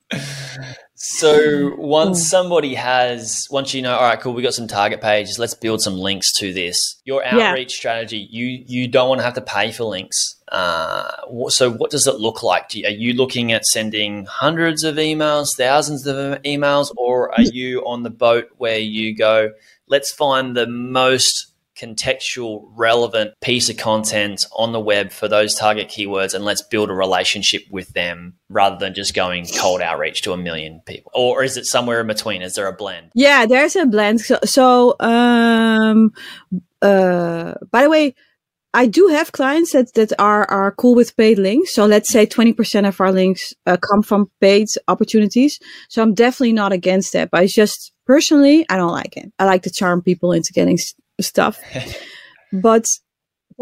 So 1.08 1.76
once 1.78 2.20
Mm. 2.22 2.30
somebody 2.30 2.74
has, 2.76 3.46
once 3.52 3.74
you 3.74 3.82
know, 3.82 3.96
all 3.96 4.02
right, 4.04 4.20
cool, 4.20 4.34
we 4.34 4.42
got 4.42 4.54
some 4.54 4.68
target 4.68 5.02
pages, 5.02 5.38
let's 5.38 5.54
build 5.54 5.82
some 5.82 5.98
links 5.98 6.32
to 6.40 6.52
this. 6.52 6.78
Your 7.06 7.22
Yeah. 7.24 7.50
outreach 7.50 7.74
strategy, 7.74 8.28
you 8.32 8.64
you 8.68 8.88
don't 8.88 9.10
want 9.10 9.20
to 9.20 9.26
have 9.26 9.36
to 9.36 9.42
pay 9.42 9.72
for 9.72 9.84
links. 9.84 10.36
Uh, 10.52 11.10
so 11.50 11.72
what 11.72 11.92
does 11.92 12.08
it 12.08 12.16
look 12.20 12.44
like? 12.44 12.70
Do 12.70 12.80
you, 12.80 12.88
are 12.88 12.92
you 12.92 13.14
looking 13.14 13.52
at 13.52 13.66
sending 13.66 14.26
hundreds 14.26 14.84
of 14.84 14.96
emails, 14.96 15.48
thousands 15.58 16.06
of 16.08 16.42
emails, 16.44 16.92
or 16.98 17.34
are 17.36 17.42
you 17.44 17.82
on 17.86 18.04
the 18.04 18.10
boat 18.12 18.50
where 18.58 18.78
you 18.78 19.16
go, 19.16 19.52
let's 19.88 20.12
find 20.14 20.56
the 20.56 20.68
most 20.68 21.48
contextual 21.78 22.66
relevant 22.76 23.34
piece 23.42 23.70
of 23.70 23.78
content 23.78 24.46
on 24.56 24.72
the 24.72 24.80
web 24.80 25.12
for 25.12 25.28
those 25.28 25.56
target 25.56 25.88
keywords 25.88 26.34
and 26.34 26.46
let's 26.46 26.62
build 26.62 26.90
a 26.90 26.94
relationship 26.94 27.64
with 27.70 27.90
them 27.90 28.34
rather 28.50 28.78
than 28.78 28.94
just 28.94 29.14
going 29.14 29.46
cold 29.58 29.82
outreach 29.82 30.22
to 30.22 30.32
a 30.32 30.38
million 30.38 30.82
people 30.86 31.12
or 31.14 31.44
is 31.44 31.58
it 31.58 31.66
somewhere 31.66 32.02
in 32.02 32.08
between 32.08 32.42
is 32.42 32.54
there 32.54 32.68
a 32.68 32.74
blend 32.74 33.12
Yeah, 33.14 33.46
there's 33.46 33.76
a 33.76 33.86
blend. 33.86 34.22
So, 34.22 34.40
so 34.44 34.96
um, 35.00 36.12
uh, 36.82 37.56
by 37.72 37.84
the 37.84 37.90
way, 37.90 38.16
I 38.74 38.88
do 38.88 39.08
have 39.08 39.32
clients 39.32 39.72
that, 39.72 39.94
that 39.94 40.12
are, 40.20 40.50
are 40.52 40.72
cool 40.74 40.96
with 40.96 41.16
paid 41.16 41.40
links. 41.40 41.74
So 41.74 41.86
let's 41.86 42.12
say 42.12 42.26
20% 42.26 42.88
of 42.88 43.00
our 43.00 43.12
links 43.12 43.54
uh, 43.66 43.78
come 43.78 44.04
from 44.04 44.30
paid 44.42 44.68
opportunities. 44.90 45.58
So 45.90 46.04
I'm 46.04 46.14
definitely 46.14 46.54
not 46.54 46.74
against 46.74 47.14
that, 47.14 47.32
but 47.32 47.44
it's 47.44 47.54
just 47.54 47.94
personally, 48.06 48.66
I 48.70 48.76
don't 48.76 48.92
like 48.92 49.16
it. 49.16 49.32
I 49.40 49.46
like 49.46 49.64
to 49.64 49.72
charm 49.72 50.02
people 50.02 50.34
into 50.34 50.52
getting 50.54 50.78
stuff. 51.22 51.60
but 52.54 52.86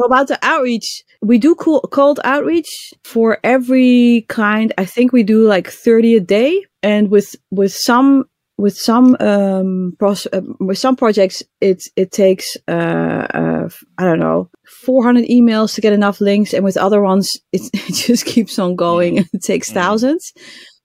about 0.03 0.27
the 0.27 0.39
outreach, 0.41 1.03
we 1.21 1.37
do 1.37 1.55
cool, 1.55 1.81
cold 1.91 2.19
outreach 2.23 2.69
for 3.03 3.37
every 3.43 4.25
kind. 4.29 4.73
I 4.77 4.85
think 4.85 5.13
we 5.13 5.23
do 5.23 5.47
like 5.47 5.67
30 5.69 6.15
a 6.15 6.19
day. 6.19 6.65
And 6.81 7.09
with, 7.09 7.35
with 7.51 7.73
some 7.73 8.25
with 8.57 8.77
some 8.77 9.17
um 9.19 9.93
pros- 9.97 10.27
uh, 10.31 10.41
with 10.59 10.77
some 10.77 10.95
projects 10.95 11.41
it 11.59 11.81
it 11.95 12.11
takes 12.11 12.45
uh, 12.67 13.25
uh 13.33 13.69
i 13.97 14.03
don't 14.03 14.19
know 14.19 14.47
400 14.85 15.25
emails 15.25 15.73
to 15.73 15.81
get 15.81 15.91
enough 15.91 16.21
links 16.21 16.53
and 16.53 16.63
with 16.63 16.77
other 16.77 17.01
ones 17.01 17.29
it, 17.51 17.61
it 17.73 17.93
just 17.95 18.25
keeps 18.25 18.59
on 18.59 18.75
going 18.75 19.17
and 19.17 19.27
it 19.33 19.41
takes 19.43 19.71
Mm. 19.71 19.73
thousands 19.73 20.33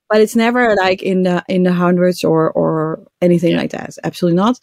but 0.09 0.19
it's 0.19 0.35
never 0.35 0.75
like 0.75 1.03
in 1.03 1.21
the 1.23 1.43
in 1.47 1.63
the 1.63 1.73
hundreds 1.73 2.23
or 2.23 2.51
or 2.51 2.78
anything 3.21 3.51
Yeah. 3.51 3.57
like 3.57 3.71
that. 3.71 3.91
Absolutely 4.03 4.37
not. 4.37 4.59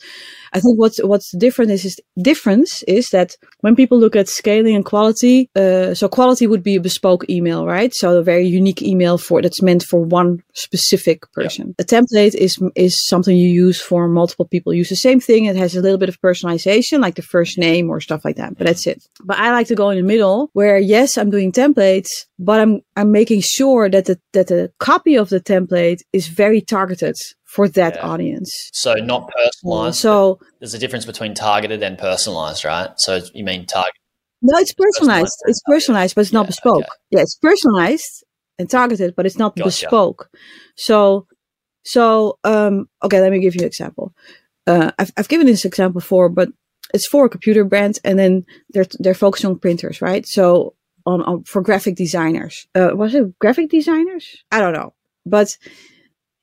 I 0.53 0.61
think 0.61 0.79
what's 0.79 0.99
what's 1.05 1.31
different 1.37 1.71
is, 1.71 1.85
is 1.85 2.01
difference 2.23 2.83
is 2.85 3.09
that 3.11 3.37
when 3.61 3.77
people 3.77 3.99
look 3.99 4.17
at 4.17 4.29
scaling 4.29 4.75
and 4.75 4.85
quality 4.85 5.51
uh, 5.57 5.93
so 5.95 6.09
quality 6.09 6.47
would 6.47 6.63
be 6.63 6.77
a 6.77 6.81
bespoke 6.81 7.25
email 7.29 7.67
right? 7.67 7.93
So 7.95 8.17
a 8.17 8.23
very 8.23 8.47
unique 8.47 8.83
email 8.83 9.19
for 9.19 9.43
that's 9.43 9.63
meant 9.63 9.83
for 9.83 10.01
one 10.01 10.43
specific 10.55 11.31
person. 11.33 11.75
A 11.79 11.85
template 11.85 12.35
is 12.35 12.59
is 12.75 12.95
something 13.09 13.37
you 13.37 13.49
use 13.67 13.81
for 13.81 14.09
multiple 14.09 14.47
people. 14.47 14.73
Use 14.73 14.89
the 14.89 14.97
same 14.97 15.21
thing 15.21 15.45
it 15.45 15.57
has 15.57 15.77
a 15.77 15.83
little 15.83 15.99
bit 15.99 16.09
of 16.09 16.21
personalization 16.21 17.01
like 17.01 17.17
the 17.17 17.23
first 17.23 17.59
name 17.59 17.91
or 17.91 18.01
stuff 18.01 18.25
like 18.25 18.37
that 18.37 18.57
but 18.57 18.67
that's 18.67 18.87
it. 18.87 18.99
But 19.25 19.39
i 19.39 19.51
like 19.53 19.67
to 19.69 19.75
go 19.75 19.91
in 19.91 19.97
the 19.99 20.03
middle 20.03 20.51
where 20.53 20.79
yes 20.79 21.17
i'm 21.19 21.31
doing 21.31 21.53
templates 21.53 22.11
but 22.39 22.61
i'm 22.61 22.81
i'm 22.97 23.11
making 23.13 23.41
sure 23.41 23.89
that 23.91 24.05
the 24.07 24.19
that 24.33 24.47
the 24.49 24.71
copy 24.79 25.15
of 25.17 25.29
the 25.29 25.41
template 25.41 26.01
is 26.13 26.29
very 26.29 26.61
targeted 26.61 27.17
for 27.57 27.67
that 27.79 27.95
Yeah. 27.97 28.13
audience 28.13 28.51
so 28.83 28.91
not 29.13 29.23
personalized 29.39 29.99
so 30.09 30.15
there's 30.59 30.75
a 30.79 30.83
difference 30.85 31.07
between 31.13 31.33
targeted 31.35 31.81
and 31.87 31.95
personalized 32.09 32.63
right 32.73 32.91
so 33.05 33.11
you 33.39 33.45
mean 33.51 33.63
target 33.79 34.01
No, 34.49 34.55
it's 34.65 34.75
personalized. 34.75 35.37
Personalized 35.39 35.51
It's 35.51 35.63
personalized, 35.75 36.15
but 36.15 36.23
it's 36.25 36.33
not 36.39 36.45
Yeah, 36.47 36.53
bespoke. 36.53 36.89
okay. 36.91 37.03
Yeah, 37.13 37.23
it's 37.27 37.39
personalized 37.49 38.15
and 38.59 38.67
targeted, 38.79 39.11
but 39.17 39.25
it's 39.27 39.39
not 39.45 39.53
Gotcha. 39.57 39.69
bespoke. 39.69 40.21
So, 40.89 41.27
so 41.95 42.05
um, 42.53 42.75
okay, 43.05 43.21
let 43.25 43.33
me 43.33 43.41
give 43.41 43.55
you 43.57 43.63
an 43.67 43.67
example. 43.73 44.07
Uh, 44.67 44.91
I've 45.01 45.13
I've 45.17 45.33
given 45.33 45.47
this 45.47 45.65
example 45.65 46.01
before, 46.01 46.29
but 46.39 46.49
it's 46.95 47.09
for 47.13 47.25
a 47.25 47.35
computer 47.37 47.65
brand, 47.73 47.95
and 48.05 48.17
then 48.19 48.45
they're 48.73 48.91
they're 49.03 49.23
focused 49.25 49.45
on 49.49 49.59
printers, 49.59 49.97
right? 50.09 50.25
So 50.37 50.47
on, 51.11 51.19
on 51.29 51.37
for 51.51 51.61
graphic 51.69 51.95
designers. 52.05 52.55
Uh, 52.79 52.91
was 53.01 53.15
it 53.15 53.39
graphic 53.39 53.71
designers? 53.71 54.25
I 54.55 54.59
don't 54.61 54.77
know, 54.79 54.91
but. 55.25 55.49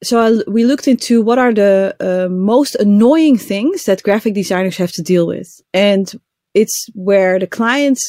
So 0.04 0.20
I, 0.20 0.50
we 0.50 0.66
looked 0.66 0.88
into 0.88 1.22
what 1.22 1.40
are 1.40 1.54
the 1.54 1.96
uh, 2.00 2.30
most 2.30 2.76
annoying 2.76 3.38
things 3.38 3.86
that 3.86 4.04
graphic 4.04 4.34
designers 4.34 4.78
have 4.78 4.92
to 4.94 5.02
deal 5.02 5.26
with, 5.28 5.62
and 5.74 6.12
it's 6.54 6.88
where 6.94 7.40
the 7.40 7.48
client 7.48 8.00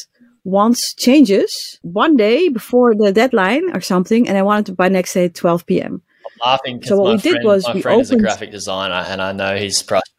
wants 0.43 0.93
changes 0.93 1.79
one 1.81 2.15
day 2.15 2.49
before 2.49 2.93
the 2.95 3.11
deadline 3.11 3.75
or 3.75 3.81
something, 3.81 4.27
and 4.27 4.37
I 4.37 4.43
wanted 4.43 4.67
to 4.67 4.73
by 4.73 4.89
next 4.89 5.13
day 5.13 5.25
at 5.25 5.33
12 5.35 5.65
p.m. 5.65 6.01
i'm 6.25 6.49
laughing 6.51 6.83
So 6.83 6.97
what 6.97 7.05
my 7.05 7.11
we 7.13 7.17
did 7.17 7.31
friend, 7.31 7.45
was 7.45 7.67
my 7.67 7.73
we 7.73 7.81
friend 7.81 8.01
is 8.01 8.11
a 8.11 8.17
graphic 8.17 8.51
designer 8.51 9.03
and 9.07 9.21
i 9.21 9.31
know 9.31 9.57
his 9.57 9.81
frustrations 9.81 10.15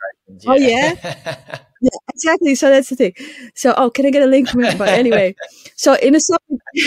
Oh, 0.46 0.54
yeah? 0.54 1.58
Yeah, 1.82 1.90
exactly. 2.08 2.54
So 2.54 2.70
that's 2.70 2.88
the 2.88 2.96
thing. 2.96 3.12
So, 3.54 3.74
oh, 3.76 3.90
can 3.90 4.06
I 4.06 4.10
get 4.10 4.22
a 4.22 4.26
link 4.26 4.48
from 4.48 4.64
it? 4.64 4.78
But 4.78 4.88
anyway, 4.88 5.36
so 5.76 5.94
in 5.96 6.14
a 6.14 6.20
sub, 6.20 6.40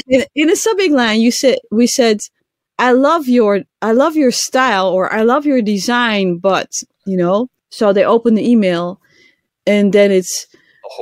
in, 0.07 0.25
in 0.35 0.49
a 0.49 0.55
subject 0.55 0.91
line, 0.91 1.21
you 1.21 1.31
said 1.31 1.59
we 1.71 1.85
said, 1.85 2.21
"I 2.79 2.93
love 2.93 3.27
your, 3.27 3.61
I 3.81 3.91
love 3.91 4.15
your 4.15 4.31
style," 4.31 4.87
or 4.87 5.13
"I 5.13 5.21
love 5.21 5.45
your 5.45 5.61
design," 5.61 6.37
but 6.37 6.71
you 7.05 7.17
know. 7.17 7.49
So 7.69 7.93
they 7.93 8.03
open 8.03 8.33
the 8.35 8.49
email, 8.49 8.99
and 9.67 9.93
then 9.93 10.11
it's 10.11 10.47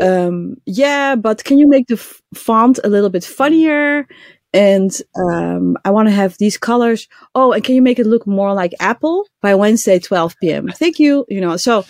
um, 0.01 0.57
yeah, 0.65 1.15
but 1.15 1.43
can 1.43 1.57
you 1.57 1.67
make 1.67 1.87
the 1.87 1.95
f- 1.95 2.21
font 2.35 2.79
a 2.83 2.89
little 2.89 3.09
bit 3.09 3.23
funnier? 3.23 4.07
And 4.53 4.91
um, 5.15 5.77
I 5.85 5.91
want 5.91 6.07
to 6.07 6.13
have 6.13 6.35
these 6.39 6.57
colors. 6.57 7.07
Oh, 7.35 7.51
and 7.51 7.63
can 7.63 7.75
you 7.75 7.81
make 7.81 7.99
it 7.99 8.07
look 8.07 8.25
more 8.25 8.53
like 8.53 8.73
Apple 8.79 9.27
by 9.41 9.55
Wednesday, 9.55 9.99
12 9.99 10.35
p.m.? 10.41 10.67
Thank 10.69 10.99
you. 10.99 11.25
You 11.29 11.41
know, 11.41 11.57
so 11.57 11.85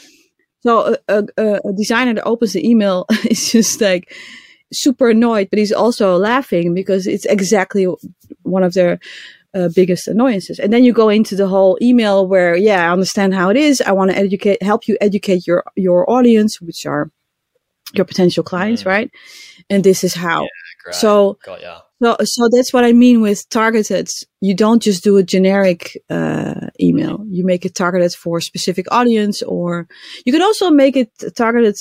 so 0.62 0.96
a, 1.08 1.24
a, 1.38 1.60
a 1.64 1.74
designer 1.74 2.14
that 2.16 2.26
opens 2.26 2.54
the 2.54 2.68
email 2.68 3.06
is 3.30 3.52
just 3.52 3.80
like 3.82 4.14
super 4.74 5.10
annoyed, 5.10 5.50
but 5.50 5.60
he's 5.60 5.72
also 5.72 6.18
laughing 6.18 6.74
because 6.74 7.08
it's 7.08 7.26
exactly 7.26 7.88
one 8.44 8.64
of 8.64 8.74
their 8.74 9.00
uh, 9.58 9.70
biggest 9.76 10.08
annoyances. 10.08 10.60
And 10.60 10.72
then 10.72 10.84
you 10.84 10.94
go 10.94 11.10
into 11.10 11.36
the 11.36 11.48
whole 11.48 11.78
email 11.82 12.28
where, 12.28 12.56
yeah, 12.56 12.88
I 12.88 12.94
understand 12.94 13.34
how 13.34 13.50
it 13.50 13.58
is. 13.58 13.82
I 13.82 13.92
want 13.94 14.12
to 14.12 14.18
educate, 14.18 14.62
help 14.62 14.88
you 14.88 14.98
educate 15.02 15.48
your 15.48 15.64
your 15.76 16.10
audience, 16.10 16.62
which 16.62 16.86
are 16.86 17.10
your 17.94 18.06
potential 18.06 18.44
clients, 18.44 18.84
Mm. 18.84 18.88
right? 18.88 19.10
And 19.70 19.84
this 19.84 20.04
is 20.04 20.14
how. 20.14 20.42
Yeah, 20.42 20.84
great. 20.84 20.96
So, 20.96 21.38
so, 22.04 22.16
so 22.24 22.50
that's 22.54 22.72
what 22.74 22.86
I 22.86 22.94
mean 22.94 23.22
with 23.22 23.48
targeted. 23.50 24.08
You 24.42 24.54
don't 24.56 24.84
just 24.84 25.04
do 25.04 25.18
a 25.18 25.24
generic 25.24 25.98
uh, 26.10 26.68
email. 26.80 27.26
You 27.30 27.46
make 27.46 27.66
it 27.66 27.76
targeted 27.76 28.14
for 28.14 28.38
a 28.38 28.42
specific 28.42 28.86
audience, 28.92 29.42
or 29.42 29.88
you 30.26 30.34
can 30.34 30.42
also 30.42 30.70
make 30.70 30.96
it 30.96 31.10
targeted 31.36 31.76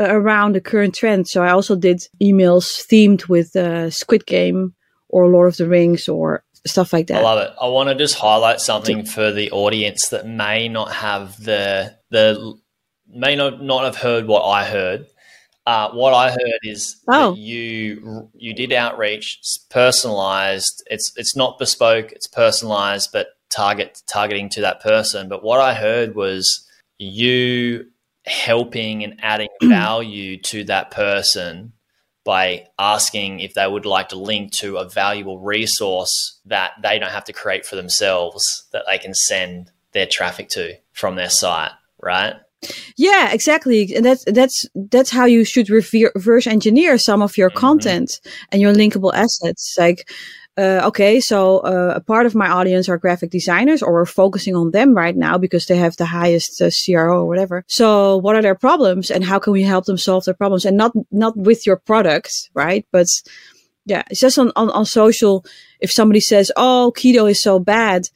uh, 0.00 0.06
around 0.08 0.54
the 0.54 0.60
current 0.60 0.94
trend. 0.94 1.28
So 1.28 1.42
I 1.42 1.50
also 1.50 1.76
did 1.76 1.98
emails 2.20 2.66
themed 2.88 3.28
with 3.28 3.54
uh, 3.56 3.90
Squid 3.90 4.24
Game 4.26 4.74
or 5.08 5.28
Lord 5.28 5.48
of 5.48 5.56
the 5.56 5.68
Rings 5.68 6.08
or 6.08 6.42
stuff 6.66 6.92
like 6.92 7.08
that. 7.08 7.18
I 7.18 7.22
love 7.22 7.38
it. 7.38 7.50
I 7.60 7.68
want 7.68 7.88
to 7.88 7.94
just 7.94 8.14
highlight 8.16 8.60
something 8.60 9.04
for 9.04 9.32
the 9.32 9.50
audience 9.50 10.08
that 10.08 10.26
may 10.26 10.68
not 10.68 10.92
have 10.92 11.42
the 11.42 11.96
the 12.10 12.54
may 13.08 13.36
not 13.36 13.62
not 13.62 13.84
have 13.84 13.96
heard 13.96 14.26
what 14.26 14.42
I 14.42 14.64
heard. 14.64 15.06
Uh, 15.64 15.90
what 15.92 16.12
I 16.12 16.30
heard 16.30 16.58
is 16.62 17.00
Oh. 17.08 17.34
you 17.34 18.28
you 18.34 18.52
did 18.54 18.72
outreach, 18.72 19.36
it's 19.40 19.58
personalized. 19.70 20.82
It's 20.90 21.12
it's 21.16 21.36
not 21.36 21.58
bespoke. 21.58 22.10
It's 22.12 22.26
personalized, 22.26 23.10
but 23.12 23.28
target 23.50 24.00
targeting 24.10 24.48
to 24.50 24.60
that 24.62 24.80
person. 24.80 25.28
But 25.28 25.44
what 25.44 25.60
I 25.60 25.74
heard 25.74 26.14
was 26.14 26.66
you 26.98 27.86
helping 28.26 29.04
and 29.04 29.18
adding 29.22 29.48
value 29.62 30.36
to 30.38 30.64
that 30.64 30.90
person 30.90 31.72
by 32.24 32.66
asking 32.78 33.40
if 33.40 33.54
they 33.54 33.66
would 33.66 33.86
like 33.86 34.08
to 34.10 34.16
link 34.16 34.52
to 34.52 34.76
a 34.76 34.88
valuable 34.88 35.38
resource 35.40 36.38
that 36.46 36.72
they 36.82 36.98
don't 36.98 37.10
have 37.10 37.24
to 37.24 37.32
create 37.32 37.66
for 37.66 37.76
themselves 37.76 38.64
that 38.72 38.84
they 38.86 38.98
can 38.98 39.14
send 39.14 39.70
their 39.92 40.06
traffic 40.06 40.48
to 40.50 40.74
from 40.92 41.16
their 41.16 41.30
site, 41.30 41.72
right? 42.00 42.34
Yeah, 42.96 43.32
exactly. 43.32 43.92
And 43.94 44.04
that's 44.04 44.24
that's 44.26 44.64
that's 44.74 45.10
how 45.10 45.24
you 45.24 45.44
should 45.44 45.68
reverse 45.68 46.46
engineer 46.46 46.96
some 46.96 47.20
of 47.20 47.36
your 47.36 47.50
Mhm. 47.50 47.56
content 47.56 48.20
and 48.52 48.62
your 48.62 48.72
linkable 48.72 49.12
assets. 49.12 49.74
Like, 49.76 50.08
uh, 50.58 50.82
okay, 50.84 51.20
so 51.20 51.58
uh, 51.58 51.94
a 51.96 52.00
part 52.00 52.26
of 52.26 52.34
my 52.34 52.48
audience 52.48 52.88
are 52.88 52.98
graphic 52.98 53.30
designers, 53.30 53.82
or 53.82 53.92
we're 53.92 54.06
focusing 54.06 54.54
on 54.54 54.70
them 54.70 54.94
right 54.94 55.16
now 55.16 55.38
because 55.38 55.66
they 55.66 55.76
have 55.76 55.96
the 55.96 56.04
highest 56.04 56.60
uh, 56.60 56.70
CRO 56.70 57.20
or 57.20 57.26
whatever. 57.26 57.64
So, 57.68 58.18
what 58.18 58.36
are 58.36 58.42
their 58.42 58.54
problems, 58.54 59.10
and 59.10 59.24
how 59.24 59.38
can 59.38 59.52
we 59.52 59.62
help 59.62 59.86
them 59.86 59.96
solve 59.98 60.24
their 60.24 60.34
problems? 60.34 60.64
And 60.64 60.76
not 60.76 60.92
not 61.10 61.36
with 61.36 61.66
your 61.66 61.76
products, 61.76 62.50
right? 62.54 62.86
But 62.92 63.06
yeah, 63.86 64.02
it's 64.10 64.20
just 64.20 64.38
on 64.38 64.52
on, 64.54 64.68
on 64.70 64.84
social. 64.84 65.44
If 65.80 65.90
somebody 65.90 66.20
says, 66.20 66.52
"Oh, 66.56 66.92
keto 66.94 67.30
is 67.30 67.40
so 67.40 67.58
bad," 67.58 68.08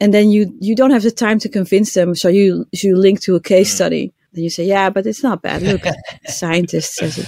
and 0.00 0.12
then 0.12 0.30
you 0.30 0.56
you 0.60 0.74
don't 0.74 0.90
have 0.90 1.02
the 1.02 1.10
time 1.10 1.38
to 1.40 1.48
convince 1.48 1.94
them 1.94 2.14
so 2.14 2.28
you 2.28 2.66
you 2.72 2.96
link 2.96 3.20
to 3.20 3.36
a 3.36 3.40
case 3.40 3.70
Mm. 3.70 3.74
study 3.74 4.12
then 4.32 4.44
you 4.44 4.50
say 4.50 4.64
yeah 4.64 4.90
but 4.90 5.06
it's 5.06 5.22
not 5.22 5.42
bad 5.42 5.62
look 5.62 5.82
scientist 6.26 6.94
says 6.94 7.18
it 7.18 7.26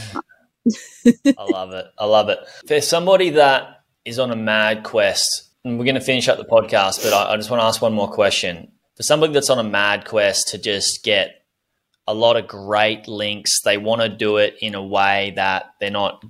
I 1.39 1.45
love 1.45 1.73
it. 1.73 1.87
I 1.97 2.07
love 2.07 2.29
it. 2.29 2.41
There's 2.65 2.89
somebody 2.89 3.31
that 3.31 3.76
is 4.07 4.19
on 4.19 4.31
a 4.31 4.37
mad 4.37 4.85
quest, 4.85 5.51
and 5.65 5.79
we're 5.79 5.85
going 5.85 5.97
to 5.97 6.01
finish 6.01 6.29
up 6.29 6.39
the 6.39 6.45
podcast, 6.45 7.03
but 7.03 7.13
I, 7.13 7.33
I 7.33 7.37
just 7.37 7.51
want 7.51 7.61
to 7.61 7.65
ask 7.65 7.83
one 7.83 7.93
more 7.93 8.09
question. 8.11 8.73
For 8.97 9.03
somebody 9.03 9.33
that's 9.33 9.51
on 9.51 9.59
a 9.59 9.65
mad 9.69 10.07
quest 10.07 10.49
to 10.49 10.59
just 10.59 11.03
get 11.05 11.43
a 12.07 12.15
lot 12.15 12.37
of 12.37 12.47
great 12.47 13.09
links, 13.09 13.61
they 13.63 13.77
want 13.77 14.01
to 14.01 14.09
do 14.09 14.39
it 14.39 14.57
in 14.61 14.75
a 14.75 14.83
way 14.83 15.33
that 15.37 15.75
they're 15.81 15.91
not 15.91 16.25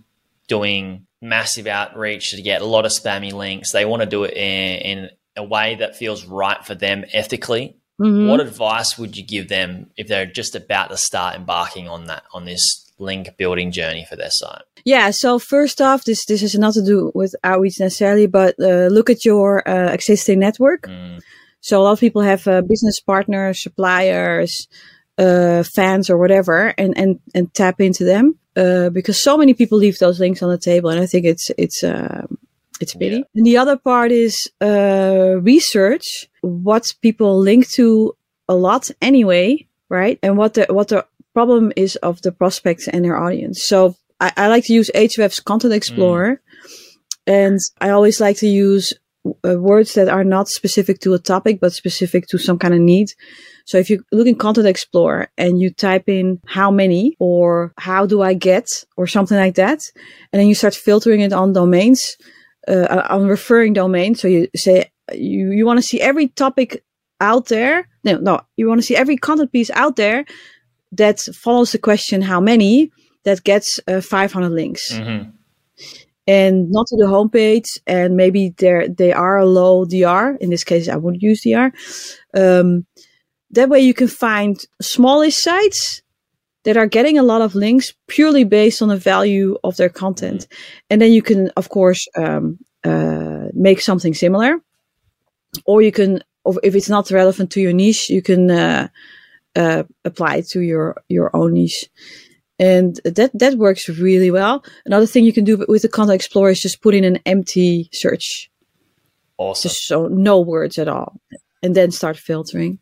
doing 0.49 1.07
massive 1.20 1.66
outreach 1.66 2.31
to 2.31 2.43
get 2.43 2.62
a 2.62 2.66
lot 2.66 2.87
of 2.87 2.93
spammy 2.93 3.33
links. 3.33 3.72
They 3.72 3.85
want 3.85 4.03
to 4.03 4.09
do 4.09 4.24
it 4.24 4.35
in, 4.35 4.81
in 4.81 5.11
a 5.37 5.45
way 5.45 5.77
that 5.77 5.97
feels 5.97 6.24
right 6.24 6.64
for 6.64 6.74
them 6.74 7.05
ethically. 7.12 7.77
Mhm. 8.01 8.29
What 8.29 8.41
advice 8.41 8.99
would 8.99 9.16
you 9.16 9.24
give 9.24 9.49
them 9.49 9.91
if 9.97 10.09
they're 10.09 10.27
just 10.27 10.55
about 10.55 10.91
to 10.91 10.97
start 10.97 11.37
embarking 11.37 11.89
on 11.89 12.07
that 12.07 12.24
on 12.33 12.45
this 12.45 12.86
link 12.99 13.36
building 13.36 13.70
journey 13.70 14.07
for 14.09 14.16
their 14.16 14.30
site? 14.30 14.62
yeah 14.84 15.11
so 15.11 15.38
first 15.38 15.80
off 15.80 16.05
this 16.05 16.24
this 16.26 16.40
has 16.40 16.55
not 16.55 16.74
to 16.74 16.82
do 16.82 17.11
with 17.14 17.34
outreach 17.44 17.80
necessarily 17.80 18.26
but 18.26 18.55
uh, 18.61 18.86
look 18.86 19.11
at 19.11 19.24
your 19.24 19.66
uh, 19.68 19.92
existing 19.92 20.38
network 20.38 20.82
Mm, 20.82 21.20
so 21.61 21.80
a 21.80 21.82
lot 21.82 21.92
of 21.92 22.01
people 22.01 22.22
have 22.22 22.47
uh, 22.47 22.62
business 22.62 23.01
partners 23.01 23.62
suppliers 23.62 24.68
uh, 25.18 25.62
fans 25.62 26.11
or 26.11 26.18
whatever 26.18 26.74
and 26.78 26.97
and 26.97 27.20
and 27.34 27.53
tap 27.55 27.80
into 27.80 28.05
them 28.05 28.38
uh, 28.57 28.90
because 28.90 29.22
so 29.22 29.36
many 29.36 29.55
people 29.55 29.78
leave 29.78 29.99
those 29.99 30.20
links 30.20 30.42
on 30.42 30.51
the 30.51 30.59
table 30.59 30.90
and 30.90 31.01
i 31.01 31.07
think 31.07 31.24
it's 31.24 31.51
it's 31.59 31.82
um 31.82 32.38
it's 32.80 32.94
pity. 32.94 33.16
Yeah. 33.16 33.22
And 33.34 33.47
the 33.47 33.57
other 33.57 33.76
part 33.76 34.12
is 34.12 34.51
uh, 34.61 35.36
research 35.40 36.28
what 36.42 36.94
people 37.03 37.38
link 37.38 37.68
to 37.70 38.16
a 38.49 38.55
lot 38.55 38.90
anyway, 39.01 39.66
right? 39.88 40.18
And 40.22 40.36
what 40.36 40.55
the 40.55 40.66
what 40.68 40.88
the 40.88 41.07
problem 41.37 41.70
is 41.76 41.97
of 41.97 42.22
the 42.22 42.32
prospects 42.32 42.89
and 42.89 43.05
their 43.05 43.18
audience. 43.26 43.59
So 43.66 43.95
I, 44.24 44.32
I 44.45 44.47
like 44.49 44.64
to 44.68 44.72
use 44.72 44.91
Ahrefs 44.95 45.45
Content 45.45 45.74
Explorer, 45.74 46.41
and 47.26 47.59
I 47.78 47.91
always 47.91 48.18
like 48.20 48.39
to 48.39 48.49
use 48.49 48.95
uh, 49.26 49.59
words 49.70 49.93
that 49.97 50.09
are 50.09 50.24
not 50.24 50.49
specific 50.49 50.97
to 51.01 51.12
a 51.12 51.18
topic 51.18 51.59
but 51.61 51.74
specific 51.74 52.26
to 52.28 52.39
some 52.39 52.59
kind 52.59 52.72
of 52.72 52.80
need. 52.80 53.09
So 53.66 53.76
if 53.76 53.91
you 53.91 54.03
look 54.12 54.26
in 54.26 54.37
Content 54.37 54.66
Explorer 54.66 55.28
and 55.37 55.61
you 55.61 55.68
type 55.89 56.09
in 56.09 56.41
how 56.47 56.70
many 56.70 57.16
or 57.18 57.74
how 57.76 58.07
do 58.07 58.22
I 58.22 58.32
get 58.32 58.66
or 58.97 59.07
something 59.07 59.37
like 59.37 59.57
that, 59.57 59.80
and 60.32 60.41
then 60.41 60.49
you 60.49 60.55
start 60.55 60.74
filtering 60.74 61.20
it 61.20 61.34
on 61.34 61.53
domains, 61.53 62.16
uh, 62.66 63.03
on 63.11 63.26
referring 63.26 63.74
domains. 63.74 64.20
So 64.22 64.28
you 64.28 64.49
say 64.57 64.91
you, 65.12 65.53
you 65.53 65.66
want 65.66 65.78
to 65.80 65.89
see 65.91 66.01
every 66.01 66.28
topic 66.28 66.82
out 67.20 67.47
there. 67.49 67.89
No, 68.05 68.16
no, 68.16 68.41
you 68.57 68.68
want 68.68 68.80
to 68.80 68.87
see 68.87 68.97
every 68.97 69.18
content 69.18 69.53
piece 69.53 69.70
out 69.70 69.97
there 69.97 70.24
that 70.93 71.20
follows 71.20 71.72
the 71.72 71.78
question 71.78 72.22
how 72.22 72.41
many 72.41 72.91
that 73.24 73.43
gets 73.45 73.80
uh, 73.89 74.01
500 74.01 74.51
links. 74.51 74.93
Mhm. 74.93 75.32
and 76.28 76.70
not 76.70 76.87
to 76.89 76.97
the 76.97 77.07
homepage 77.07 77.78
and 77.87 78.16
maybe 78.16 78.53
they're 78.59 78.89
they 78.89 79.12
are 79.12 79.37
a 79.39 79.47
low 79.47 79.84
dr 79.84 80.37
in 80.41 80.51
this 80.51 80.64
case 80.64 80.89
i 80.89 80.97
would 80.97 81.22
use 81.22 81.43
dr 81.43 81.72
um, 82.34 82.84
that 83.51 83.68
way 83.68 83.80
you 83.80 83.95
can 83.95 84.09
find 84.09 84.64
smallish 84.80 85.37
sites 85.37 86.03
that 86.66 86.76
are 86.76 86.87
getting 86.89 87.16
a 87.16 87.22
lot 87.22 87.43
of 87.43 87.55
links 87.55 87.95
purely 88.09 88.43
based 88.43 88.82
on 88.82 88.89
the 88.89 88.97
value 88.97 89.57
of 89.62 89.76
their 89.76 89.89
content. 89.89 90.49
And 90.91 91.01
then 91.01 91.12
you 91.12 91.22
can 91.22 91.51
of 91.57 91.68
course 91.68 92.07
um, 92.16 92.59
uh, 92.82 93.47
make 93.53 93.80
something 93.80 94.14
similar. 94.14 94.61
Or 95.64 95.80
you 95.80 95.93
can 95.93 96.22
if 96.64 96.74
it's 96.74 96.89
not 96.89 97.11
relevant 97.11 97.51
to 97.53 97.61
your 97.61 97.72
niche 97.72 98.11
you 98.11 98.20
can 98.20 98.51
uh, 98.51 98.89
uh, 99.57 99.82
apply 100.04 100.36
it 100.36 100.48
to 100.50 100.61
your 100.61 101.02
your 101.09 101.34
own 101.34 101.54
niche 101.54 101.88
and 102.59 103.00
that 103.04 103.30
that 103.38 103.54
works 103.54 103.88
really 103.88 104.30
well. 104.30 104.64
Another 104.86 105.07
thing 105.07 105.24
you 105.24 105.32
can 105.32 105.44
do 105.44 105.64
with 105.68 105.82
the 105.82 105.88
Content 105.88 106.14
Explorer 106.16 106.50
is 106.50 106.61
just 106.61 106.80
put 106.82 106.94
in 106.94 107.04
an 107.04 107.18
empty 107.26 107.88
search, 107.92 108.50
Awesome. 109.38 109.68
just 109.68 109.86
so 109.86 110.07
no 110.09 110.40
words 110.40 110.78
at 110.78 110.88
all, 110.88 111.20
and 111.62 111.74
then 111.74 111.90
start 111.90 112.16
filtering. 112.16 112.78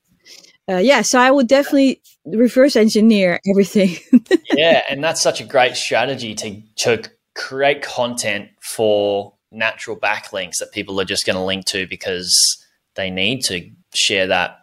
Uh, 0.71 0.77
yeah, 0.77 1.03
so 1.03 1.19
I 1.19 1.31
would 1.31 1.49
definitely 1.49 2.01
reverse 2.25 2.77
engineer 2.77 3.41
everything. 3.51 3.97
yeah, 4.53 4.83
and 4.89 5.03
that's 5.03 5.21
such 5.21 5.41
a 5.41 5.45
great 5.45 5.77
strategy 5.77 6.35
to 6.37 6.63
to 6.77 7.03
create 7.35 7.83
content 7.83 8.51
for 8.63 9.35
natural 9.51 9.97
backlinks 9.97 10.59
that 10.59 10.73
people 10.73 11.01
are 11.01 11.05
just 11.05 11.27
going 11.27 11.37
to 11.37 11.43
link 11.43 11.67
to 11.67 11.87
because 11.89 12.65
they 12.95 13.11
need 13.11 13.43
to 13.47 13.69
share 13.93 14.29
that. 14.29 14.59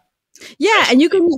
yeah, 0.58 0.86
and 0.88 1.02
you 1.02 1.10
can 1.10 1.28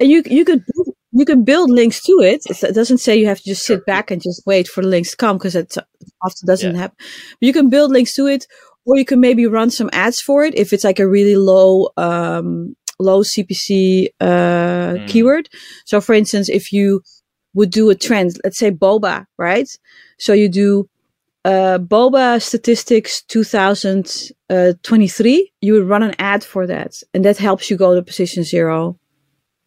and 0.00 0.10
you 0.10 0.22
you 0.26 0.44
could 0.44 0.64
you 1.12 1.24
can 1.24 1.44
build 1.44 1.70
links 1.70 2.02
to 2.04 2.12
it. 2.22 2.42
It 2.46 2.74
doesn't 2.74 2.98
say 2.98 3.16
you 3.16 3.26
have 3.26 3.38
to 3.38 3.44
just 3.44 3.64
sit 3.64 3.84
back 3.86 4.10
and 4.10 4.20
just 4.22 4.42
wait 4.46 4.68
for 4.68 4.82
the 4.82 4.88
links 4.88 5.10
to 5.10 5.16
come 5.16 5.38
because 5.38 5.56
it 5.56 5.76
often 6.24 6.46
doesn't 6.46 6.74
Yeah. 6.74 6.80
happen. 6.82 6.96
But 6.98 7.46
you 7.46 7.52
can 7.52 7.68
build 7.68 7.90
links 7.90 8.14
to 8.14 8.26
it, 8.26 8.46
or 8.86 8.96
you 8.96 9.04
can 9.04 9.18
maybe 9.20 9.46
run 9.46 9.70
some 9.70 9.90
ads 9.92 10.20
for 10.20 10.44
it 10.44 10.54
if 10.54 10.72
it's 10.72 10.84
like 10.84 10.98
a 11.00 11.08
really 11.08 11.36
low 11.36 11.88
um, 11.96 12.74
low 12.98 13.22
CPC 13.22 14.08
uh, 14.20 14.94
Mm. 14.98 15.06
keyword. 15.06 15.48
So, 15.86 16.00
for 16.00 16.14
instance, 16.14 16.48
if 16.48 16.72
you 16.72 17.02
would 17.54 17.70
do 17.70 17.90
a 17.90 17.94
trend, 17.94 18.38
let's 18.44 18.58
say 18.58 18.70
boba, 18.70 19.26
right? 19.38 19.68
So 20.18 20.32
you 20.32 20.48
do 20.48 20.88
uh, 21.44 21.78
boba 21.78 22.40
statistics 22.40 23.22
2023. 23.24 25.50
You 25.60 25.72
would 25.74 25.88
run 25.88 26.02
an 26.04 26.14
ad 26.18 26.44
for 26.44 26.66
that, 26.66 26.92
and 27.14 27.24
that 27.24 27.38
helps 27.38 27.70
you 27.70 27.76
go 27.76 27.94
to 27.94 28.02
position 28.02 28.44
zero 28.44 28.96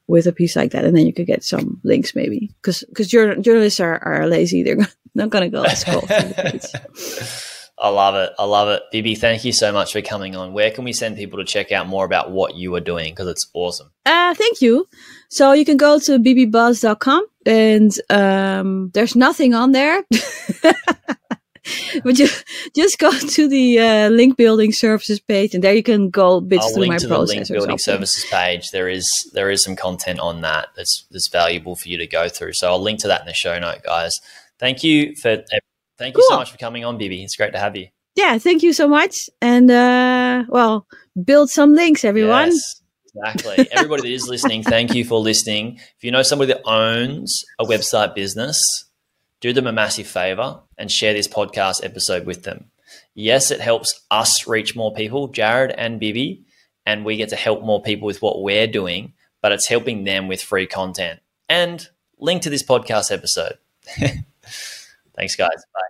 with 0.07 0.27
a 0.27 0.33
piece 0.33 0.55
like 0.55 0.71
that, 0.71 0.85
and 0.85 0.95
then 0.95 1.05
you 1.05 1.13
could 1.13 1.27
get 1.27 1.43
some 1.43 1.79
links 1.83 2.15
maybe 2.15 2.51
because 2.61 2.83
because 2.89 3.07
journalists 3.07 3.79
are, 3.79 3.99
are 4.03 4.27
lazy; 4.27 4.63
they're 4.63 4.77
not 5.15 5.29
going 5.29 5.43
to 5.43 5.49
go 5.49 5.65
scroll. 5.73 6.03
I 7.77 7.89
love 7.89 8.15
it. 8.15 8.31
I 8.39 8.45
love 8.45 8.69
it. 8.69 8.83
Bibi, 8.91 9.15
thank 9.15 9.43
you 9.43 9.51
so 9.51 9.71
much 9.71 9.91
for 9.91 10.01
coming 10.01 10.35
on. 10.35 10.53
Where 10.53 10.71
can 10.71 10.83
we 10.83 10.93
send 10.93 11.17
people 11.17 11.39
to 11.39 11.45
check 11.45 11.71
out 11.71 11.87
more 11.87 12.05
about 12.05 12.31
what 12.31 12.55
you 12.55 12.73
are 12.75 12.79
doing? 12.79 13.11
Because 13.11 13.27
it's 13.27 13.49
awesome. 13.53 13.91
Uh, 14.05 14.33
thank 14.35 14.61
you. 14.61 14.87
So 15.29 15.51
you 15.51 15.65
can 15.65 15.75
go 15.77 15.99
to 15.99 16.19
bibibuzz.com 16.19 17.25
and 17.45 17.91
um, 18.09 18.91
there's 18.93 19.15
nothing 19.15 19.53
on 19.53 19.71
there. 19.73 20.03
but 22.03 22.19
you 22.19 22.27
just 22.75 22.99
go 22.99 23.11
to 23.11 23.47
the 23.47 23.79
uh, 23.79 24.09
link 24.09 24.37
building 24.37 24.71
services 24.71 25.19
page, 25.19 25.53
and 25.53 25.63
there 25.63 25.73
you 25.73 25.83
can 25.83 26.09
go 26.09 26.41
bits 26.41 26.65
I'll 26.65 26.73
through 26.73 26.87
my 26.87 26.97
to 26.97 27.07
process. 27.07 27.47
The 27.47 27.53
link 27.53 27.65
building 27.65 27.77
services 27.77 28.25
page. 28.29 28.71
There 28.71 28.89
is 28.89 29.07
there 29.33 29.49
is 29.49 29.63
some 29.63 29.75
content 29.75 30.19
on 30.19 30.41
that 30.41 30.69
that's 30.75 31.05
that's 31.11 31.27
valuable 31.27 31.75
for 31.75 31.89
you 31.89 31.97
to 31.97 32.07
go 32.07 32.27
through. 32.29 32.53
So 32.53 32.69
I'll 32.69 32.81
link 32.81 32.99
to 33.01 33.07
that 33.07 33.21
in 33.21 33.27
the 33.27 33.33
show 33.33 33.57
note, 33.59 33.83
guys. 33.83 34.13
Thank 34.59 34.83
you 34.83 35.15
for 35.15 35.43
thank 35.97 36.15
you 36.15 36.21
cool. 36.21 36.29
so 36.29 36.37
much 36.37 36.51
for 36.51 36.57
coming 36.57 36.83
on, 36.85 36.97
Bibi. 36.97 37.23
It's 37.23 37.35
great 37.35 37.53
to 37.53 37.59
have 37.59 37.75
you. 37.75 37.87
Yeah, 38.15 38.37
thank 38.37 38.61
you 38.61 38.73
so 38.73 38.87
much, 38.87 39.29
and 39.41 39.71
uh, 39.71 40.43
well, 40.47 40.85
build 41.23 41.49
some 41.49 41.73
links, 41.73 42.05
everyone. 42.05 42.51
Yes. 42.51 42.81
Exactly. 43.15 43.67
Everybody 43.71 44.01
that 44.03 44.11
is 44.11 44.27
listening, 44.27 44.63
thank 44.63 44.95
you 44.95 45.05
for 45.05 45.19
listening. 45.19 45.79
If 45.97 46.03
you 46.03 46.11
know 46.11 46.23
somebody 46.23 46.53
that 46.53 46.67
owns 46.67 47.43
a 47.59 47.63
website 47.63 48.15
business, 48.15 48.59
do 49.43 49.51
them 49.51 49.67
a 49.67 49.73
massive 49.73 50.07
favor 50.07 50.61
and 50.77 50.89
share 50.89 51.13
this 51.13 51.27
podcast 51.27 51.83
episode 51.83 52.25
with 52.25 52.43
them. 52.43 52.71
Yes, 53.13 53.51
it 53.51 53.59
helps 53.59 53.99
us 54.09 54.47
reach 54.47 54.73
more 54.73 54.93
people, 54.93 55.27
Jaryd 55.27 55.75
and 55.77 55.99
Bibi, 55.99 56.45
and 56.85 57.03
we 57.03 57.17
get 57.17 57.27
to 57.27 57.35
help 57.35 57.61
more 57.61 57.81
people 57.81 58.05
with 58.05 58.21
what 58.21 58.41
we're 58.41 58.67
doing, 58.67 59.11
but 59.41 59.51
it's 59.51 59.67
helping 59.67 60.05
them 60.05 60.29
with 60.29 60.41
free 60.41 60.65
content 60.65 61.19
and 61.49 61.89
link 62.19 62.41
to 62.43 62.49
this 62.49 62.63
podcast 62.63 63.11
episode. 63.11 63.57
Thanks, 65.13 65.35
guys. 65.35 65.61
Bye. 65.73 65.89